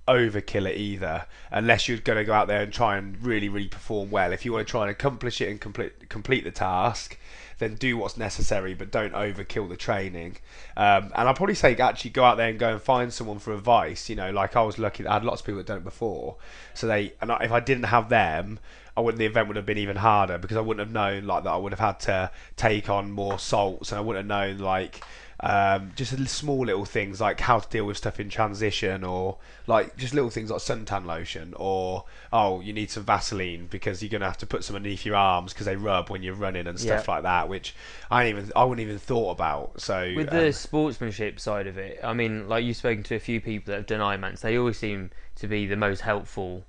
overkill 0.07 0.69
it 0.69 0.77
either, 0.77 1.25
unless 1.51 1.87
you're 1.87 1.97
going 1.97 2.17
to 2.17 2.23
go 2.23 2.33
out 2.33 2.47
there 2.47 2.61
and 2.61 2.71
try 2.71 2.97
and 2.97 3.23
really, 3.25 3.49
really 3.49 3.67
perform 3.67 4.11
well. 4.11 4.33
If 4.33 4.45
you 4.45 4.53
want 4.53 4.67
to 4.67 4.71
try 4.71 4.81
and 4.83 4.91
accomplish 4.91 5.41
it 5.41 5.49
and 5.49 5.59
complete 5.59 6.09
complete 6.09 6.43
the 6.43 6.51
task, 6.51 7.17
then 7.59 7.75
do 7.75 7.97
what's 7.97 8.17
necessary, 8.17 8.73
but 8.73 8.91
don't 8.91 9.13
overkill 9.13 9.69
the 9.69 9.77
training. 9.77 10.37
Um, 10.75 11.11
and 11.15 11.29
I'd 11.29 11.35
probably 11.35 11.55
say 11.55 11.75
actually 11.75 12.11
go 12.11 12.23
out 12.23 12.37
there 12.37 12.49
and 12.49 12.59
go 12.59 12.73
and 12.73 12.81
find 12.81 13.13
someone 13.13 13.39
for 13.39 13.53
advice. 13.53 14.09
You 14.09 14.15
know, 14.15 14.31
like 14.31 14.55
I 14.55 14.61
was 14.61 14.77
lucky 14.77 15.05
I 15.05 15.13
had 15.13 15.23
lots 15.23 15.41
of 15.41 15.45
people 15.45 15.57
that 15.57 15.67
done 15.67 15.77
it 15.77 15.83
before, 15.83 16.37
so 16.73 16.87
they 16.87 17.13
and 17.21 17.31
if 17.41 17.51
I 17.51 17.59
didn't 17.59 17.85
have 17.85 18.09
them. 18.09 18.59
I 18.97 19.01
wouldn't. 19.01 19.19
The 19.19 19.25
event 19.25 19.49
would 19.49 19.57
have 19.57 19.65
been 19.65 19.77
even 19.77 19.97
harder 19.97 20.37
because 20.37 20.55
I 20.55 20.61
wouldn't 20.61 20.87
have 20.87 20.93
known 20.93 21.25
like 21.25 21.43
that. 21.43 21.49
I 21.49 21.57
would 21.57 21.73
have 21.73 21.81
had 21.81 21.99
to 22.01 22.31
take 22.55 22.89
on 22.89 23.11
more 23.11 23.37
salts, 23.37 23.91
and 23.91 23.99
I 23.99 24.01
wouldn't 24.01 24.29
have 24.29 24.39
known 24.39 24.59
like 24.59 25.03
um, 25.39 25.91
just 25.95 26.15
small 26.29 26.65
little 26.65 26.85
things 26.85 27.19
like 27.19 27.39
how 27.39 27.59
to 27.59 27.69
deal 27.69 27.85
with 27.85 27.97
stuff 27.97 28.19
in 28.19 28.29
transition, 28.29 29.03
or 29.03 29.37
like 29.67 29.95
just 29.97 30.13
little 30.13 30.29
things 30.29 30.49
like 30.49 30.61
suntan 30.61 31.05
lotion, 31.05 31.53
or 31.57 32.05
oh, 32.31 32.61
you 32.61 32.73
need 32.73 32.89
some 32.89 33.03
Vaseline 33.03 33.67
because 33.67 34.01
you're 34.01 34.09
gonna 34.09 34.25
have 34.25 34.37
to 34.37 34.45
put 34.45 34.63
some 34.63 34.75
underneath 34.75 35.05
your 35.05 35.15
arms 35.15 35.53
because 35.53 35.65
they 35.65 35.75
rub 35.75 36.09
when 36.09 36.23
you're 36.23 36.35
running 36.35 36.67
and 36.67 36.79
stuff 36.79 37.07
Yeah. 37.07 37.13
like 37.13 37.23
that, 37.23 37.49
which 37.49 37.75
I 38.09 38.29
even 38.29 38.51
I 38.55 38.63
wouldn't 38.63 38.85
even 38.85 38.99
thought 38.99 39.31
about. 39.31 39.81
So 39.81 40.13
With 40.15 40.31
um, 40.31 40.37
the 40.37 40.53
sportsmanship 40.53 41.39
side 41.39 41.67
of 41.67 41.77
it, 41.77 41.99
I 42.03 42.13
mean, 42.13 42.47
like 42.47 42.63
you've 42.63 42.77
spoken 42.77 43.03
to 43.03 43.15
a 43.15 43.19
few 43.19 43.41
people 43.41 43.71
that 43.71 43.77
have 43.77 43.87
done 43.87 43.99
Ironmans, 43.99 44.41
they 44.41 44.57
always 44.57 44.77
seem 44.77 45.11
to 45.35 45.47
be 45.47 45.65
the 45.65 45.75
most 45.75 46.01
helpful. 46.01 46.63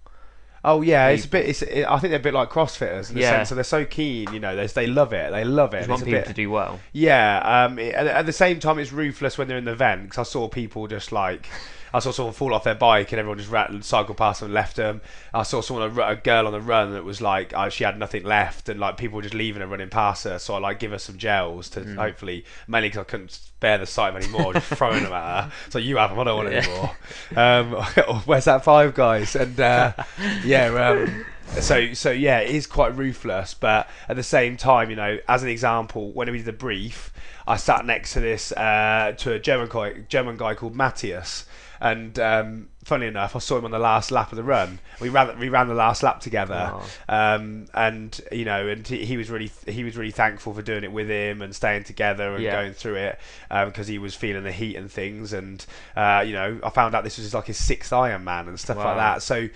Oh 0.69 0.83
yeah, 0.83 1.07
it's 1.09 1.25
a 1.27 1.29
bit. 1.29 1.47
It's, 1.49 1.63
it, 1.63 1.87
I 1.89 1.99
think 2.01 2.11
they're 2.11 2.19
a 2.19 2.23
bit 2.23 2.35
like 2.35 2.51
CrossFitters 2.51 3.09
in 3.09 3.15
the 3.15 3.21
Yeah. 3.21 3.31
sense 3.31 3.51
that 3.51 3.55
they're 3.55 3.63
so 3.65 3.85
keen. 3.85 4.33
You 4.33 4.41
know, 4.41 4.57
they 4.57 4.67
they 4.67 4.87
love 4.89 5.13
it. 5.13 5.31
They 5.31 5.45
love 5.45 5.75
it. 5.75 5.83
And 5.83 5.89
want 5.91 6.03
it's 6.03 6.03
a 6.03 6.07
people 6.07 6.21
bit, 6.23 6.27
to 6.27 6.35
do 6.35 6.51
well. 6.51 6.81
Yeah, 6.93 7.65
um, 7.67 7.79
it- 7.79 7.95
at, 7.95 8.07
at 8.09 8.27
the 8.27 8.33
same 8.33 8.59
time, 8.59 8.79
it's 8.81 8.93
ruthless 8.93 9.39
when 9.39 9.47
they're 9.47 9.59
in 9.59 9.65
the 9.65 9.73
event 9.73 10.03
because 10.11 10.19
I 10.19 10.25
saw 10.31 10.49
people 10.49 10.87
just 10.89 11.13
like. 11.13 11.49
I 11.97 11.99
saw 12.01 12.11
someone 12.11 12.35
fall 12.35 12.53
off 12.53 12.65
their 12.65 12.75
bike 12.75 13.11
and 13.13 13.19
everyone 13.19 13.39
just 13.39 13.51
ran, 13.51 13.81
cycled 13.81 14.19
past 14.19 14.41
them 14.41 14.49
and 14.49 14.55
left 14.55 14.77
them. 14.77 15.01
I 15.33 15.45
saw 15.45 15.63
someone, 15.63 15.99
a, 15.99 16.09
a 16.09 16.17
girl 16.17 16.47
on 16.47 16.53
the 16.53 16.61
run 16.61 16.93
that 16.93 17.05
was 17.05 17.23
like, 17.23 17.55
uh, 17.55 17.71
she 17.71 17.85
had 17.85 17.99
nothing 17.99 18.23
left 18.23 18.69
and 18.69 18.79
like 18.79 18.99
people 18.99 19.17
were 19.17 19.23
just 19.23 19.33
leaving 19.33 19.63
her 19.63 19.67
running 19.67 19.89
past 19.89 20.25
her. 20.25 20.39
So 20.39 20.55
I 20.55 20.59
like 20.59 20.79
give 20.79 20.91
her 20.91 20.99
some 20.99 21.17
gels 21.17 21.71
to 21.71 21.95
hopefully, 21.95 22.45
mainly 22.69 22.89
because 22.89 23.01
I 23.01 23.05
couldn't 23.05 23.41
bear 23.61 23.79
the 23.79 23.87
sight 23.87 24.15
of 24.15 24.23
anymore, 24.23 24.53
just 24.53 24.67
throwing 24.75 25.05
them 25.05 25.13
at 25.15 25.45
her. 25.45 25.53
So 25.71 25.79
you 25.79 25.97
have 25.97 26.11
them, 26.11 26.19
I 26.19 26.25
don't 26.25 26.37
want 26.37 26.49
it 26.53 26.67
anymore. 26.67 26.97
Um, 27.35 27.73
where's 28.27 28.45
that 28.45 28.63
five 28.63 28.95
guys? 28.95 29.35
And 29.35 29.59
uh, 29.59 29.95
yeah, 30.45 30.67
um, 30.67 31.25
so 31.61 31.95
so 31.95 32.11
yeah, 32.11 32.41
it 32.41 32.55
is 32.55 32.67
quite 32.67 32.95
ruthless, 32.97 33.55
but 33.55 33.89
at 34.09 34.17
the 34.17 34.23
same 34.23 34.57
time, 34.57 34.91
you 34.91 34.97
know, 34.97 35.19
as 35.29 35.43
an 35.43 35.49
example, 35.49 36.13
when 36.13 36.31
we 36.31 36.39
did 36.39 36.47
the 36.47 36.53
brief, 36.53 37.13
I 37.47 37.57
sat 37.57 37.87
next 37.87 38.13
to 38.15 38.21
this 38.21 38.53
uh, 38.53 39.15
to 39.19 39.33
a 39.33 39.39
German 39.39 39.69
guy, 39.71 40.05
German 40.09 40.37
guy 40.37 40.55
called 40.55 40.75
Matthias, 40.75 41.47
and 41.81 42.19
um, 42.19 42.69
funny 42.85 43.07
enough, 43.07 43.35
I 43.37 43.39
saw 43.41 43.59
him 43.59 43.65
on 43.65 43.71
the 43.71 43.79
last 43.79 44.11
lap 44.11 44.33
of 44.33 44.37
the 44.37 44.43
run. 44.43 44.79
We 45.01 45.09
ran 45.09 45.39
we 45.39 45.49
ran 45.49 45.69
the 45.69 45.75
last 45.75 46.03
lap 46.03 46.21
together, 46.21 46.73
um, 47.09 47.67
and 47.75 48.21
you 48.33 48.45
know, 48.45 48.67
and 48.69 48.87
he, 48.87 49.05
he 49.05 49.17
was 49.17 49.29
really 49.31 49.51
he 49.67 49.85
was 49.85 49.97
really 49.97 50.11
thankful 50.11 50.55
for 50.55 50.63
doing 50.63 50.85
it 50.85 50.93
with 50.93 51.09
him 51.09 51.43
and 51.43 51.55
staying 51.55 51.85
together 51.85 52.35
and 52.35 52.43
Yeah. 52.43 52.53
going 52.61 52.73
through 52.73 52.97
it 52.97 53.19
because 53.51 53.87
he 53.87 53.99
was 53.99 54.15
feeling 54.15 54.45
the 54.45 54.53
heat 54.53 54.77
and 54.77 54.91
things. 54.91 55.33
And 55.33 55.65
uh, 55.97 56.23
you 56.27 56.33
know, 56.33 56.61
I 56.63 56.71
found 56.71 56.95
out 56.95 57.05
this 57.05 57.19
was 57.19 57.35
like 57.35 57.47
his 57.47 57.59
sixth 57.63 57.93
Ironman 57.93 58.49
and 58.49 58.59
stuff 58.59 58.77
Wow. 58.79 58.87
like 58.87 58.97
that. 58.97 59.23
So. 59.23 59.49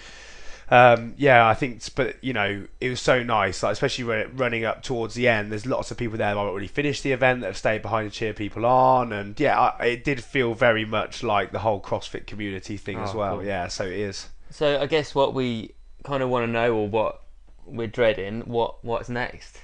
Um, 0.70 1.14
yeah, 1.18 1.46
I 1.48 1.54
think, 1.54 1.82
but 1.96 2.22
you 2.22 2.32
know, 2.32 2.64
it 2.80 2.88
was 2.90 3.00
so 3.00 3.22
nice. 3.24 3.62
Like, 3.62 3.72
especially 3.72 4.04
when 4.04 4.18
it, 4.20 4.30
running 4.34 4.64
up 4.64 4.82
towards 4.84 5.14
the 5.14 5.26
end, 5.26 5.50
there's 5.50 5.66
lots 5.66 5.90
of 5.90 5.96
people 5.96 6.16
there 6.16 6.32
that 6.32 6.38
have 6.38 6.48
already 6.48 6.68
finished 6.68 7.02
the 7.02 7.10
event 7.12 7.40
that 7.40 7.48
have 7.48 7.56
stayed 7.56 7.82
behind 7.82 8.10
to 8.10 8.16
cheer 8.16 8.32
people 8.32 8.64
on, 8.64 9.12
and 9.12 9.38
yeah, 9.40 9.58
I, 9.58 9.84
it 9.86 10.04
did 10.04 10.22
feel 10.22 10.54
very 10.54 10.84
much 10.84 11.22
like 11.24 11.50
the 11.50 11.58
whole 11.58 11.80
CrossFit 11.80 12.26
community 12.26 12.76
thing 12.76 12.98
as 12.98 13.14
Oh, 13.14 13.18
well. 13.18 13.36
cool. 13.38 13.46
Yeah, 13.46 13.66
so 13.68 13.84
it 13.84 13.92
is. 13.98 14.28
So 14.50 14.80
I 14.80 14.86
guess 14.86 15.12
what 15.14 15.34
we 15.34 15.74
kind 16.04 16.22
of 16.22 16.28
want 16.28 16.46
to 16.46 16.52
know, 16.52 16.72
or 16.74 16.88
what 16.88 17.20
we're 17.66 17.86
dreading. 17.88 18.42
What 18.42 18.84
what's 18.84 19.08
next? 19.08 19.58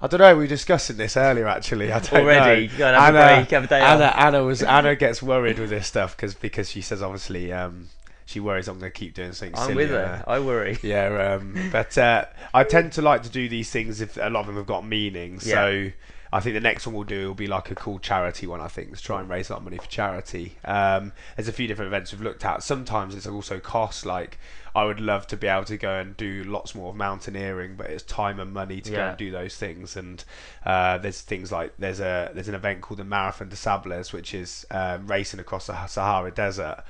I 0.00 0.08
don't 0.08 0.18
know. 0.18 0.34
We 0.34 0.44
were 0.44 0.46
discussing 0.48 0.96
this 0.96 1.16
earlier, 1.16 1.46
actually. 1.46 1.92
I 1.92 2.00
don't 2.00 2.22
Already? 2.22 2.66
know. 2.66 2.72
You 2.72 2.78
gotta 2.78 2.98
have 3.00 3.14
a 3.14 3.18
Anna, 3.18 3.36
break, 3.36 3.50
have 3.50 3.64
a 3.64 3.66
day 3.68 3.80
Anna. 3.80 4.12
Anna 4.16 4.42
was 4.44 4.62
Anna 4.62 4.96
gets 4.96 5.22
worried 5.22 5.58
with 5.58 5.70
this 5.70 5.86
stuff 5.86 6.16
because 6.16 6.34
because 6.34 6.70
she 6.70 6.80
says 6.80 7.02
obviously 7.02 7.52
um, 7.52 7.88
she 8.32 8.40
worries 8.40 8.68
I'm 8.68 8.78
going 8.78 8.90
to 8.90 8.98
keep 8.98 9.14
doing 9.14 9.32
something. 9.32 9.56
I'm 9.58 9.66
silly 9.68 9.84
with 9.84 9.90
her. 9.90 10.24
uh, 10.26 10.30
I 10.30 10.40
worry. 10.40 10.78
Yeah, 10.82 11.36
um, 11.40 11.68
but 11.70 11.96
uh, 11.96 12.24
I 12.52 12.64
tend 12.64 12.92
to 12.94 13.02
like 13.02 13.22
to 13.24 13.28
do 13.30 13.48
these 13.48 13.70
things 13.70 14.00
if 14.00 14.16
a 14.16 14.28
lot 14.30 14.40
of 14.40 14.46
them 14.46 14.56
have 14.56 14.66
got 14.66 14.84
meaning. 14.86 15.38
So 15.40 15.90
I 16.34 16.40
think 16.40 16.54
the 16.54 16.60
next 16.60 16.86
one 16.86 16.94
we'll 16.94 17.04
do 17.04 17.28
will 17.28 17.34
be 17.34 17.46
like 17.46 17.70
a 17.70 17.74
cool 17.74 17.98
charity 17.98 18.46
one. 18.46 18.60
I 18.60 18.68
think 18.68 18.96
to 18.96 19.02
try 19.02 19.20
and 19.20 19.28
raise 19.28 19.50
a 19.50 19.52
lot 19.52 19.58
of 19.58 19.64
money 19.64 19.76
for 19.76 19.86
charity. 19.86 20.56
Um, 20.64 21.12
there's 21.36 21.46
a 21.48 21.52
few 21.52 21.66
different 21.66 21.88
events 21.88 22.10
we've 22.10 22.22
looked 22.22 22.44
at. 22.44 22.62
Sometimes 22.62 23.14
it's 23.14 23.26
also 23.26 23.60
cost. 23.60 24.06
Like 24.06 24.38
I 24.74 24.84
would 24.84 24.98
love 24.98 25.26
to 25.26 25.36
be 25.36 25.46
able 25.46 25.66
to 25.66 25.76
go 25.76 25.98
and 26.00 26.16
do 26.16 26.42
lots 26.44 26.74
more 26.74 26.88
of 26.88 26.96
mountaineering, 26.96 27.76
but 27.76 27.90
it's 27.90 28.02
time 28.02 28.40
and 28.40 28.50
money 28.54 28.80
to 28.80 28.90
go 28.90 28.96
and 29.10 29.18
do 29.18 29.30
those 29.30 29.56
things. 29.56 29.94
And 29.94 30.24
uh, 30.64 30.96
there's 30.96 31.20
things 31.20 31.52
like 31.52 31.74
there's 31.78 32.00
a 32.00 32.30
there's 32.32 32.48
an 32.48 32.54
event 32.54 32.80
called 32.80 32.98
the 33.00 33.04
Marathon 33.04 33.50
des 33.50 33.56
Sables, 33.56 34.14
which 34.14 34.32
is 34.32 34.64
um, 34.70 35.06
racing 35.06 35.38
across 35.38 35.66
the 35.66 35.86
Sahara 35.86 36.30
Desert 36.30 36.82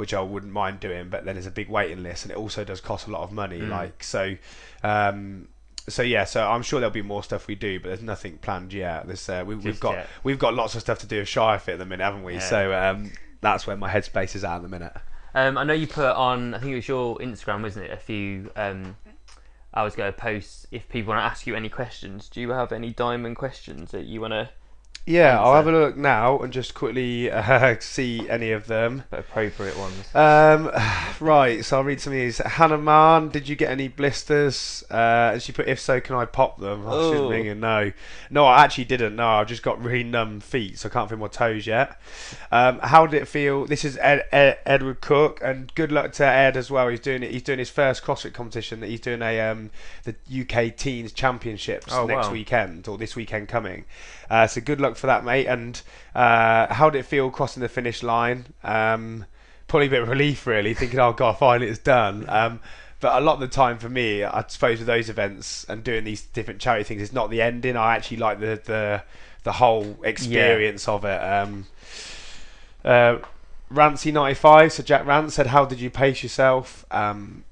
which 0.00 0.14
I 0.14 0.22
wouldn't 0.22 0.50
mind 0.50 0.80
doing, 0.80 1.10
but 1.10 1.26
then 1.26 1.34
there's 1.34 1.46
a 1.46 1.50
big 1.50 1.68
waiting 1.68 2.02
list, 2.02 2.24
and 2.24 2.32
it 2.32 2.38
also 2.38 2.64
does 2.64 2.80
cost 2.80 3.06
a 3.06 3.10
lot 3.10 3.22
of 3.22 3.32
money. 3.32 3.60
Mm. 3.60 3.68
Like 3.68 4.02
so, 4.02 4.34
um, 4.82 5.48
so 5.88 6.00
yeah. 6.00 6.24
So 6.24 6.42
I'm 6.42 6.62
sure 6.62 6.80
there'll 6.80 6.90
be 6.90 7.02
more 7.02 7.22
stuff 7.22 7.46
we 7.46 7.54
do, 7.54 7.78
but 7.78 7.88
there's 7.88 8.02
nothing 8.02 8.38
planned 8.38 8.72
yet. 8.72 9.06
This 9.06 9.28
uh, 9.28 9.44
we, 9.46 9.56
we've 9.56 9.78
got 9.78 9.92
yet. 9.92 10.08
we've 10.24 10.38
got 10.38 10.54
lots 10.54 10.74
of 10.74 10.80
stuff 10.80 11.00
to 11.00 11.06
do 11.06 11.18
with 11.18 11.28
Shire 11.28 11.58
Fit 11.58 11.74
at 11.74 11.78
the 11.80 11.84
minute, 11.84 12.02
haven't 12.02 12.24
we? 12.24 12.34
Yeah. 12.34 12.40
So 12.40 12.72
um, 12.72 13.12
that's 13.42 13.66
where 13.66 13.76
my 13.76 13.90
headspace 13.90 14.34
is 14.34 14.42
at 14.42 14.56
at 14.56 14.62
the 14.62 14.68
minute. 14.68 14.96
Um, 15.34 15.58
I 15.58 15.64
know 15.64 15.74
you 15.74 15.86
put 15.86 16.16
on, 16.16 16.54
I 16.54 16.58
think 16.58 16.72
it 16.72 16.76
was 16.76 16.88
your 16.88 17.18
Instagram, 17.18 17.62
wasn't 17.62 17.84
it? 17.84 17.92
A 17.92 17.98
few 17.98 18.50
um, 18.56 18.96
hours 19.74 19.92
ago, 19.92 20.10
posts. 20.12 20.66
If 20.72 20.88
people 20.88 21.10
want 21.12 21.20
to 21.20 21.30
ask 21.30 21.46
you 21.46 21.54
any 21.54 21.68
questions, 21.68 22.30
do 22.30 22.40
you 22.40 22.50
have 22.50 22.72
any 22.72 22.90
diamond 22.90 23.36
questions 23.36 23.90
that 23.90 24.06
you 24.06 24.22
want 24.22 24.32
to 24.32 24.48
Yeah, 25.06 25.40
I'll 25.40 25.54
have 25.54 25.66
a 25.66 25.72
look 25.72 25.96
now 25.96 26.38
and 26.38 26.52
just 26.52 26.74
quickly 26.74 27.30
uh, 27.30 27.74
see 27.80 28.28
any 28.28 28.52
of 28.52 28.66
them. 28.68 29.04
put 29.10 29.18
appropriate 29.20 29.76
ones? 29.76 30.14
Um, 30.14 30.70
right, 31.20 31.64
so 31.64 31.78
I'll 31.78 31.84
read 31.84 32.00
some 32.00 32.12
of 32.12 32.18
these. 32.18 32.38
Hannah 32.38 32.78
Mann, 32.78 33.30
did 33.30 33.48
you 33.48 33.56
get 33.56 33.70
any 33.70 33.88
blisters? 33.88 34.84
Uh, 34.90 35.30
and 35.32 35.42
she 35.42 35.50
put, 35.52 35.66
if 35.66 35.80
so, 35.80 36.00
can 36.00 36.14
I 36.14 36.26
pop 36.26 36.60
them? 36.60 36.84
No. 36.84 37.92
No, 38.30 38.44
I 38.44 38.62
actually 38.62 38.84
didn't. 38.84 39.16
No, 39.16 39.26
I've 39.26 39.48
just 39.48 39.62
got 39.64 39.82
really 39.82 40.04
numb 40.04 40.38
feet, 40.38 40.78
so 40.78 40.88
I 40.88 40.92
can't 40.92 41.08
feel 41.08 41.18
my 41.18 41.28
toes 41.28 41.66
yet. 41.66 42.00
Um, 42.52 42.78
how 42.80 43.06
did 43.06 43.20
it 43.20 43.26
feel? 43.26 43.66
This 43.66 43.84
is 43.84 43.96
Ed, 43.98 44.26
Ed, 44.30 44.58
Edward 44.64 45.00
Cook, 45.00 45.40
and 45.42 45.74
good 45.74 45.90
luck 45.90 46.12
to 46.12 46.26
Ed 46.26 46.56
as 46.56 46.70
well. 46.70 46.86
He's 46.88 47.00
doing 47.00 47.22
it. 47.24 47.32
He's 47.32 47.42
doing 47.42 47.58
his 47.58 47.70
first 47.70 48.04
CrossFit 48.04 48.32
competition. 48.34 48.78
That 48.80 48.88
he's 48.90 49.00
doing 49.00 49.22
a 49.22 49.40
um, 49.40 49.70
the 50.04 50.14
UK 50.42 50.76
Teens 50.76 51.12
Championships 51.12 51.92
Oh, 51.92 52.06
next 52.06 52.26
wow. 52.26 52.32
weekend 52.32 52.86
or 52.86 52.96
this 52.96 53.16
weekend 53.16 53.48
coming. 53.48 53.86
Uh, 54.28 54.46
so 54.46 54.60
good 54.60 54.80
luck 54.80 54.89
for 54.96 55.06
that, 55.06 55.24
mate. 55.24 55.46
And 55.46 55.80
uh, 56.14 56.72
how 56.72 56.90
did 56.90 57.00
it 57.00 57.04
feel 57.04 57.30
crossing 57.30 57.62
the 57.62 57.68
finish 57.68 58.02
line? 58.02 58.46
Um, 58.62 59.26
probably 59.68 59.86
a 59.86 59.90
bit 59.90 60.02
of 60.02 60.08
relief, 60.08 60.46
really, 60.46 60.74
thinking, 60.74 60.98
"Oh 60.98 61.12
God, 61.12 61.38
finally 61.38 61.68
it's 61.68 61.78
done." 61.78 62.24
Um, 62.28 62.60
but 63.00 63.20
a 63.20 63.24
lot 63.24 63.34
of 63.34 63.40
the 63.40 63.48
time 63.48 63.78
for 63.78 63.88
me, 63.88 64.22
I 64.24 64.44
suppose 64.48 64.78
with 64.78 64.86
those 64.86 65.08
events 65.08 65.64
and 65.68 65.82
doing 65.82 66.04
these 66.04 66.22
different 66.22 66.60
charity 66.60 66.84
things, 66.84 67.02
it's 67.02 67.12
not 67.12 67.30
the 67.30 67.40
ending. 67.40 67.76
I 67.76 67.96
actually 67.96 68.18
like 68.18 68.40
the 68.40 68.60
the, 68.64 69.02
the 69.44 69.52
whole 69.52 69.96
experience 70.04 70.86
of 70.86 71.04
it. 71.04 71.22
Um, 71.22 71.66
uh, 72.84 73.18
Rancy 73.70 74.12
ninety 74.12 74.34
five. 74.34 74.72
So 74.72 74.82
Jack 74.82 75.06
Rance 75.06 75.34
said, 75.34 75.46
"How 75.46 75.64
did 75.64 75.80
you 75.80 75.90
pace 75.90 76.22
yourself?" 76.22 76.84
Um, 76.90 77.44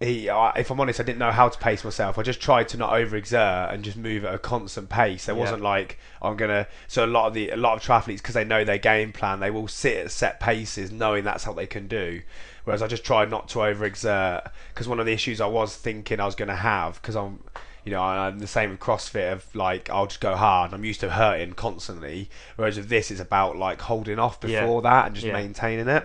he, 0.00 0.28
I 0.28 0.50
if 0.56 0.70
I'm 0.70 0.78
honest, 0.78 1.00
I 1.00 1.04
didn't 1.04 1.18
know 1.18 1.30
how 1.32 1.48
to 1.48 1.58
pace 1.58 1.82
myself. 1.84 2.18
I 2.18 2.22
just 2.22 2.40
tried 2.40 2.68
to 2.68 2.76
not 2.76 2.92
overexert 2.92 3.72
and 3.72 3.82
just 3.82 3.96
move 3.96 4.24
at 4.26 4.34
a 4.34 4.38
constant 4.38 4.88
pace. 4.90 5.24
There 5.26 5.34
Yeah. 5.34 5.40
wasn't 5.40 5.62
like 5.62 5.98
I'm 6.20 6.36
gonna. 6.36 6.66
So 6.86 7.04
a 7.04 7.06
lot 7.06 7.26
of 7.28 7.34
the 7.34 7.50
a 7.50 7.56
lot 7.56 7.76
of 7.76 7.82
triathletes, 7.82 8.18
because 8.18 8.34
they 8.34 8.44
know 8.44 8.62
their 8.64 8.78
game 8.78 9.12
plan, 9.12 9.40
they 9.40 9.50
will 9.50 9.68
sit 9.68 9.96
at 9.96 10.10
set 10.10 10.38
paces, 10.40 10.90
knowing 10.92 11.24
that's 11.24 11.46
what 11.46 11.56
they 11.56 11.66
can 11.66 11.86
do. 11.88 12.20
Whereas 12.64 12.82
I 12.82 12.88
just 12.88 13.04
tried 13.04 13.30
not 13.30 13.48
to 13.50 13.60
overexert, 13.60 14.50
because 14.74 14.86
one 14.88 15.00
of 15.00 15.06
the 15.06 15.12
issues 15.12 15.40
I 15.40 15.46
was 15.46 15.74
thinking 15.76 16.20
I 16.20 16.26
was 16.26 16.34
gonna 16.34 16.56
have, 16.56 17.00
because 17.00 17.14
I'm, 17.16 17.44
you 17.84 17.92
know, 17.92 18.02
I'm 18.02 18.38
the 18.40 18.46
same 18.48 18.70
with 18.72 18.80
CrossFit 18.80 19.32
of 19.32 19.54
like 19.54 19.88
I'll 19.88 20.08
just 20.08 20.20
go 20.20 20.36
hard. 20.36 20.74
I'm 20.74 20.84
used 20.84 21.00
to 21.00 21.10
hurting 21.10 21.52
constantly. 21.52 22.28
Whereas 22.56 22.76
with 22.76 22.88
this, 22.90 23.10
it's 23.10 23.20
about 23.20 23.56
like 23.56 23.80
holding 23.80 24.18
off 24.18 24.40
Yeah. 24.44 24.60
before 24.60 24.82
that 24.82 25.06
and 25.06 25.14
just 25.14 25.26
Yeah. 25.26 25.32
maintaining 25.32 25.88
it. 25.88 26.04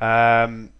Um, 0.00 0.70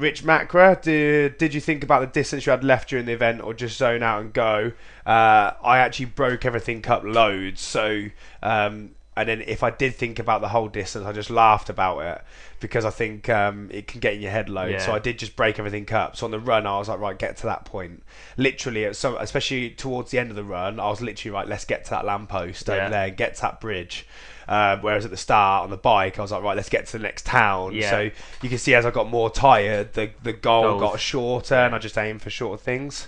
Rich 0.00 0.24
Macra, 0.24 0.80
did, 0.80 1.38
did 1.38 1.52
you 1.54 1.60
think 1.60 1.84
about 1.84 2.00
the 2.00 2.06
distance 2.06 2.46
you 2.46 2.50
had 2.50 2.64
left 2.64 2.88
during 2.88 3.04
the 3.04 3.12
event 3.12 3.42
or 3.42 3.52
just 3.54 3.76
zone 3.76 4.02
out 4.02 4.22
and 4.22 4.32
go? 4.32 4.72
Uh, 5.06 5.52
I 5.62 5.78
actually 5.78 6.06
broke 6.06 6.44
everything 6.44 6.86
up 6.88 7.04
loads. 7.04 7.60
So, 7.60 8.06
um, 8.42 8.90
and 9.16 9.28
then 9.28 9.42
if 9.42 9.62
I 9.62 9.70
did 9.70 9.94
think 9.94 10.18
about 10.18 10.40
the 10.40 10.48
whole 10.48 10.68
distance, 10.68 11.04
I 11.04 11.12
just 11.12 11.28
laughed 11.28 11.68
about 11.68 11.98
it 12.00 12.22
because 12.60 12.84
I 12.84 12.90
think 12.90 13.28
um, 13.28 13.68
it 13.70 13.86
can 13.86 14.00
get 14.00 14.14
in 14.14 14.20
your 14.20 14.30
head 14.30 14.48
loads. 14.48 14.84
So 14.84 14.92
I 14.92 14.98
did 14.98 15.18
just 15.18 15.36
break 15.36 15.58
everything 15.58 15.90
up. 15.92 16.16
So 16.16 16.24
on 16.24 16.30
the 16.30 16.40
run, 16.40 16.66
I 16.66 16.78
was 16.78 16.88
like, 16.88 16.98
right, 17.00 17.18
get 17.18 17.36
to 17.38 17.42
that 17.44 17.64
point. 17.64 18.02
Literally, 18.36 18.86
at 18.86 18.96
some, 18.96 19.16
especially 19.18 19.70
towards 19.70 20.10
the 20.10 20.18
end 20.18 20.30
of 20.30 20.36
the 20.36 20.44
run, 20.44 20.80
I 20.80 20.88
was 20.88 21.02
literally 21.02 21.34
right, 21.34 21.46
let's 21.48 21.64
get 21.64 21.84
to 21.86 21.90
that 21.90 22.04
lamppost 22.06 22.68
Yeah. 22.68 22.74
over 22.74 22.90
there 22.90 23.06
and 23.08 23.16
get 23.16 23.34
to 23.36 23.42
that 23.42 23.60
bridge. 23.60 24.06
Uh, 24.50 24.76
whereas 24.80 25.04
at 25.04 25.12
the 25.12 25.16
start 25.16 25.62
on 25.62 25.70
the 25.70 25.76
bike, 25.76 26.18
I 26.18 26.22
was 26.22 26.32
like, 26.32 26.42
right, 26.42 26.56
let's 26.56 26.68
get 26.68 26.84
to 26.86 26.92
the 26.98 27.02
next 27.04 27.24
town. 27.24 27.72
Yeah. 27.72 27.88
So 27.90 28.10
you 28.42 28.48
can 28.48 28.58
see 28.58 28.74
as 28.74 28.84
I 28.84 28.90
got 28.90 29.08
more 29.08 29.30
tired, 29.30 29.92
the 29.94 30.10
the 30.24 30.32
goal 30.32 30.64
Goals. 30.64 30.80
got 30.82 31.00
shorter, 31.00 31.54
and 31.54 31.72
I 31.74 31.78
just 31.78 31.96
aimed 31.96 32.20
for 32.20 32.30
shorter 32.30 32.60
things. 32.60 33.06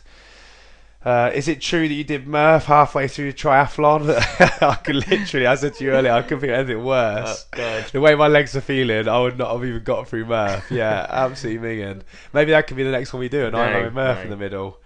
Uh, 1.05 1.33
is 1.35 1.49
it 1.49 1.61
true 1.61 1.89
that 1.89 1.95
you 1.95 2.05
did 2.05 2.29
Murph 2.29 2.67
halfway 2.67 3.09
through 3.09 3.33
the 3.33 3.37
triathlon? 3.37 4.09
I 4.63 4.77
could 4.77 4.95
literally, 4.95 5.49
I 5.49 5.57
said 5.57 5.75
to 5.75 5.85
you 5.85 5.91
earlier, 5.97 6.13
I 6.13 6.23
couldn't 6.23 6.43
think 6.43 6.53
of 6.53 6.59
anything 6.61 6.85
worse. 6.85 7.45
Oh, 7.59 7.85
The 7.93 8.01
way 8.01 8.15
my 8.15 8.29
legs 8.29 8.55
are 8.55 8.61
feeling, 8.61 9.09
I 9.09 9.19
would 9.19 9.37
not 9.37 9.51
have 9.53 9.65
even 9.65 9.83
got 9.83 10.07
through 10.07 10.27
Murph. 10.27 10.71
Yeah, 10.71 11.05
absolutely 11.11 11.69
minging. 11.69 12.03
Maybe 12.33 12.53
that 12.53 12.69
could 12.69 12.77
be 12.77 12.85
the 12.85 12.93
next 12.93 13.13
one 13.13 13.19
we 13.19 13.29
do, 13.29 13.47
and 13.47 13.57
I 13.57 13.73
No, 13.73 13.83
know 13.83 13.91
Murph 13.91 14.19
no. 14.19 14.23
in 14.23 14.31
the 14.31 14.37
middle. 14.37 14.79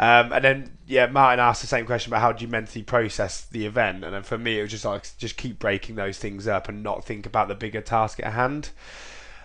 Um, 0.00 0.32
and 0.32 0.42
then 0.42 0.78
yeah, 0.86 1.06
Martin 1.06 1.40
asked 1.40 1.60
the 1.60 1.66
same 1.66 1.84
question 1.84 2.10
about 2.10 2.22
how 2.22 2.32
do 2.32 2.42
you 2.42 2.50
mentally 2.50 2.82
process 2.82 3.42
the 3.42 3.66
event, 3.66 4.02
and 4.02 4.14
then 4.14 4.22
for 4.22 4.38
me 4.38 4.58
it 4.58 4.62
was 4.62 4.70
just 4.70 4.86
like 4.86 5.06
just 5.18 5.36
keep 5.36 5.58
breaking 5.58 5.96
those 5.96 6.18
things 6.18 6.48
up 6.48 6.70
and 6.70 6.82
not 6.82 7.04
think 7.04 7.26
about 7.26 7.48
the 7.48 7.54
bigger 7.54 7.82
task 7.82 8.18
at 8.20 8.32
hand. 8.32 8.70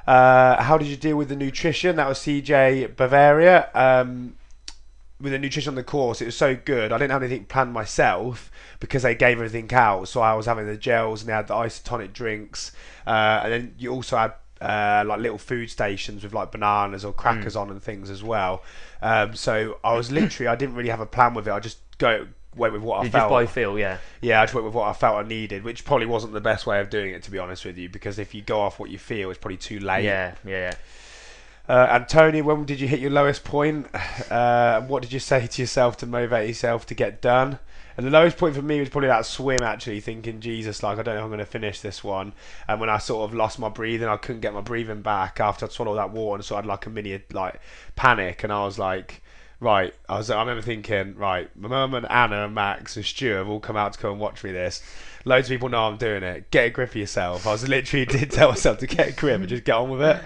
Uh, 0.08 0.64
how 0.64 0.78
did 0.78 0.88
you 0.88 0.96
deal 0.96 1.18
with 1.18 1.28
the 1.28 1.36
nutrition? 1.36 1.98
That 1.98 2.08
was 2.08 2.20
CJ 2.20 2.96
Bavaria. 2.96 3.70
Um, 3.74 4.38
with 5.20 5.34
the 5.34 5.40
nutrition 5.40 5.72
on 5.72 5.76
the 5.76 5.84
course, 5.84 6.22
it 6.22 6.26
was 6.26 6.38
so 6.38 6.56
good. 6.56 6.94
I 6.94 6.98
didn't 6.98 7.12
have 7.12 7.24
anything 7.24 7.46
planned 7.46 7.74
myself 7.74 8.50
because 8.80 9.04
they 9.04 9.16
gave 9.16 9.38
everything 9.38 9.74
out. 9.74 10.08
So 10.08 10.22
I 10.22 10.36
was 10.36 10.46
having 10.46 10.68
the 10.68 10.78
gels 10.78 11.22
and 11.22 11.30
they 11.30 11.34
had 11.34 11.48
the 11.48 11.54
isotonic 11.54 12.14
drinks, 12.14 12.72
uh, 13.06 13.42
and 13.44 13.52
then 13.52 13.76
you 13.78 13.92
also 13.92 14.16
had 14.16 14.34
uh, 14.66 15.04
like 15.06 15.20
little 15.20 15.38
food 15.38 15.70
stations 15.70 16.24
with 16.24 16.34
like 16.34 16.52
bananas 16.52 17.06
or 17.06 17.14
crackers 17.14 17.56
on 17.56 17.70
and 17.70 17.82
things 17.82 18.10
as 18.10 18.24
well. 18.24 18.64
Um, 19.02 19.36
so 19.36 19.78
I 19.84 19.94
was 19.94 20.12
literally, 20.12 20.48
I 20.48 20.56
didn't 20.56 20.76
really 20.76 20.90
have 20.90 21.00
a 21.00 21.06
plan 21.06 21.34
with 21.34 21.48
it. 21.48 21.52
I 21.52 21.60
just 21.60 21.78
go 21.98 22.28
went 22.56 22.74
with 22.74 22.82
what 22.82 23.00
I 23.00 23.10
felt. 23.10 23.24
just 23.24 23.30
by 23.30 23.46
feel, 23.46 23.78
yeah. 23.78 23.98
Yeah, 24.22 24.42
I 24.42 24.46
just 24.46 24.54
went 24.54 24.66
with 24.66 24.74
what 24.74 24.88
I 24.88 24.94
felt 24.94 25.18
I 25.18 25.28
needed, 25.28 25.64
which 25.64 25.86
probably 25.86 26.08
wasn't 26.08 26.34
the 26.34 26.42
best 26.42 26.66
way 26.66 26.80
of 26.80 26.90
doing 26.90 27.14
it, 27.14 27.24
to 27.24 27.32
be 27.32 27.38
honest 27.38 27.66
with 27.66 27.78
you, 27.78 27.90
because 27.90 28.18
if 28.18 28.34
you 28.34 28.42
go 28.42 28.62
off 28.62 28.80
what 28.80 28.90
you 28.90 28.98
feel, 28.98 29.30
it's 29.30 29.40
probably 29.40 29.58
too 29.58 29.80
late. 29.80 30.06
Yeah, 30.06 30.36
yeah, 30.46 30.72
yeah. 30.72 30.76
Uh, 31.68 31.88
and 31.92 32.08
Tony, 32.08 32.42
when 32.42 32.66
did 32.66 32.80
you 32.80 32.88
hit 32.88 33.00
your 33.00 33.12
lowest 33.12 33.44
point? 33.44 33.88
Uh, 34.32 34.82
what 34.82 35.04
did 35.04 35.14
you 35.14 35.20
say 35.20 35.46
to 35.46 35.62
yourself 35.62 35.98
to 35.98 36.08
motivate 36.08 36.48
yourself 36.48 36.86
to 36.88 36.96
get 36.96 37.22
done? 37.22 37.60
And 37.98 38.06
the 38.06 38.12
lowest 38.12 38.38
point 38.38 38.56
for 38.56 38.62
me 38.62 38.80
was 38.80 38.90
probably 38.90 39.08
that 39.08 39.26
swim, 39.26 39.62
actually, 39.64 40.02
thinking, 40.02 40.42
Jesus, 40.42 40.84
like, 40.84 41.00
I 41.00 41.04
don't 41.04 41.16
know 41.16 41.22
if 41.22 41.24
I'm 41.24 41.30
going 41.30 41.40
to 41.40 41.46
finish 41.46 41.80
this 41.80 42.04
one. 42.04 42.34
And 42.68 42.80
when 42.80 42.90
I 42.90 42.98
sort 42.98 43.30
of 43.30 43.36
lost 43.36 43.58
my 43.58 43.70
breathing, 43.70 44.08
I 44.08 44.18
couldn't 44.18 44.42
get 44.42 44.54
my 44.54 44.62
breathing 44.62 45.02
back 45.02 45.40
after 45.40 45.66
I'd 45.66 45.72
swallowed 45.72 45.98
that 45.98 46.12
water. 46.12 46.36
And 46.36 46.46
so 46.46 46.56
I 46.56 46.60
had 46.60 46.66
like 46.66 46.86
a 46.86 46.90
mini, 46.90 47.22
like, 47.32 47.62
panic. 47.96 48.44
And 48.44 48.52
I 48.52 48.66
was 48.66 48.78
like, 48.78 49.22
right, 49.60 49.94
I 50.10 50.18
was. 50.18 50.30
I 50.30 50.40
remember 50.40 50.62
thinking, 50.62 51.16
right, 51.16 51.50
my 51.56 51.70
mum 51.70 51.94
and 51.94 52.10
Anna 52.10 52.46
and 52.46 52.56
Max 52.56 52.96
and 52.96 53.06
Stuart 53.06 53.38
have 53.38 53.50
all 53.50 53.60
come 53.60 53.78
out 53.78 53.94
to 53.94 54.00
come 54.00 54.12
and 54.12 54.20
watch 54.20 54.44
me 54.44 54.52
this. 54.52 54.82
Loads 55.24 55.48
of 55.48 55.54
people 55.54 55.70
know 55.70 55.88
I'm 55.88 55.98
doing 55.98 56.24
it. 56.24 56.52
Get 56.52 56.68
a 56.68 56.70
grip 56.70 56.90
of 56.90 56.96
yourself. 56.96 57.48
I 57.48 57.52
was 57.52 57.68
literally 57.68 58.06
did 58.06 58.32
tell 58.32 58.50
myself 58.50 58.80
to 58.80 58.88
get 58.88 59.10
a 59.10 59.12
grip 59.14 59.40
and 59.40 59.50
just 59.50 59.64
get 59.64 59.76
on 59.76 59.90
with 59.90 60.02
it. 60.02 60.22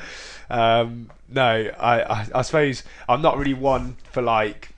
Um, 0.49 1.11
no, 1.30 1.43
I, 1.43 2.01
I, 2.01 2.28
I 2.36 2.41
suppose 2.41 2.84
I'm 3.07 3.22
not 3.22 3.38
really 3.38 3.53
one 3.53 3.97
for 4.11 4.22
like 4.22 4.70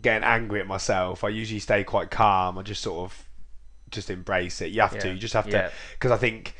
getting 0.00 0.24
angry 0.24 0.60
at 0.60 0.66
myself. 0.66 1.24
I 1.24 1.28
usually 1.28 1.60
stay 1.60 1.84
quite 1.84 2.10
calm. 2.10 2.58
I 2.58 2.62
just 2.62 2.82
sort 2.82 3.10
of 3.10 3.24
just 3.90 4.10
embrace 4.10 4.60
it. 4.60 4.70
You 4.70 4.82
have 4.82 4.98
to. 4.98 5.08
You 5.08 5.18
just 5.18 5.34
have 5.34 5.46
yeah. 5.46 5.68
to 5.68 5.72
because 5.92 6.10
I 6.10 6.16
think. 6.16 6.54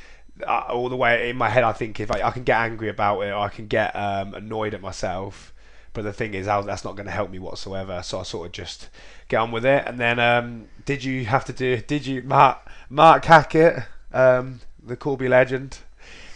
Uh, 0.46 0.64
all 0.70 0.88
the 0.88 0.96
way 0.96 1.28
in 1.28 1.36
my 1.36 1.50
head, 1.50 1.64
I 1.64 1.72
think 1.72 2.00
if 2.00 2.10
I, 2.10 2.22
I 2.22 2.30
can 2.30 2.44
get 2.44 2.58
angry 2.58 2.88
about 2.88 3.20
it, 3.20 3.30
or 3.30 3.40
I 3.40 3.50
can 3.50 3.66
get 3.66 3.94
um, 3.94 4.32
annoyed 4.32 4.72
at 4.72 4.80
myself. 4.80 5.52
But 5.92 6.02
the 6.02 6.14
thing 6.14 6.32
is, 6.32 6.46
how- 6.46 6.62
that's 6.62 6.82
not 6.84 6.96
going 6.96 7.06
to 7.06 7.12
help 7.12 7.30
me 7.30 7.38
whatsoever. 7.38 8.02
So 8.02 8.20
I 8.20 8.22
sort 8.22 8.46
of 8.46 8.52
just 8.52 8.88
get 9.28 9.38
on 9.38 9.50
with 9.50 9.66
it. 9.66 9.84
And 9.86 9.98
then, 9.98 10.18
um, 10.18 10.68
did 10.86 11.04
you 11.04 11.26
have 11.26 11.44
to 11.46 11.52
do? 11.52 11.78
Did 11.78 12.06
you, 12.06 12.22
Mark 12.22 12.58
Mark 12.88 13.24
Hackett, 13.26 13.82
um, 14.12 14.60
the 14.82 14.96
Corby 14.96 15.28
legend? 15.28 15.78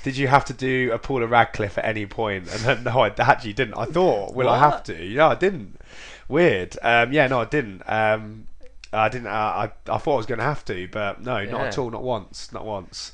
Did 0.02 0.18
you 0.18 0.28
have 0.28 0.44
to 0.46 0.52
do 0.52 0.90
a 0.92 0.98
Paula 0.98 1.26
Radcliffe 1.26 1.78
at 1.78 1.86
any 1.86 2.04
point? 2.04 2.46
And 2.52 2.60
then, 2.60 2.84
no, 2.84 3.00
I 3.00 3.12
actually 3.16 3.54
didn't. 3.54 3.78
I 3.78 3.86
thought, 3.86 4.34
will 4.34 4.50
I 4.50 4.58
have 4.58 4.82
to? 4.84 5.02
Yeah, 5.02 5.28
I 5.28 5.34
didn't. 5.34 5.80
Weird. 6.28 6.76
Um, 6.82 7.12
yeah, 7.12 7.26
no, 7.26 7.40
I 7.40 7.44
didn't. 7.44 7.82
Um, 7.86 8.46
I 8.92 9.08
didn't. 9.08 9.26
Uh, 9.26 9.30
I 9.30 9.72
I 9.88 9.98
thought 9.98 10.14
I 10.14 10.16
was 10.16 10.26
going 10.26 10.38
to 10.38 10.44
have 10.44 10.64
to, 10.66 10.88
but 10.88 11.22
no, 11.22 11.44
not 11.44 11.60
at 11.62 11.78
all. 11.78 11.90
Not 11.90 12.02
once. 12.02 12.52
Not 12.52 12.64
once. 12.64 13.12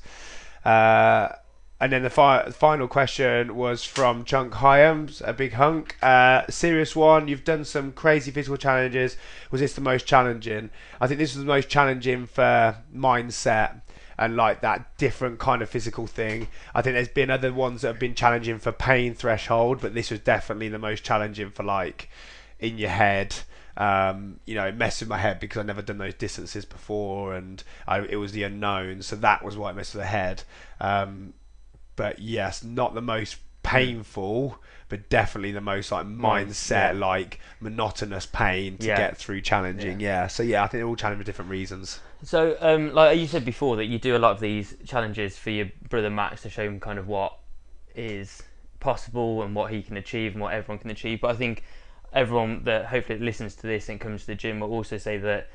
Uh, 0.64 1.28
and 1.82 1.90
then 1.90 2.02
the 2.02 2.10
fi- 2.10 2.50
final 2.50 2.86
question 2.86 3.56
was 3.56 3.84
from 3.84 4.24
Chunk 4.24 4.52
Hyams, 4.54 5.22
a 5.24 5.32
big 5.32 5.54
hunk. 5.54 5.96
Uh, 6.02 6.42
serious 6.50 6.94
one. 6.94 7.26
You've 7.26 7.44
done 7.44 7.64
some 7.64 7.92
crazy 7.92 8.30
physical 8.30 8.58
challenges. 8.58 9.16
Was 9.50 9.62
this 9.62 9.72
the 9.72 9.80
most 9.80 10.06
challenging? 10.06 10.68
I 11.00 11.06
think 11.06 11.18
this 11.18 11.34
was 11.34 11.42
the 11.42 11.50
most 11.50 11.70
challenging 11.70 12.26
for 12.26 12.76
mindset 12.94 13.80
and 14.18 14.36
like 14.36 14.60
that 14.60 14.98
different 14.98 15.38
kind 15.38 15.62
of 15.62 15.70
physical 15.70 16.06
thing. 16.06 16.48
I 16.74 16.82
think 16.82 16.94
there's 16.94 17.08
been 17.08 17.30
other 17.30 17.54
ones 17.54 17.80
that 17.80 17.88
have 17.88 17.98
been 17.98 18.14
challenging 18.14 18.58
for 18.58 18.72
pain 18.72 19.14
threshold, 19.14 19.80
but 19.80 19.94
this 19.94 20.10
was 20.10 20.20
definitely 20.20 20.68
the 20.68 20.78
most 20.78 21.02
challenging 21.02 21.50
for 21.50 21.62
like 21.62 22.10
in 22.60 22.78
your 22.78 22.90
head. 22.90 23.34
Um, 23.76 24.40
you 24.44 24.54
know, 24.54 24.66
it 24.66 24.76
messed 24.76 25.00
with 25.00 25.08
my 25.08 25.18
head 25.18 25.40
because 25.40 25.58
I'd 25.58 25.66
never 25.66 25.82
done 25.82 25.98
those 25.98 26.14
distances 26.14 26.64
before, 26.64 27.34
and 27.34 27.62
I, 27.86 28.00
it 28.00 28.16
was 28.16 28.32
the 28.32 28.42
unknown. 28.42 29.02
So 29.02 29.16
that 29.16 29.44
was 29.44 29.56
why 29.56 29.70
it 29.70 29.76
messed 29.76 29.94
with 29.94 30.02
the 30.02 30.08
head. 30.08 30.42
Um, 30.80 31.34
but 31.96 32.18
yes, 32.18 32.62
not 32.62 32.94
the 32.94 33.02
most 33.02 33.36
painful, 33.62 34.58
but 34.88 35.08
definitely 35.08 35.52
the 35.52 35.60
most 35.60 35.92
like 35.92 36.06
mindset, 36.06 36.92
yeah. 36.94 37.06
like 37.06 37.40
monotonous 37.60 38.26
pain 38.26 38.76
to 38.78 38.86
Yeah. 38.86 38.96
get 38.96 39.16
through 39.16 39.40
challenging. 39.42 40.00
Yeah. 40.00 40.26
So 40.26 40.42
yeah, 40.42 40.62
I 40.62 40.66
think 40.66 40.80
they're 40.80 40.86
all 40.86 40.96
challenging 40.96 41.22
for 41.22 41.26
different 41.26 41.50
reasons. 41.50 42.00
So, 42.22 42.56
um, 42.60 42.92
like 42.92 43.18
you 43.18 43.26
said 43.26 43.44
before, 43.44 43.76
that 43.76 43.86
you 43.86 43.98
do 43.98 44.16
a 44.16 44.18
lot 44.18 44.32
of 44.32 44.40
these 44.40 44.76
challenges 44.86 45.38
for 45.38 45.50
your 45.50 45.70
brother 45.88 46.10
Max 46.10 46.42
to 46.42 46.50
show 46.50 46.64
him 46.64 46.80
kind 46.80 46.98
of 46.98 47.06
what 47.06 47.38
is 47.94 48.42
possible 48.78 49.42
and 49.42 49.54
what 49.54 49.70
he 49.70 49.82
can 49.82 49.96
achieve 49.96 50.32
and 50.32 50.42
what 50.42 50.52
everyone 50.52 50.78
can 50.78 50.90
achieve. 50.90 51.20
But 51.20 51.30
I 51.30 51.34
think 51.34 51.62
everyone 52.12 52.64
that 52.64 52.86
hopefully 52.86 53.18
listens 53.18 53.54
to 53.56 53.66
this 53.66 53.88
and 53.88 54.00
comes 54.00 54.22
to 54.22 54.28
the 54.28 54.34
gym 54.34 54.60
will 54.60 54.72
also 54.72 54.98
say 54.98 55.18
that 55.18 55.48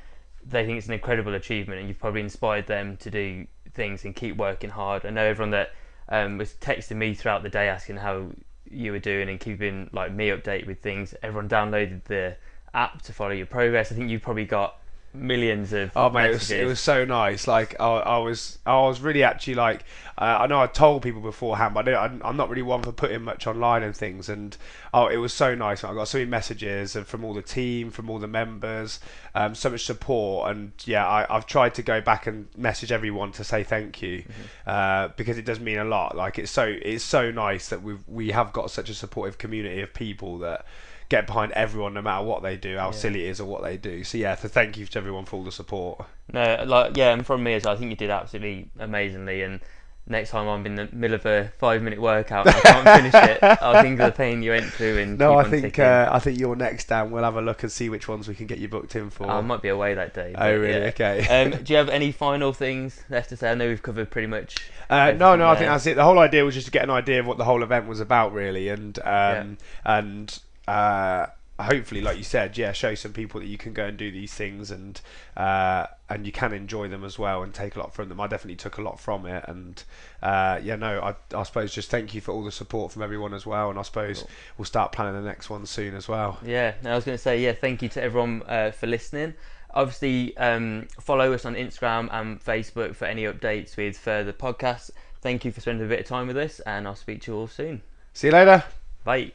they 0.46 0.66
think 0.66 0.78
it's 0.78 0.88
an 0.88 0.94
incredible 0.94 1.34
achievement 1.34 1.80
and 1.80 1.88
you've 1.88 2.00
probably 2.00 2.22
inspired 2.22 2.68
them 2.68 2.98
to 2.98 3.10
do 3.10 3.46
things 3.74 4.06
and 4.06 4.16
keep 4.16 4.38
working 4.38 4.70
hard. 4.70 5.06
I 5.06 5.10
know 5.10 5.24
everyone 5.24 5.52
that 5.52 5.72
um, 6.10 6.38
was 6.38 6.54
texting 6.54 6.98
me 6.98 7.14
throughout 7.14 7.44
the 7.44 7.50
day 7.50 7.68
asking 7.68 7.98
how 7.98 8.28
you 8.70 8.92
were 8.92 9.00
doing 9.00 9.30
and 9.30 9.40
keeping 9.40 9.90
like 9.92 10.12
me 10.12 10.30
updated 10.30 10.68
with 10.68 10.82
things. 10.82 11.14
Everyone 11.24 11.50
downloaded 11.50 12.04
the 12.06 12.38
app 12.74 13.02
to 13.04 13.14
follow 13.14 13.32
your 13.32 13.46
progress. 13.46 13.92
I 13.92 13.96
think 13.96 14.10
you've 14.10 14.22
probably 14.22 14.46
got 14.46 14.80
millions 15.16 15.74
of 15.74 15.92
Oh 15.96 16.10
mate, 16.10 16.30
it 16.30 16.34
was, 16.34 16.52
it 16.52 16.66
was 16.66 16.80
so 16.80 17.06
nice. 17.06 17.48
Like 17.48 17.80
I, 17.80 17.86
I 17.86 18.18
was, 18.18 18.60
I 18.66 18.80
was 18.82 19.02
really 19.02 19.24
actually 19.24 19.56
like. 19.56 19.84
Uh, 20.18 20.38
I 20.42 20.48
know 20.48 20.62
I 20.62 20.68
told 20.68 21.02
people 21.02 21.20
beforehand, 21.20 21.74
but 21.74 21.90
I 21.90 22.06
I'm 22.24 22.38
not 22.38 22.50
really 22.50 22.62
one 22.62 22.82
for 22.82 22.94
putting 22.94 23.22
much 23.24 23.48
online 23.48 23.84
and 23.84 23.96
things. 23.96 24.30
And 24.30 24.56
oh, 24.94 25.08
it 25.08 25.18
was 25.18 25.34
so 25.34 25.56
nice. 25.56 25.84
I 25.84 25.94
got 25.94 26.08
so 26.08 26.20
many 26.20 26.30
messages 26.30 26.96
and 26.96 27.06
from 27.06 27.26
all 27.26 27.34
the 27.34 27.42
team, 27.42 27.92
from 27.92 28.10
all 28.10 28.18
the 28.20 28.28
members, 28.28 29.02
um, 29.34 29.56
so 29.56 29.70
much 29.70 29.86
support. 29.86 30.52
And 30.52 30.72
yeah, 30.86 31.06
I, 31.06 31.36
I've 31.36 31.46
tried 31.46 31.74
to 31.76 31.84
go 31.84 32.00
back 32.00 32.28
and 32.28 32.48
message 32.56 32.94
everyone 32.94 33.34
to 33.34 33.44
say 33.44 33.64
thank 33.64 34.02
you 34.02 34.24
uh, 34.66 35.10
because 35.18 35.38
it 35.38 35.46
does 35.46 35.60
mean 35.60 35.80
a 35.80 35.86
lot. 35.86 36.16
Like 36.16 36.40
it's 36.40 36.52
so, 36.52 36.64
it's 36.64 37.04
so 37.04 37.30
nice 37.32 37.68
that 37.70 37.84
we 37.84 37.98
we 38.08 38.32
have 38.32 38.54
got 38.54 38.72
such 38.72 38.90
a 38.90 38.94
supportive 38.94 39.38
community 39.38 39.82
of 39.82 39.94
people 39.94 40.38
that 40.40 40.66
get 41.10 41.28
behind 41.28 41.52
everyone 41.54 41.94
no 41.94 42.02
matter 42.02 42.24
what 42.26 42.42
they 42.44 42.58
do, 42.58 42.78
how 42.78 42.88
Yeah. 42.88 42.92
silly 42.92 43.26
it 43.26 43.30
is 43.30 43.40
or 43.40 43.46
what 43.46 43.64
they 43.64 43.78
do. 43.78 44.04
So 44.04 44.18
yeah, 44.18 44.36
so 44.36 44.48
thank 44.48 44.78
you 44.78 44.86
to 44.86 44.98
everyone 44.98 45.26
for 45.26 45.36
all 45.38 45.44
the 45.44 45.52
support. 45.52 46.06
No, 46.34 46.64
like 46.66 46.98
yeah, 46.98 47.14
and 47.14 47.26
from 47.26 47.44
me 47.44 47.54
as 47.54 47.64
well, 47.64 47.76
I 47.76 47.78
think 47.78 47.92
you 47.92 47.96
did 47.98 48.10
absolutely 48.10 48.70
amazingly. 48.80 49.42
And 49.44 49.60
next 50.08 50.30
time 50.30 50.48
I'm 50.48 50.66
in 50.68 50.76
the 50.76 50.88
middle 50.92 51.16
of 51.16 51.26
a 51.26 51.52
five 51.58 51.82
minute 51.82 52.00
workout 52.00 52.46
and 52.48 52.56
I 52.56 52.60
can't 52.62 53.12
finish 53.12 53.14
it, 53.14 53.40
I'll 53.62 53.82
think 53.82 54.00
of 54.00 54.06
the 54.14 54.18
pain 54.18 54.44
you 54.44 54.52
went 54.52 54.66
through 54.66 54.98
and 55.00 55.18
No, 55.20 55.38
I 55.38 55.44
think 55.44 55.78
uh, 55.80 56.10
I 56.12 56.20
think 56.20 56.40
you're 56.40 56.56
next 56.56 56.86
Dan. 56.88 57.12
We'll 57.12 57.24
have 57.24 57.36
a 57.38 57.42
look 57.42 57.62
and 57.64 57.72
see 57.72 57.90
which 57.90 58.08
ones 58.08 58.28
we 58.28 58.36
can 58.36 58.48
get 58.48 58.58
you 58.58 58.68
booked 58.68 58.96
in 58.96 59.10
for. 59.12 59.28
I 59.28 59.42
might 59.42 59.62
be 59.62 59.70
away 59.70 59.94
that 59.94 60.14
day. 60.14 60.34
oh 60.38 60.56
really? 60.58 60.82
yeah. 60.82 60.88
Okay. 60.88 61.28
um, 61.28 61.52
do 61.64 61.74
you 61.74 61.78
have 61.78 61.90
any 61.90 62.12
final 62.12 62.52
things 62.54 63.04
left 63.10 63.30
to 63.30 63.38
say? 63.38 63.52
I 63.52 63.56
know 63.56 63.68
we've 63.68 63.82
covered 63.84 64.10
pretty 64.10 64.28
much. 64.28 64.56
Uh, 64.90 65.12
no, 65.18 65.36
no, 65.36 65.48
I 65.48 65.56
think 65.56 65.68
that's 65.70 65.88
it. 65.88 65.96
The 65.96 66.04
whole 66.04 66.20
idea 66.20 66.46
was 66.46 66.54
just 66.54 66.68
to 66.68 66.72
get 66.72 66.84
an 66.84 66.92
idea 66.92 67.20
of 67.20 67.26
what 67.26 67.38
the 67.40 67.44
whole 67.44 67.64
event 67.64 67.88
was 67.88 68.00
about, 68.00 68.34
really, 68.34 68.70
and 68.70 69.00
um, 69.04 69.58
and 69.84 70.40
uh, 70.68 71.28
hopefully, 71.60 72.02
like 72.02 72.18
you 72.18 72.24
said, 72.24 72.58
yeah, 72.58 72.72
show 72.72 72.96
some 72.96 73.14
people 73.14 73.40
that 73.40 73.48
you 73.48 73.58
can 73.58 73.74
go 73.74 73.86
and 73.86 73.98
do 73.98 74.12
these 74.12 74.34
things, 74.34 74.72
and 74.72 75.00
uh, 75.38 75.88
and 76.10 76.26
you 76.26 76.32
can 76.32 76.54
enjoy 76.54 76.88
them 76.88 77.04
as 77.04 77.18
well, 77.18 77.44
and 77.44 77.54
take 77.54 77.76
a 77.76 77.80
lot 77.80 77.94
from 77.94 78.10
them. 78.10 78.20
I 78.20 78.28
definitely 78.28 78.58
took 78.58 78.78
a 78.78 78.82
lot 78.82 79.00
from 79.00 79.26
it, 79.26 79.46
and 79.48 79.84
uh, 80.22 80.60
yeah, 80.64 80.76
no, 80.76 81.00
I, 81.02 81.16
I 81.38 81.44
suppose 81.44 81.74
just 81.74 81.90
thank 81.90 82.14
you 82.14 82.22
for 82.22 82.32
all 82.32 82.44
the 82.44 82.52
support 82.52 82.92
from 82.92 83.02
everyone 83.02 83.34
as 83.34 83.46
well, 83.46 83.70
and 83.70 83.80
I 83.80 83.84
suppose 83.84 84.20
Cool. 84.20 84.30
we'll 84.58 84.66
start 84.66 84.92
planning 84.92 85.22
the 85.22 85.28
next 85.28 85.50
one 85.50 85.66
soon 85.66 85.96
as 85.96 86.08
well. 86.08 86.40
Yeah, 86.44 86.76
no, 86.84 86.92
I 86.92 86.96
was 86.96 87.06
going 87.06 87.18
to 87.18 87.22
say 87.22 87.42
yeah. 87.42 87.54
Thank 87.54 87.82
you 87.82 87.90
to 87.90 88.02
everyone 88.04 88.44
uh, 88.48 88.72
for 88.72 88.88
listening. 88.88 89.34
Obviously, 89.74 90.36
um, 90.38 90.88
follow 91.02 91.34
us 91.34 91.44
on 91.44 91.56
Instagram 91.56 92.08
and 92.12 92.44
Facebook 92.44 92.96
for 92.96 93.06
any 93.06 93.24
updates 93.24 93.76
with 93.76 93.98
further 93.98 94.32
podcasts. 94.32 94.90
Thank 95.20 95.44
you 95.44 95.52
for 95.52 95.60
spending 95.60 95.86
a 95.86 95.90
bit 95.90 96.00
of 96.00 96.06
time 96.06 96.28
with 96.28 96.38
us, 96.38 96.60
and 96.62 96.88
I'll 96.88 96.96
speak 96.96 97.24
to 97.24 97.32
you 97.32 97.38
all 97.40 97.48
soon. 97.48 97.82
See 98.14 98.28
you 98.28 98.34
later. 98.34 98.64
Bye. 99.04 99.34